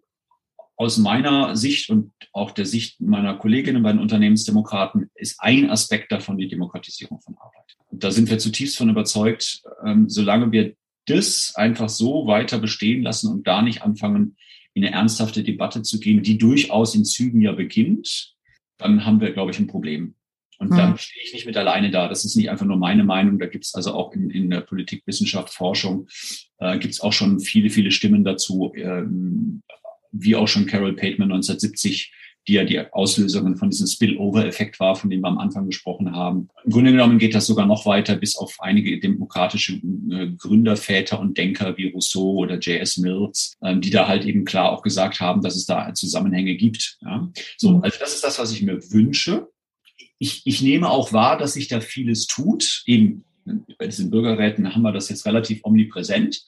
aus 0.77 0.97
meiner 0.97 1.55
Sicht 1.55 1.89
und 1.89 2.11
auch 2.33 2.51
der 2.51 2.65
Sicht 2.65 2.99
meiner 2.99 3.37
Kolleginnen 3.37 3.83
bei 3.83 3.91
den 3.91 4.01
Unternehmensdemokraten 4.01 5.09
ist 5.15 5.37
ein 5.39 5.69
Aspekt 5.69 6.11
davon 6.11 6.37
die 6.37 6.49
Demokratisierung 6.49 7.21
von 7.21 7.35
Arbeit. 7.37 7.77
Und 7.87 8.03
da 8.03 8.11
sind 8.11 8.29
wir 8.29 8.39
zutiefst 8.39 8.77
von 8.77 8.89
überzeugt, 8.89 9.61
ähm, 9.85 10.09
solange 10.09 10.51
wir 10.51 10.75
das 11.05 11.53
einfach 11.55 11.87
so 11.87 12.27
weiter 12.27 12.59
bestehen 12.59 13.03
lassen 13.03 13.31
und 13.31 13.47
da 13.47 13.61
nicht 13.61 13.83
anfangen, 13.83 14.35
in 14.75 14.85
eine 14.85 14.93
ernsthafte 14.93 15.41
Debatte 15.41 15.81
zu 15.81 15.99
gehen, 15.99 16.21
die 16.21 16.37
durchaus 16.37 16.93
in 16.93 17.05
Zügen 17.05 17.41
ja 17.41 17.53
beginnt, 17.53 18.35
dann 18.77 19.05
haben 19.05 19.21
wir, 19.21 19.31
glaube 19.31 19.51
ich, 19.51 19.59
ein 19.59 19.67
Problem. 19.67 20.15
Und 20.59 20.71
mhm. 20.71 20.77
dann 20.77 20.97
stehe 20.97 21.23
ich 21.25 21.33
nicht 21.33 21.45
mit 21.45 21.57
alleine 21.57 21.91
da. 21.91 22.07
Das 22.07 22.25
ist 22.25 22.35
nicht 22.35 22.49
einfach 22.49 22.65
nur 22.65 22.77
meine 22.77 23.03
Meinung. 23.03 23.39
Da 23.39 23.45
gibt 23.45 23.65
es 23.65 23.73
also 23.73 23.93
auch 23.93 24.13
in, 24.13 24.29
in 24.29 24.49
der 24.49 24.61
Politik, 24.61 25.03
Wissenschaft, 25.05 25.49
Forschung, 25.49 26.07
äh, 26.59 26.77
gibt 26.77 26.93
es 26.93 27.01
auch 27.01 27.13
schon 27.13 27.39
viele, 27.39 27.69
viele 27.69 27.91
Stimmen 27.91 28.23
dazu, 28.23 28.73
ähm, 28.75 29.63
wie 30.11 30.35
auch 30.35 30.47
schon 30.47 30.65
Carol 30.65 30.93
Pateman 30.93 31.31
1970 31.31 32.13
die 32.47 32.53
ja 32.53 32.63
die 32.63 32.79
Auslöserin 32.93 33.57
von 33.57 33.69
diesem 33.69 33.87
Spillover-Effekt 33.87 34.79
war, 34.79 34.95
von 34.95 35.09
dem 35.09 35.21
wir 35.21 35.27
am 35.27 35.39
Anfang 35.39 35.65
gesprochen 35.65 36.15
haben. 36.15 36.49
Im 36.63 36.71
Grunde 36.71 36.91
genommen 36.91 37.17
geht 37.17 37.33
das 37.33 37.47
sogar 37.47 37.65
noch 37.65 37.85
weiter 37.85 38.15
bis 38.15 38.35
auf 38.35 38.57
einige 38.59 38.99
demokratische 38.99 39.73
äh, 39.73 40.31
Gründerväter 40.37 41.19
und 41.19 41.37
Denker 41.37 41.77
wie 41.77 41.89
Rousseau 41.89 42.37
oder 42.37 42.59
J.S. 42.59 42.97
Mills, 42.97 43.55
ähm, 43.63 43.81
die 43.81 43.89
da 43.89 44.07
halt 44.07 44.25
eben 44.25 44.45
klar 44.45 44.71
auch 44.71 44.83
gesagt 44.83 45.19
haben, 45.19 45.41
dass 45.41 45.55
es 45.55 45.65
da 45.65 45.93
Zusammenhänge 45.93 46.55
gibt. 46.55 46.97
Ja? 47.01 47.31
So, 47.57 47.71
mhm. 47.71 47.83
also 47.83 47.97
das 47.99 48.13
ist 48.13 48.23
das, 48.23 48.37
was 48.37 48.51
ich 48.51 48.61
mir 48.61 48.79
wünsche. 48.91 49.47
Ich, 50.19 50.43
ich 50.45 50.61
nehme 50.61 50.89
auch 50.89 51.13
wahr, 51.13 51.37
dass 51.37 51.53
sich 51.53 51.67
da 51.67 51.81
vieles 51.81 52.27
tut. 52.27 52.83
Eben 52.85 53.25
bei 53.77 53.87
diesen 53.87 54.09
Bürgerräten 54.09 54.73
haben 54.73 54.81
wir 54.81 54.91
das 54.91 55.09
jetzt 55.09 55.25
relativ 55.25 55.61
omnipräsent. 55.63 56.43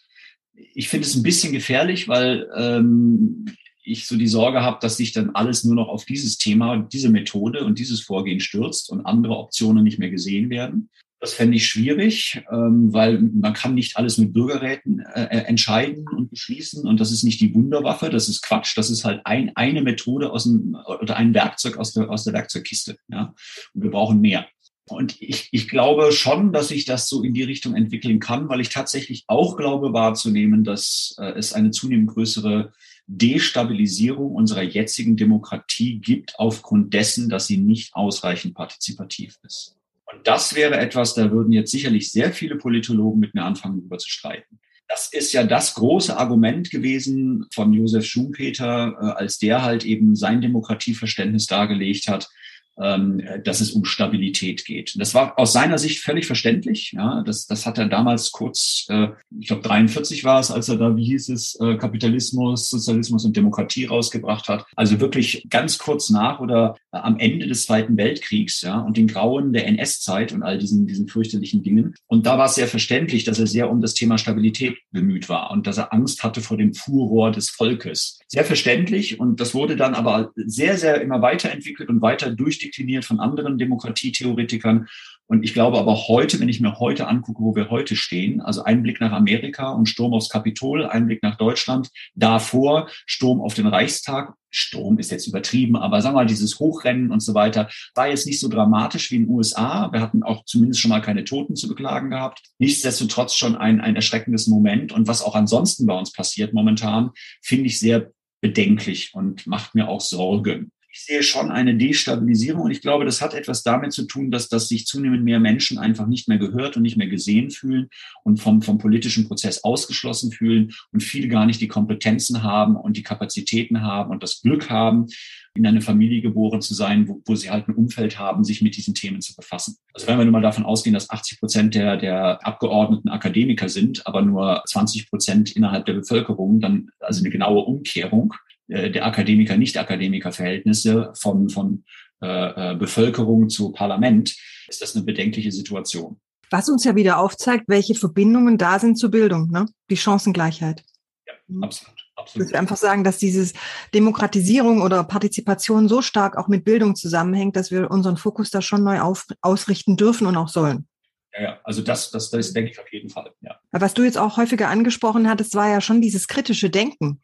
Ich 0.73 0.89
finde 0.89 1.07
es 1.07 1.15
ein 1.15 1.23
bisschen 1.23 1.53
gefährlich, 1.53 2.07
weil 2.07 2.49
ähm, 2.55 3.45
ich 3.91 4.07
so 4.07 4.17
die 4.17 4.27
Sorge 4.27 4.61
habe, 4.61 4.77
dass 4.81 4.97
sich 4.97 5.11
dann 5.11 5.31
alles 5.31 5.63
nur 5.63 5.75
noch 5.75 5.87
auf 5.87 6.05
dieses 6.05 6.37
Thema, 6.37 6.77
diese 6.77 7.09
Methode 7.09 7.63
und 7.63 7.79
dieses 7.79 8.01
Vorgehen 8.01 8.39
stürzt 8.39 8.89
und 8.89 9.05
andere 9.05 9.37
Optionen 9.37 9.83
nicht 9.83 9.99
mehr 9.99 10.09
gesehen 10.09 10.49
werden. 10.49 10.89
Das 11.19 11.33
fände 11.33 11.57
ich 11.57 11.65
schwierig, 11.65 12.43
ähm, 12.51 12.93
weil 12.93 13.19
man 13.19 13.53
kann 13.53 13.73
nicht 13.73 13.97
alles 13.97 14.19
mit 14.19 14.33
Bürgerräten 14.33 14.99
äh, 14.99 15.23
äh, 15.23 15.45
entscheiden 15.45 16.05
und 16.07 16.29
beschließen. 16.29 16.85
Und 16.87 16.99
das 16.99 17.11
ist 17.11 17.23
nicht 17.23 17.41
die 17.41 17.55
Wunderwaffe, 17.55 18.11
das 18.11 18.29
ist 18.29 18.43
Quatsch. 18.43 18.77
Das 18.77 18.91
ist 18.91 19.03
halt 19.03 19.21
ein, 19.25 19.51
eine 19.55 19.81
Methode 19.81 20.31
aus 20.31 20.43
dem, 20.43 20.77
oder 21.01 21.15
ein 21.15 21.33
Werkzeug 21.33 21.77
aus 21.77 21.93
der, 21.93 22.11
aus 22.11 22.23
der 22.23 22.33
Werkzeugkiste. 22.33 22.97
Ja? 23.07 23.33
Und 23.73 23.83
wir 23.83 23.89
brauchen 23.89 24.21
mehr. 24.21 24.47
Und 24.89 25.19
ich, 25.19 25.49
ich 25.51 25.67
glaube 25.67 26.11
schon, 26.11 26.53
dass 26.53 26.69
sich 26.69 26.85
das 26.85 27.09
so 27.09 27.23
in 27.23 27.33
die 27.33 27.43
Richtung 27.43 27.75
entwickeln 27.75 28.19
kann, 28.19 28.47
weil 28.47 28.61
ich 28.61 28.69
tatsächlich 28.69 29.25
auch 29.27 29.57
glaube 29.57 29.93
wahrzunehmen, 29.93 30.63
dass 30.63 31.15
äh, 31.19 31.31
es 31.31 31.51
eine 31.53 31.71
zunehmend 31.71 32.09
größere 32.09 32.71
Destabilisierung 33.07 34.35
unserer 34.35 34.63
jetzigen 34.63 35.15
Demokratie 35.15 35.99
gibt 35.99 36.37
aufgrund 36.37 36.93
dessen, 36.93 37.29
dass 37.29 37.47
sie 37.47 37.57
nicht 37.57 37.95
ausreichend 37.95 38.53
partizipativ 38.53 39.37
ist. 39.43 39.77
Und 40.11 40.27
das 40.27 40.55
wäre 40.55 40.77
etwas, 40.77 41.13
da 41.13 41.31
würden 41.31 41.53
jetzt 41.53 41.71
sicherlich 41.71 42.11
sehr 42.11 42.33
viele 42.33 42.57
Politologen 42.57 43.19
mit 43.19 43.33
mir 43.33 43.43
anfangen, 43.43 43.77
darüber 43.77 43.97
zu 43.97 44.09
streiten. 44.09 44.59
Das 44.89 45.11
ist 45.11 45.33
ja 45.33 45.43
das 45.43 45.73
große 45.73 46.15
Argument 46.17 46.69
gewesen 46.69 47.45
von 47.53 47.73
Josef 47.73 48.05
Schumpeter, 48.05 48.95
äh, 48.99 49.05
als 49.19 49.37
der 49.37 49.63
halt 49.63 49.85
eben 49.85 50.15
sein 50.15 50.41
Demokratieverständnis 50.41 51.45
dargelegt 51.45 52.07
hat, 52.07 52.29
dass 52.77 53.59
es 53.59 53.71
um 53.71 53.85
Stabilität 53.85 54.65
geht. 54.65 54.95
Das 54.99 55.13
war 55.15 55.37
aus 55.39 55.53
seiner 55.53 55.79
Sicht 55.79 55.99
völlig 55.99 56.27
verständlich. 56.27 56.91
Ja, 56.91 57.23
das, 57.25 57.47
das 57.47 57.65
hat 57.65 57.77
er 57.77 57.87
damals 57.87 58.31
kurz, 58.31 58.85
äh, 58.89 59.07
ich 59.39 59.47
glaube 59.47 59.63
43 59.63 60.23
war 60.23 60.39
es, 60.39 60.51
als 60.51 60.69
er 60.69 60.77
da, 60.77 60.95
wie 60.95 61.05
hieß 61.05 61.29
es, 61.29 61.59
äh, 61.59 61.75
Kapitalismus, 61.75 62.69
Sozialismus 62.69 63.25
und 63.25 63.35
Demokratie 63.35 63.85
rausgebracht 63.85 64.47
hat. 64.47 64.65
Also 64.75 64.99
wirklich 64.99 65.47
ganz 65.49 65.77
kurz 65.77 66.09
nach 66.09 66.39
oder 66.39 66.75
äh, 66.91 66.97
am 66.97 67.17
Ende 67.17 67.47
des 67.47 67.65
Zweiten 67.65 67.97
Weltkriegs, 67.97 68.61
ja, 68.61 68.79
und 68.79 68.97
den 68.97 69.07
Grauen 69.07 69.53
der 69.53 69.67
NS-Zeit 69.67 70.31
und 70.33 70.43
all 70.43 70.57
diesen, 70.57 70.85
diesen 70.85 71.07
fürchterlichen 71.07 71.63
Dingen. 71.63 71.95
Und 72.05 72.25
da 72.25 72.37
war 72.37 72.45
es 72.45 72.55
sehr 72.55 72.67
verständlich, 72.67 73.23
dass 73.23 73.39
er 73.39 73.47
sehr 73.47 73.71
um 73.71 73.81
das 73.81 73.93
Thema 73.93 74.17
Stabilität 74.17 74.77
bemüht 74.91 75.29
war 75.29 75.51
und 75.51 75.65
dass 75.65 75.77
er 75.77 75.93
Angst 75.93 76.23
hatte 76.23 76.41
vor 76.41 76.57
dem 76.57 76.73
Furor 76.73 77.31
des 77.31 77.49
Volkes. 77.49 78.19
Sehr 78.27 78.45
verständlich 78.45 79.19
und 79.19 79.39
das 79.39 79.53
wurde 79.53 79.75
dann 79.75 79.95
aber 79.95 80.31
sehr, 80.35 80.77
sehr 80.77 81.01
immer 81.01 81.21
weiterentwickelt 81.21 81.89
und 81.89 82.01
weiter 82.01 82.29
durch 82.29 82.59
die 82.59 82.66
durchdekliniert 82.67 83.05
von 83.05 83.19
anderen 83.19 83.57
Demokratietheoretikern. 83.57 84.87
Und 85.29 85.43
ich 85.43 85.53
glaube 85.53 85.77
aber 85.77 86.07
heute, 86.07 86.39
wenn 86.39 86.47
ich 86.47 86.61
mir 86.61 86.79
heute 86.79 87.07
angucke, 87.07 87.43
wo 87.43 87.53
wir 87.53 87.69
heute 87.69 87.97
stehen, 87.97 88.39
also 88.39 88.63
ein 88.63 88.81
Blick 88.81 89.01
nach 89.01 89.11
Amerika 89.11 89.71
und 89.71 89.87
Sturm 89.87 90.13
aufs 90.13 90.29
Kapitol, 90.29 90.85
ein 90.85 91.05
Blick 91.05 91.21
nach 91.21 91.35
Deutschland, 91.35 91.89
davor 92.15 92.87
Sturm 93.05 93.41
auf 93.41 93.53
den 93.53 93.67
Reichstag, 93.67 94.35
Sturm 94.49 94.97
ist 94.99 95.11
jetzt 95.11 95.27
übertrieben, 95.27 95.75
aber 95.75 96.01
sagen 96.01 96.15
wir 96.15 96.21
mal, 96.21 96.25
dieses 96.25 96.59
Hochrennen 96.59 97.11
und 97.11 97.19
so 97.19 97.33
weiter, 97.33 97.69
war 97.93 98.07
jetzt 98.07 98.25
nicht 98.25 98.39
so 98.39 98.47
dramatisch 98.47 99.11
wie 99.11 99.17
in 99.17 99.23
den 99.23 99.31
USA. 99.31 99.91
Wir 99.91 99.99
hatten 99.99 100.23
auch 100.23 100.45
zumindest 100.45 100.79
schon 100.79 100.89
mal 100.89 101.01
keine 101.01 101.25
Toten 101.25 101.57
zu 101.57 101.67
beklagen 101.67 102.09
gehabt. 102.09 102.41
Nichtsdestotrotz 102.57 103.35
schon 103.35 103.57
ein, 103.57 103.81
ein 103.81 103.97
erschreckendes 103.97 104.47
Moment. 104.47 104.93
Und 104.93 105.09
was 105.09 105.21
auch 105.21 105.35
ansonsten 105.35 105.85
bei 105.85 105.93
uns 105.93 106.13
passiert 106.13 106.53
momentan, 106.53 107.11
finde 107.41 107.65
ich 107.65 107.81
sehr 107.81 108.11
bedenklich 108.39 109.11
und 109.13 109.45
macht 109.45 109.75
mir 109.75 109.89
auch 109.89 109.99
Sorge 109.99 110.67
ich 110.97 111.05
sehe 111.05 111.21
schon 111.21 111.51
eine 111.51 111.75
Destabilisierung 111.77 112.63
und 112.63 112.71
ich 112.71 112.81
glaube, 112.81 113.05
das 113.05 113.21
hat 113.21 113.35
etwas 113.35 113.61
damit 113.61 113.93
zu 113.93 114.05
tun, 114.07 114.31
dass, 114.31 114.49
dass 114.49 114.67
sich 114.67 114.87
zunehmend 114.87 115.23
mehr 115.23 115.39
Menschen 115.39 115.77
einfach 115.77 116.07
nicht 116.07 116.27
mehr 116.27 116.39
gehört 116.39 116.75
und 116.75 116.81
nicht 116.81 116.97
mehr 116.97 117.07
gesehen 117.07 117.51
fühlen 117.51 117.89
und 118.23 118.37
vom, 118.41 118.63
vom 118.63 118.79
politischen 118.79 119.27
Prozess 119.27 119.63
ausgeschlossen 119.63 120.31
fühlen 120.31 120.73
und 120.91 121.03
viele 121.03 121.27
gar 121.27 121.45
nicht 121.45 121.61
die 121.61 121.67
Kompetenzen 121.67 122.41
haben 122.41 122.75
und 122.75 122.97
die 122.97 123.03
Kapazitäten 123.03 123.83
haben 123.83 124.09
und 124.09 124.23
das 124.23 124.41
Glück 124.41 124.71
haben, 124.71 125.05
in 125.53 125.67
eine 125.67 125.81
Familie 125.81 126.21
geboren 126.21 126.61
zu 126.61 126.73
sein, 126.73 127.07
wo, 127.07 127.21
wo 127.25 127.35
sie 127.35 127.51
halt 127.51 127.67
ein 127.67 127.75
Umfeld 127.75 128.17
haben, 128.17 128.43
sich 128.43 128.63
mit 128.63 128.75
diesen 128.75 128.95
Themen 128.95 129.21
zu 129.21 129.35
befassen. 129.35 129.77
Also 129.93 130.07
wenn 130.07 130.17
wir 130.17 130.25
nur 130.25 130.31
mal 130.31 130.41
davon 130.41 130.65
ausgehen, 130.65 130.95
dass 130.95 131.11
80 131.11 131.39
Prozent 131.39 131.75
der, 131.75 131.97
der 131.97 132.45
Abgeordneten 132.45 133.09
Akademiker 133.09 133.69
sind, 133.69 134.05
aber 134.07 134.23
nur 134.23 134.63
20 134.67 135.09
Prozent 135.09 135.55
innerhalb 135.55 135.85
der 135.85 135.93
Bevölkerung, 135.93 136.59
dann 136.59 136.89
also 136.99 137.21
eine 137.21 137.29
genaue 137.29 137.61
Umkehrung 137.65 138.33
äh, 138.67 138.91
der 138.91 139.05
Akademiker-Nicht-Akademiker-Verhältnisse 139.05 141.13
von, 141.15 141.49
von 141.49 141.85
äh, 142.21 142.71
äh, 142.71 142.75
Bevölkerung 142.75 143.49
zu 143.49 143.71
Parlament, 143.71 144.35
ist 144.67 144.81
das 144.81 144.95
eine 144.95 145.05
bedenkliche 145.05 145.51
Situation. 145.51 146.19
Was 146.49 146.69
uns 146.69 146.83
ja 146.83 146.95
wieder 146.95 147.19
aufzeigt, 147.19 147.65
welche 147.67 147.95
Verbindungen 147.95 148.57
da 148.57 148.79
sind 148.79 148.97
zur 148.97 149.11
Bildung, 149.11 149.51
ne? 149.51 149.67
die 149.89 149.97
Chancengleichheit. 149.97 150.83
Ja, 151.25 151.33
absolut. 151.61 151.93
Absolut. 152.17 152.47
Ich 152.47 152.51
würde 152.51 152.59
einfach 152.59 152.77
sagen, 152.77 153.03
dass 153.03 153.19
dieses 153.19 153.53
Demokratisierung 153.93 154.81
oder 154.81 155.03
Partizipation 155.03 155.87
so 155.87 156.01
stark 156.01 156.35
auch 156.35 156.47
mit 156.47 156.65
Bildung 156.65 156.95
zusammenhängt, 156.95 157.55
dass 157.55 157.69
wir 157.69 157.91
unseren 157.91 158.17
Fokus 158.17 158.49
da 158.49 158.63
schon 158.63 158.83
neu 158.83 159.01
auf, 159.01 159.27
ausrichten 159.41 159.97
dürfen 159.97 160.25
und 160.25 160.35
auch 160.35 160.47
sollen. 160.47 160.87
Ja, 161.35 161.43
ja, 161.43 161.59
also 161.63 161.83
das, 161.83 162.09
das, 162.09 162.31
das 162.31 162.53
denke 162.53 162.71
ich 162.71 162.79
auf 162.79 162.91
jeden 162.91 163.09
Fall. 163.09 163.31
Ja. 163.41 163.59
Was 163.71 163.93
du 163.93 164.03
jetzt 164.03 164.17
auch 164.17 164.37
häufiger 164.37 164.69
angesprochen 164.69 165.29
hattest, 165.29 165.53
war 165.53 165.69
ja 165.69 165.79
schon 165.79 166.01
dieses 166.01 166.27
kritische 166.27 166.71
Denken 166.71 167.21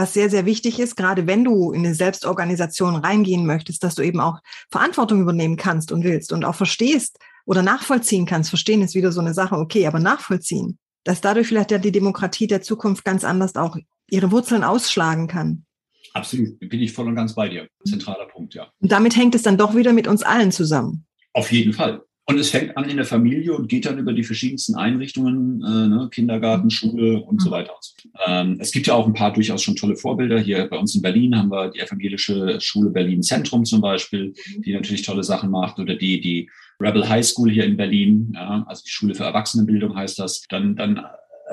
was 0.00 0.14
sehr, 0.14 0.30
sehr 0.30 0.46
wichtig 0.46 0.80
ist, 0.80 0.96
gerade 0.96 1.26
wenn 1.26 1.44
du 1.44 1.72
in 1.72 1.84
eine 1.84 1.94
Selbstorganisation 1.94 2.96
reingehen 2.96 3.44
möchtest, 3.44 3.84
dass 3.84 3.96
du 3.96 4.02
eben 4.02 4.18
auch 4.18 4.38
Verantwortung 4.70 5.20
übernehmen 5.20 5.56
kannst 5.56 5.92
und 5.92 6.04
willst 6.04 6.32
und 6.32 6.46
auch 6.46 6.54
verstehst 6.54 7.18
oder 7.44 7.62
nachvollziehen 7.62 8.24
kannst. 8.24 8.48
Verstehen 8.48 8.80
ist 8.80 8.94
wieder 8.94 9.12
so 9.12 9.20
eine 9.20 9.34
Sache, 9.34 9.56
okay, 9.56 9.86
aber 9.86 9.98
nachvollziehen, 9.98 10.78
dass 11.04 11.20
dadurch 11.20 11.48
vielleicht 11.48 11.70
ja 11.70 11.76
die 11.76 11.92
Demokratie 11.92 12.46
der 12.46 12.62
Zukunft 12.62 13.04
ganz 13.04 13.24
anders 13.24 13.56
auch 13.56 13.76
ihre 14.08 14.30
Wurzeln 14.30 14.64
ausschlagen 14.64 15.28
kann. 15.28 15.66
Absolut, 16.14 16.58
bin 16.58 16.80
ich 16.80 16.92
voll 16.92 17.06
und 17.06 17.14
ganz 17.14 17.34
bei 17.34 17.50
dir. 17.50 17.68
Zentraler 17.84 18.26
Punkt, 18.26 18.54
ja. 18.54 18.72
Und 18.80 18.90
damit 18.90 19.16
hängt 19.16 19.34
es 19.34 19.42
dann 19.42 19.58
doch 19.58 19.76
wieder 19.76 19.92
mit 19.92 20.08
uns 20.08 20.22
allen 20.22 20.50
zusammen. 20.50 21.04
Auf 21.34 21.52
jeden 21.52 21.74
Fall. 21.74 22.02
Und 22.30 22.38
es 22.38 22.50
fängt 22.50 22.76
an 22.76 22.88
in 22.88 22.96
der 22.96 23.04
Familie 23.04 23.54
und 23.54 23.68
geht 23.68 23.86
dann 23.86 23.98
über 23.98 24.12
die 24.12 24.22
verschiedensten 24.22 24.76
Einrichtungen, 24.76 25.64
äh, 25.64 25.88
ne, 25.88 26.08
Kindergarten, 26.12 26.66
mhm. 26.66 26.70
Schule 26.70 27.20
und 27.22 27.34
mhm. 27.34 27.40
so 27.40 27.50
weiter. 27.50 27.72
Ähm, 28.24 28.56
es 28.60 28.70
gibt 28.70 28.86
ja 28.86 28.94
auch 28.94 29.04
ein 29.04 29.14
paar 29.14 29.32
durchaus 29.32 29.64
schon 29.64 29.74
tolle 29.74 29.96
Vorbilder. 29.96 30.38
Hier 30.38 30.68
bei 30.70 30.78
uns 30.78 30.94
in 30.94 31.02
Berlin 31.02 31.36
haben 31.36 31.50
wir 31.50 31.70
die 31.72 31.80
evangelische 31.80 32.60
Schule 32.60 32.90
Berlin 32.90 33.24
Zentrum 33.24 33.64
zum 33.64 33.80
Beispiel, 33.80 34.26
mhm. 34.28 34.62
die 34.62 34.72
natürlich 34.72 35.02
tolle 35.02 35.24
Sachen 35.24 35.50
macht. 35.50 35.80
Oder 35.80 35.96
die, 35.96 36.20
die 36.20 36.48
Rebel 36.78 37.08
High 37.08 37.26
School 37.26 37.50
hier 37.50 37.64
in 37.64 37.76
Berlin, 37.76 38.30
ja, 38.32 38.64
also 38.68 38.84
die 38.86 38.92
Schule 38.92 39.16
für 39.16 39.24
Erwachsenenbildung 39.24 39.96
heißt 39.96 40.20
das. 40.20 40.42
Dann, 40.48 40.76
dann 40.76 41.04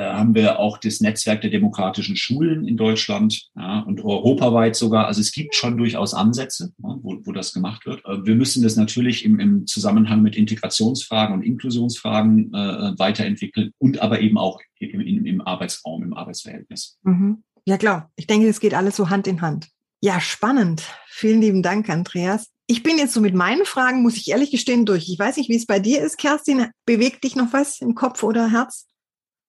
haben 0.04 0.36
wir 0.36 0.60
auch 0.60 0.78
das 0.78 1.02
Netzwerk 1.02 1.42
der 1.42 1.50
demokratischen 1.50 2.16
Schulen 2.16 2.68
in 2.68 2.78
Deutschland 2.78 3.50
ja, 3.56 3.80
und 3.80 4.04
europaweit 4.04 4.76
sogar. 4.76 5.08
Also 5.08 5.22
es 5.22 5.32
gibt 5.32 5.56
schon 5.56 5.78
durchaus 5.78 6.14
Ansätze, 6.14 6.72
wo, 6.78 7.20
wo 7.24 7.32
das 7.32 7.54
gemacht 7.54 7.86
wird. 7.86 8.04
Äh, 8.06 8.26
wir 8.26 8.36
müssen 8.36 8.64
das 8.64 8.76
natürlich 8.76 9.26
im, 9.26 9.40
im 9.40 9.68
Zusammenhang 9.68 10.22
mit 10.22 10.36
Integrationsfragen 10.36 11.36
und 11.36 11.44
Inklusionsfragen 11.44 12.54
äh, 12.54 12.98
weiterentwickeln 12.98 13.72
und 13.80 14.02
aber 14.02 14.22
eben 14.22 14.38
auch 14.38 14.62
im, 14.80 15.02
im, 15.02 15.26
im 15.26 15.42
Arbeitsraum, 15.42 16.04
im 16.04 16.14
Arbeitsverhältnis. 16.14 16.98
Mhm. 17.04 17.44
Ja 17.66 17.78
klar, 17.78 18.12
ich 18.16 18.28
denke, 18.28 18.48
es 18.48 18.60
geht 18.60 18.74
alles 18.74 18.96
so 18.96 19.10
Hand 19.10 19.28
in 19.28 19.42
Hand. 19.42 19.68
Ja, 20.02 20.22
spannend. 20.22 20.84
Vielen 21.08 21.42
lieben 21.42 21.64
Dank, 21.64 21.90
Andreas. 21.90 22.50
Ich 22.68 22.84
bin 22.84 22.98
jetzt 22.98 23.14
so 23.14 23.22
mit 23.22 23.34
meinen 23.34 23.66
Fragen, 23.66 24.04
muss 24.04 24.18
ich 24.18 24.30
ehrlich 24.30 24.52
gestehen, 24.52 24.86
durch. 24.86 25.10
Ich 25.10 25.18
weiß 25.18 25.38
nicht, 25.38 25.50
wie 25.50 25.56
es 25.56 25.66
bei 25.66 25.80
dir 25.80 26.02
ist, 26.02 26.18
Kerstin. 26.18 26.68
Bewegt 26.86 27.24
dich 27.24 27.36
noch 27.36 27.54
was 27.54 27.82
im 27.82 27.96
Kopf 27.96 28.24
oder 28.24 28.52
Herz? 28.52 28.86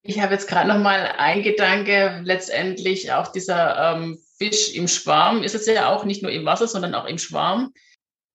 Ich 0.08 0.22
habe 0.22 0.32
jetzt 0.32 0.48
gerade 0.48 0.66
noch 0.66 0.78
mal 0.78 1.12
ein 1.18 1.42
Gedanke, 1.42 2.22
letztendlich 2.24 3.12
auch 3.12 3.30
dieser 3.30 3.92
ähm, 3.92 4.18
Fisch 4.38 4.72
im 4.74 4.88
Schwarm 4.88 5.42
ist 5.42 5.54
es 5.54 5.66
ja 5.66 5.92
auch 5.92 6.06
nicht 6.06 6.22
nur 6.22 6.32
im 6.32 6.46
Wasser, 6.46 6.66
sondern 6.66 6.94
auch 6.94 7.04
im 7.04 7.18
Schwarm. 7.18 7.74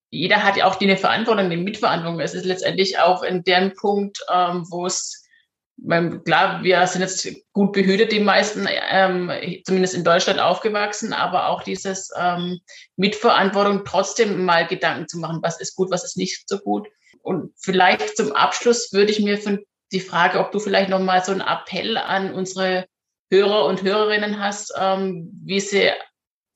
Jeder 0.08 0.44
hat 0.44 0.56
ja 0.56 0.66
auch 0.66 0.76
die 0.76 0.84
eine 0.84 0.96
Verantwortung, 0.96 1.46
eine 1.46 1.56
Mitverantwortung. 1.56 2.20
Es 2.20 2.32
ist 2.32 2.44
letztendlich 2.44 3.00
auch 3.00 3.24
in 3.24 3.42
dem 3.42 3.74
Punkt, 3.74 4.18
ähm, 4.32 4.64
wo 4.70 4.86
es, 4.86 5.26
klar, 6.24 6.62
wir 6.62 6.86
sind 6.86 7.00
jetzt 7.00 7.28
gut 7.52 7.72
behütet, 7.72 8.12
die 8.12 8.20
meisten, 8.20 8.68
ähm, 8.70 9.32
zumindest 9.64 9.94
in 9.94 10.04
Deutschland 10.04 10.38
aufgewachsen, 10.38 11.12
aber 11.12 11.48
auch 11.48 11.64
dieses 11.64 12.08
ähm, 12.16 12.60
Mitverantwortung 12.94 13.84
trotzdem 13.84 14.44
mal 14.44 14.64
Gedanken 14.68 15.08
zu 15.08 15.18
machen, 15.18 15.40
was 15.42 15.60
ist 15.60 15.74
gut, 15.74 15.90
was 15.90 16.04
ist 16.04 16.16
nicht 16.16 16.48
so 16.48 16.58
gut. 16.58 16.86
Und 17.20 17.52
vielleicht 17.56 18.16
zum 18.16 18.30
Abschluss 18.30 18.92
würde 18.92 19.10
ich 19.10 19.18
mir 19.18 19.38
von 19.38 19.64
die 19.94 20.00
Frage, 20.00 20.40
ob 20.40 20.52
du 20.52 20.58
vielleicht 20.58 20.90
noch 20.90 21.00
mal 21.00 21.24
so 21.24 21.32
einen 21.32 21.40
Appell 21.40 21.96
an 21.96 22.34
unsere 22.34 22.86
Hörer 23.30 23.66
und 23.66 23.82
Hörerinnen 23.82 24.38
hast, 24.38 24.74
ähm, 24.78 25.30
wie 25.44 25.60
sie 25.60 25.90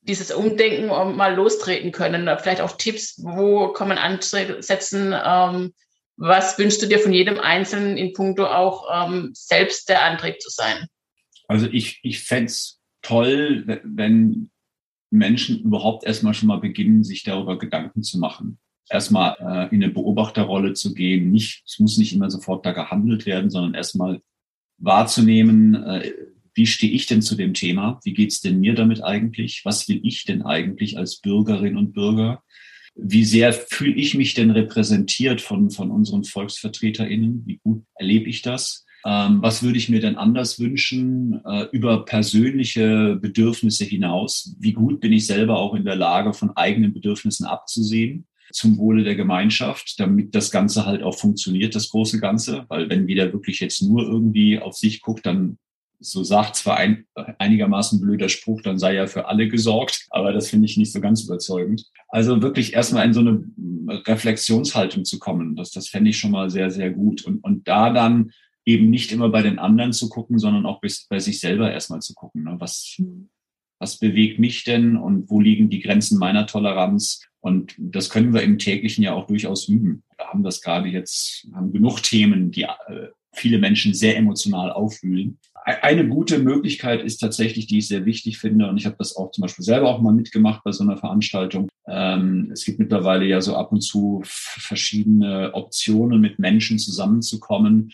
dieses 0.03 0.30
Umdenken 0.30 0.86
mal 0.89 1.34
lostreten 1.34 1.93
können. 1.93 2.28
Vielleicht 2.39 2.61
auch 2.61 2.76
Tipps, 2.76 3.22
wo 3.22 3.68
kann 3.68 3.89
man 3.89 3.99
ansetzen? 3.99 5.14
Ähm, 5.24 5.74
was 6.16 6.59
wünschst 6.59 6.82
du 6.82 6.86
dir 6.86 6.99
von 6.99 7.12
jedem 7.12 7.39
Einzelnen 7.39 7.97
in 7.97 8.12
puncto 8.12 8.47
auch 8.47 8.86
ähm, 8.93 9.30
selbst 9.34 9.89
der 9.89 10.05
Antrieb 10.05 10.41
zu 10.41 10.51
sein? 10.51 10.86
Also 11.47 11.66
ich, 11.70 12.01
ich 12.03 12.24
fände 12.24 12.47
es 12.47 12.80
toll, 13.03 13.80
wenn 13.84 14.51
Menschen 15.11 15.61
überhaupt 15.61 16.05
erstmal 16.05 16.34
schon 16.34 16.49
mal 16.49 16.61
beginnen, 16.61 17.05
sich 17.05 17.22
darüber 17.22 17.59
Gedanken 17.59 18.03
zu 18.03 18.18
machen 18.18 18.59
erstmal 18.91 19.36
äh, 19.41 19.74
in 19.74 19.82
eine 19.82 19.93
Beobachterrolle 19.93 20.74
zu 20.74 20.95
gehen. 20.95 21.30
Nicht, 21.30 21.62
es 21.66 21.78
muss 21.78 21.99
nicht 21.99 22.12
immer 22.12 22.30
sofort 22.30 22.64
da 22.64 22.72
gehandelt 22.72 23.26
werden, 23.26 23.51
sondern 23.51 23.74
erstmal 23.74 24.20
wahrzunehmen, 24.78 25.74
äh, 25.74 26.12
wie 26.55 26.66
stehe 26.66 26.93
ich 26.93 27.07
denn 27.07 27.22
zu 27.22 27.36
dem 27.36 27.55
Thema? 27.55 28.01
Wie 28.03 28.14
geht's 28.14 28.41
denn 28.41 28.59
mir 28.59 28.74
damit 28.74 29.03
eigentlich? 29.03 29.62
Was 29.64 29.89
will 29.89 30.01
ich 30.03 30.24
denn 30.24 30.43
eigentlich 30.43 30.99
als 30.99 31.20
Bürgerin 31.20 31.76
und 31.76 31.93
Bürger? 31.93 32.43
Wie 32.97 33.24
sehr 33.24 33.53
fühle 33.53 33.95
ich 33.95 34.14
mich 34.14 34.34
denn 34.34 34.51
repräsentiert 34.51 35.41
von, 35.41 35.70
von 35.70 35.93
unseren 35.93 36.24
VolksvertreterInnen? 36.24 37.45
Wie 37.47 37.59
gut 37.59 37.84
erlebe 37.95 38.28
ich 38.28 38.43
das? 38.43 38.84
Ähm, 39.07 39.41
was 39.41 39.62
würde 39.62 39.78
ich 39.78 39.89
mir 39.89 40.01
denn 40.01 40.16
anders 40.16 40.59
wünschen 40.59 41.41
äh, 41.45 41.66
über 41.70 42.05
persönliche 42.05 43.16
Bedürfnisse 43.22 43.84
hinaus? 43.84 44.57
Wie 44.59 44.72
gut 44.72 45.01
bin 45.01 45.12
ich 45.12 45.26
selber 45.26 45.59
auch 45.59 45.74
in 45.74 45.84
der 45.84 45.95
Lage, 45.95 46.34
von 46.34 46.57
eigenen 46.57 46.93
Bedürfnissen 46.93 47.47
abzusehen? 47.47 48.26
Zum 48.53 48.79
Wohle 48.79 49.05
der 49.05 49.15
Gemeinschaft, 49.15 49.99
damit 49.99 50.35
das 50.35 50.51
Ganze 50.51 50.87
halt 50.87 51.03
auch 51.03 51.17
funktioniert, 51.17 51.75
das 51.75 51.91
große 51.91 52.21
Ganze. 52.21 52.65
Weil 52.69 52.89
wenn 52.89 53.09
jeder 53.09 53.33
wirklich 53.33 53.61
jetzt 53.61 53.83
nur 53.83 54.03
irgendwie 54.03 54.59
auf 54.59 54.77
sich 54.77 55.01
guckt, 55.01 55.27
dann 55.27 55.59
so 56.01 56.23
sagt 56.23 56.57
zwar 56.57 56.77
ein 56.77 57.07
einigermaßen 57.39 58.01
blöder 58.01 58.29
Spruch, 58.29 58.63
dann 58.63 58.79
sei 58.79 58.95
ja 58.95 59.07
für 59.07 59.27
alle 59.27 59.49
gesorgt, 59.49 60.07
aber 60.11 60.33
das 60.33 60.49
finde 60.49 60.67
ich 60.67 60.77
nicht 60.77 60.93
so 60.93 61.01
ganz 61.01 61.25
überzeugend. 61.25 61.87
Also 62.09 62.41
wirklich 62.41 62.75
erstmal 62.75 63.05
in 63.05 63.13
so 63.13 63.21
eine 63.21 63.43
Reflexionshaltung 64.07 65.05
zu 65.05 65.19
kommen, 65.19 65.57
das, 65.57 65.73
das 65.73 65.89
fände 65.89 66.11
ich 66.11 66.19
schon 66.19 66.31
mal 66.31 66.51
sehr, 66.51 66.71
sehr 66.71 66.91
gut. 66.91 67.25
Und, 67.25 67.43
und 67.43 67.67
da 67.67 67.91
dann 67.91 68.31
eben 68.65 68.91
nicht 68.91 69.13
immer 69.13 69.31
bei 69.31 69.43
den 69.43 69.59
anderen 69.59 69.93
zu 69.93 70.09
gucken, 70.09 70.39
sondern 70.39 70.67
auch 70.67 70.81
bei, 70.81 70.89
bei 71.09 71.19
sich 71.19 71.41
selber 71.41 71.73
erstmal 71.73 72.01
zu 72.01 72.15
gucken. 72.15 72.45
Ne? 72.45 72.57
Was, 72.59 73.01
was 73.81 73.99
bewegt 73.99 74.39
mich 74.39 74.65
denn 74.65 74.97
und 74.97 75.31
wo 75.31 75.41
liegen 75.41 75.71
die 75.71 75.81
Grenzen 75.81 76.19
meiner 76.19 76.47
Toleranz? 76.47 77.27
Und 77.49 77.75
das 77.79 78.11
können 78.11 78.33
wir 78.33 78.43
im 78.43 78.59
täglichen 78.59 79.03
ja 79.03 79.15
auch 79.15 79.27
durchaus 79.27 79.69
üben. 79.69 80.05
Wir 80.17 80.27
haben 80.27 80.43
das 80.43 80.61
gerade 80.61 80.89
jetzt, 80.89 81.49
haben 81.55 81.73
genug 81.73 82.03
Themen, 82.03 82.51
die 82.51 82.63
äh, 82.63 83.09
viele 83.35 83.59
Menschen 83.59 83.95
sehr 83.95 84.17
emotional 84.17 84.71
aufwühlen. 84.71 85.39
Eine 85.65 86.09
gute 86.09 86.39
Möglichkeit 86.39 87.03
ist 87.03 87.19
tatsächlich, 87.19 87.67
die 87.67 87.79
ich 87.79 87.89
sehr 87.89 88.07
wichtig 88.07 88.39
finde, 88.39 88.69
und 88.69 88.79
ich 88.79 88.87
habe 88.87 88.97
das 88.99 89.17
auch 89.17 89.33
zum 89.33 89.43
Beispiel 89.43 89.65
selber 89.65 89.89
auch 89.89 90.01
mal 90.01 90.15
mitgemacht 90.15 90.65
bei 90.65 90.73
so 90.73 90.83
einer 90.83 90.97
Veranstaltung. 90.97 91.69
Ähm, 91.87 92.51
es 92.53 92.65
gibt 92.65 92.79
mittlerweile 92.79 93.27
ja 93.27 93.41
so 93.41 93.55
ab 93.55 93.71
und 93.73 93.83
zu 93.83 94.23
verschiedene 94.25 95.53
Optionen, 95.53 96.21
mit 96.21 96.39
Menschen 96.39 96.79
zusammenzukommen, 96.79 97.91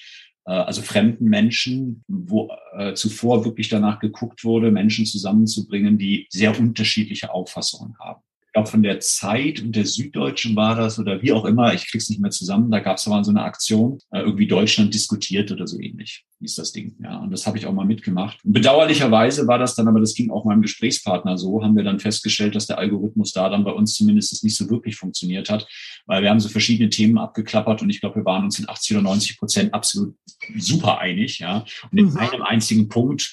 äh, 0.47 0.53
also 0.53 0.83
fremden 0.83 1.25
Menschen, 1.25 2.05
wo 2.07 2.51
äh, 2.77 2.95
zuvor 2.95 3.45
wirklich 3.45 3.69
danach 3.69 3.99
geguckt 3.99 4.45
wurde, 4.45 4.71
Menschen 4.71 5.05
zusammenzubringen, 5.05 5.99
die 5.99 6.27
sehr 6.31 6.59
unterschiedliche 6.59 7.33
Auffassungen 7.33 7.99
haben. 7.99 8.23
Glaube, 8.55 8.71
von 8.71 8.83
der 8.83 9.01
Zeit 9.01 9.61
und 9.61 9.75
der 9.75 9.85
Süddeutschen 9.85 10.57
war 10.57 10.77
das 10.77 10.99
oder 10.99 11.21
wie 11.21 11.33
auch 11.33 11.45
immer, 11.45 11.75
ich 11.75 11.91
krieg's 11.91 12.09
nicht 12.09 12.21
mehr 12.21 12.31
zusammen, 12.31 12.71
da 12.71 12.79
gab 12.79 12.97
es 12.97 13.07
aber 13.07 13.23
so 13.25 13.31
eine 13.31 13.43
Aktion, 13.43 13.99
äh, 14.13 14.21
irgendwie 14.21 14.47
Deutschland 14.47 14.95
diskutiert 14.95 15.51
oder 15.51 15.67
so 15.67 15.79
ähnlich, 15.79 16.25
hieß 16.41 16.55
das 16.55 16.73
Ding. 16.73 16.95
Ja, 17.03 17.19
und 17.19 17.33
das 17.33 17.47
habe 17.47 17.59
ich 17.59 17.67
auch 17.67 17.73
mal 17.73 17.85
mitgemacht. 17.85 18.39
Und 18.45 18.53
bedauerlicherweise 18.53 19.47
war 19.49 19.59
das 19.59 19.75
dann, 19.75 19.89
aber 19.89 20.01
das 20.01 20.15
ging 20.15 20.31
auch 20.31 20.45
meinem 20.45 20.63
Gesprächspartner 20.63 21.37
so, 21.37 21.63
haben 21.63 21.77
wir 21.77 21.83
dann 21.83 21.99
festgestellt, 21.99 22.55
dass 22.55 22.67
der 22.67 22.79
Algorithmus 22.79 23.33
da 23.33 23.49
dann 23.49 23.65
bei 23.65 23.73
uns 23.73 23.95
zumindest 23.95 24.45
nicht 24.45 24.57
so 24.57 24.71
wirklich 24.71 24.97
funktioniert 24.97 25.51
hat, 25.51 25.67
weil 26.07 26.23
wir 26.23 26.31
haben 26.31 26.41
so 26.41 26.49
verschiedene 26.49 26.91
Themen 26.91 27.19
abgeklappert 27.19 27.83
und 27.83 27.91
ich 27.91 28.01
glaube, 28.01 28.17
wir 28.17 28.25
waren 28.25 28.45
uns 28.45 28.61
in 28.61 28.69
80 28.69 28.97
oder 28.97 29.03
90 29.03 29.39
Prozent 29.39 29.75
absolut 29.75 30.15
super 30.57 30.99
einig, 31.01 31.41
ja. 31.41 31.65
Und 31.91 31.99
in 31.99 32.07
mhm. 32.07 32.17
einem 32.19 32.43
einzigen 32.43 32.89
Punkt 32.89 33.33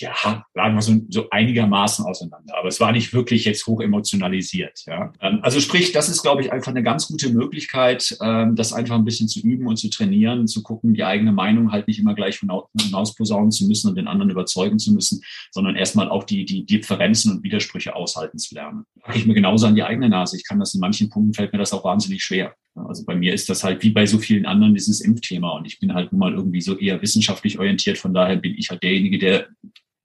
ja, 0.00 0.44
lagen 0.54 0.74
wir 0.74 0.82
so, 0.82 1.00
so 1.08 1.30
einigermaßen 1.30 2.04
auseinander. 2.04 2.56
Aber 2.58 2.68
es 2.68 2.80
war 2.80 2.92
nicht 2.92 3.12
wirklich 3.12 3.44
jetzt 3.44 3.66
hoch 3.66 3.80
emotionalisiert. 3.80 4.82
Ja. 4.86 5.12
Ähm, 5.20 5.40
also 5.42 5.60
sprich, 5.60 5.92
das 5.92 6.08
ist, 6.08 6.22
glaube 6.22 6.42
ich, 6.42 6.52
einfach 6.52 6.70
eine 6.70 6.82
ganz 6.82 7.08
gute 7.08 7.30
Möglichkeit, 7.30 8.16
ähm, 8.22 8.56
das 8.56 8.72
einfach 8.72 8.94
ein 8.94 9.04
bisschen 9.04 9.28
zu 9.28 9.40
üben 9.40 9.66
und 9.66 9.76
zu 9.76 9.90
trainieren, 9.90 10.46
zu 10.46 10.62
gucken, 10.62 10.94
die 10.94 11.04
eigene 11.04 11.32
Meinung 11.32 11.72
halt 11.72 11.88
nicht 11.88 11.98
immer 11.98 12.14
gleich 12.14 12.38
hinaus 12.38 13.14
posaunen 13.14 13.50
zu 13.50 13.66
müssen 13.66 13.88
und 13.88 13.96
den 13.96 14.08
anderen 14.08 14.30
überzeugen 14.30 14.78
zu 14.78 14.92
müssen, 14.92 15.22
sondern 15.50 15.76
erstmal 15.76 16.08
auch 16.08 16.24
die, 16.24 16.44
die 16.44 16.64
Differenzen 16.64 17.32
und 17.32 17.42
Widersprüche 17.42 17.94
aushalten 17.94 18.38
zu 18.38 18.54
lernen. 18.54 18.84
Mache 19.06 19.18
ich 19.18 19.26
mir 19.26 19.34
genauso 19.34 19.66
an 19.66 19.74
die 19.74 19.82
eigene 19.82 20.08
Nase. 20.08 20.36
Ich 20.36 20.46
kann 20.46 20.58
das 20.58 20.74
in 20.74 20.80
manchen 20.80 21.10
Punkten 21.10 21.34
fällt 21.34 21.52
mir 21.52 21.58
das 21.58 21.72
auch 21.72 21.84
wahnsinnig 21.84 22.22
schwer. 22.22 22.54
Also 22.74 23.04
bei 23.04 23.14
mir 23.14 23.32
ist 23.32 23.48
das 23.48 23.64
halt 23.64 23.82
wie 23.82 23.90
bei 23.90 24.06
so 24.06 24.18
vielen 24.18 24.44
anderen 24.44 24.74
dieses 24.74 25.00
Impfthema 25.00 25.50
und 25.52 25.66
ich 25.66 25.78
bin 25.78 25.94
halt 25.94 26.12
nun 26.12 26.18
mal 26.18 26.34
irgendwie 26.34 26.60
so 26.60 26.76
eher 26.76 27.00
wissenschaftlich 27.00 27.58
orientiert. 27.58 27.98
Von 27.98 28.12
daher 28.12 28.36
bin 28.36 28.54
ich 28.56 28.70
halt 28.70 28.82
derjenige, 28.82 29.18
der 29.18 29.48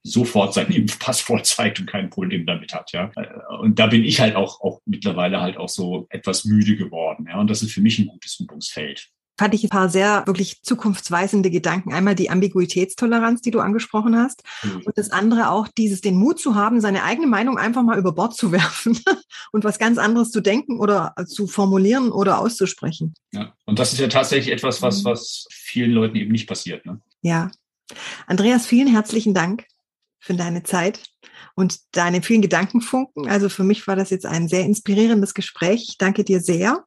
sofort 0.02 0.54
seinen 0.54 0.72
Impfpass 0.72 1.20
vorzeigt 1.20 1.80
und 1.80 1.86
kein 1.86 2.10
Problem 2.10 2.44
damit 2.44 2.74
hat, 2.74 2.92
ja. 2.92 3.10
Und 3.60 3.78
da 3.78 3.86
bin 3.86 4.04
ich 4.04 4.20
halt 4.20 4.34
auch, 4.34 4.60
auch 4.60 4.80
mittlerweile 4.84 5.40
halt 5.40 5.56
auch 5.56 5.68
so 5.68 6.06
etwas 6.10 6.44
müde 6.44 6.76
geworden, 6.76 7.26
ja. 7.28 7.38
Und 7.38 7.48
das 7.48 7.62
ist 7.62 7.72
für 7.72 7.80
mich 7.80 7.98
ein 7.98 8.08
gutes 8.08 8.38
Übungsfeld. 8.40 9.08
Fand 9.38 9.54
ich 9.54 9.64
ein 9.64 9.70
paar 9.70 9.88
sehr 9.88 10.24
wirklich 10.26 10.60
zukunftsweisende 10.62 11.50
Gedanken. 11.50 11.94
Einmal 11.94 12.14
die 12.14 12.28
Ambiguitätstoleranz, 12.28 13.40
die 13.40 13.50
du 13.50 13.60
angesprochen 13.60 14.14
hast. 14.14 14.42
Mhm. 14.62 14.82
Und 14.84 14.98
das 14.98 15.10
andere 15.10 15.50
auch 15.50 15.68
dieses, 15.68 16.02
den 16.02 16.16
Mut 16.16 16.38
zu 16.38 16.54
haben, 16.54 16.82
seine 16.82 17.02
eigene 17.02 17.26
Meinung 17.26 17.56
einfach 17.56 17.82
mal 17.82 17.98
über 17.98 18.12
Bord 18.12 18.36
zu 18.36 18.52
werfen 18.52 18.98
und 19.52 19.64
was 19.64 19.78
ganz 19.78 19.98
anderes 19.98 20.30
zu 20.30 20.42
denken 20.42 20.78
oder 20.78 21.14
zu 21.26 21.46
formulieren 21.46 22.12
oder 22.12 22.40
auszusprechen. 22.40 23.14
Ja. 23.32 23.54
Und 23.64 23.78
das 23.78 23.92
ist 23.92 24.00
ja 24.00 24.08
tatsächlich 24.08 24.52
etwas, 24.52 24.82
was, 24.82 25.02
mhm. 25.02 25.06
was 25.06 25.46
vielen 25.50 25.92
Leuten 25.92 26.16
eben 26.16 26.32
nicht 26.32 26.46
passiert, 26.46 26.84
ne? 26.84 27.00
Ja. 27.22 27.50
Andreas, 28.26 28.66
vielen 28.66 28.88
herzlichen 28.88 29.34
Dank 29.34 29.64
für 30.22 30.34
deine 30.34 30.62
Zeit 30.62 31.02
und 31.54 31.80
deine 31.96 32.22
vielen 32.22 32.42
Gedankenfunken. 32.42 33.28
Also 33.28 33.48
für 33.48 33.64
mich 33.64 33.86
war 33.86 33.96
das 33.96 34.10
jetzt 34.10 34.24
ein 34.24 34.48
sehr 34.48 34.64
inspirierendes 34.64 35.34
Gespräch. 35.34 35.86
Ich 35.88 35.98
danke 35.98 36.24
dir 36.24 36.40
sehr. 36.40 36.84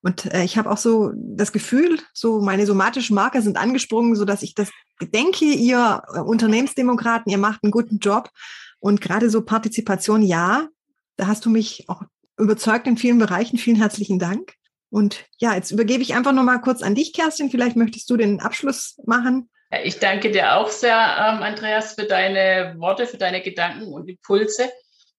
Und 0.00 0.32
äh, 0.32 0.44
ich 0.44 0.56
habe 0.56 0.70
auch 0.70 0.78
so 0.78 1.12
das 1.14 1.52
Gefühl, 1.52 1.98
so 2.14 2.40
meine 2.40 2.66
somatischen 2.66 3.14
Marker 3.14 3.42
sind 3.42 3.58
angesprungen, 3.58 4.14
so 4.14 4.24
dass 4.24 4.42
ich 4.42 4.54
das 4.54 4.70
denke, 5.02 5.44
ihr 5.44 6.02
äh, 6.14 6.20
Unternehmensdemokraten, 6.20 7.30
ihr 7.30 7.38
macht 7.38 7.62
einen 7.62 7.72
guten 7.72 7.98
Job. 7.98 8.30
Und 8.78 9.00
gerade 9.00 9.28
so 9.28 9.42
Partizipation, 9.42 10.22
ja, 10.22 10.68
da 11.16 11.26
hast 11.26 11.44
du 11.44 11.50
mich 11.50 11.84
auch 11.88 12.02
überzeugt 12.38 12.86
in 12.86 12.96
vielen 12.96 13.18
Bereichen. 13.18 13.58
Vielen 13.58 13.76
herzlichen 13.76 14.20
Dank. 14.20 14.54
Und 14.88 15.26
ja, 15.38 15.54
jetzt 15.54 15.72
übergebe 15.72 16.02
ich 16.02 16.14
einfach 16.14 16.32
nochmal 16.32 16.60
kurz 16.60 16.82
an 16.82 16.94
dich, 16.94 17.12
Kerstin. 17.12 17.50
Vielleicht 17.50 17.76
möchtest 17.76 18.08
du 18.08 18.16
den 18.16 18.40
Abschluss 18.40 18.98
machen. 19.04 19.50
Ich 19.70 19.98
danke 19.98 20.30
dir 20.30 20.56
auch 20.56 20.68
sehr, 20.68 20.94
ähm, 20.94 21.42
Andreas, 21.42 21.94
für 21.94 22.04
deine 22.04 22.74
Worte, 22.78 23.06
für 23.06 23.18
deine 23.18 23.42
Gedanken 23.42 23.92
und 23.92 24.08
Impulse. 24.08 24.70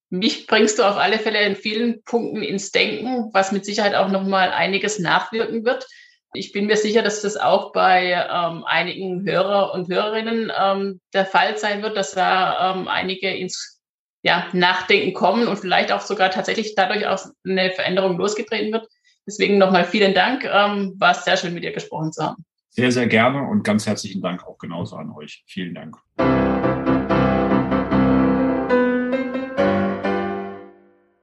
Mich 0.10 0.47
bringst 0.47 0.80
du 0.80 0.84
auf 0.84 0.97
alle 0.97 1.20
Fälle 1.20 1.43
in 1.43 1.56
vielen 1.56 2.04
Punkten 2.04 2.41
ins 2.41 2.72
Denken, 2.72 3.30
was 3.32 3.52
mit 3.52 3.64
Sicherheit 3.64 3.93
auch 3.93 4.10
nochmal 4.10 4.52
einiges 4.52 4.97
nachwirken 4.97 5.66
wird. 5.66 5.86
Ich 6.34 6.52
bin 6.52 6.66
mir 6.66 6.78
sicher, 6.78 7.04
dass 7.04 7.22
das 7.22 7.38
auch 7.38 7.72
bei 7.74 8.12
ähm, 8.12 8.64
einigen 8.66 9.24
Hörer 9.24 9.74
und 9.74 9.88
Hörerinnen 9.88 10.52
ähm, 10.60 11.00
der 11.14 11.28
Fall 11.28 11.58
sein 11.58 11.84
wird, 11.84 11.95
dass 11.95 12.14
da 12.14 12.74
ähm, 12.74 12.88
einige 12.88 13.30
ins 13.30 13.80
ja, 14.24 14.47
Nachdenken 14.52 15.14
kommen 15.14 15.47
und 15.47 15.58
vielleicht 15.58 15.91
auch 15.91 16.02
sogar 16.02 16.32
tatsächlich 16.32 16.74
dadurch 16.76 17.06
auch 17.06 17.24
eine 17.45 17.72
Veränderung 17.72 18.18
losgetreten 18.18 18.74
wird. 18.74 18.88
Deswegen 19.28 19.60
nochmal 19.60 19.86
vielen 19.86 20.16
Dank. 20.16 20.43
Ähm, 20.43 20.95
war 20.97 21.14
sehr 21.14 21.38
schön, 21.38 21.54
mit 21.54 21.64
dir 21.64 21.72
gesprochen 21.72 22.12
zu 22.12 22.24
haben. 22.24 22.45
Sehr, 22.70 22.91
sehr 22.91 23.07
gerne 23.07 23.47
und 23.47 23.63
ganz 23.63 23.88
herzlichen 23.88 24.22
Dank 24.22 24.45
auch 24.45 24.57
genauso 24.57 24.95
an 24.95 25.11
euch. 25.11 25.43
Vielen 25.47 25.74
Dank. 25.74 25.97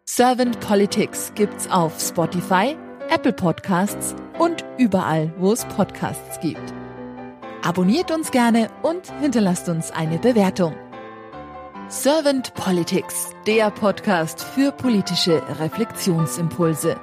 Servant 0.08 0.58
Politics 0.60 1.32
gibt's 1.34 1.70
auf 1.70 2.00
Spotify, 2.00 2.76
Apple 3.10 3.34
Podcasts 3.34 4.16
und 4.38 4.64
überall, 4.78 5.32
wo 5.36 5.52
es 5.52 5.66
Podcasts 5.66 6.40
gibt. 6.40 6.72
Abonniert 7.62 8.10
uns 8.10 8.30
gerne 8.30 8.70
und 8.82 9.12
hinterlasst 9.20 9.68
uns 9.68 9.90
eine 9.90 10.18
Bewertung. 10.18 10.74
Servant 11.88 12.54
Politics, 12.54 13.30
der 13.46 13.70
Podcast 13.70 14.42
für 14.42 14.72
politische 14.72 15.42
Reflexionsimpulse. 15.60 16.96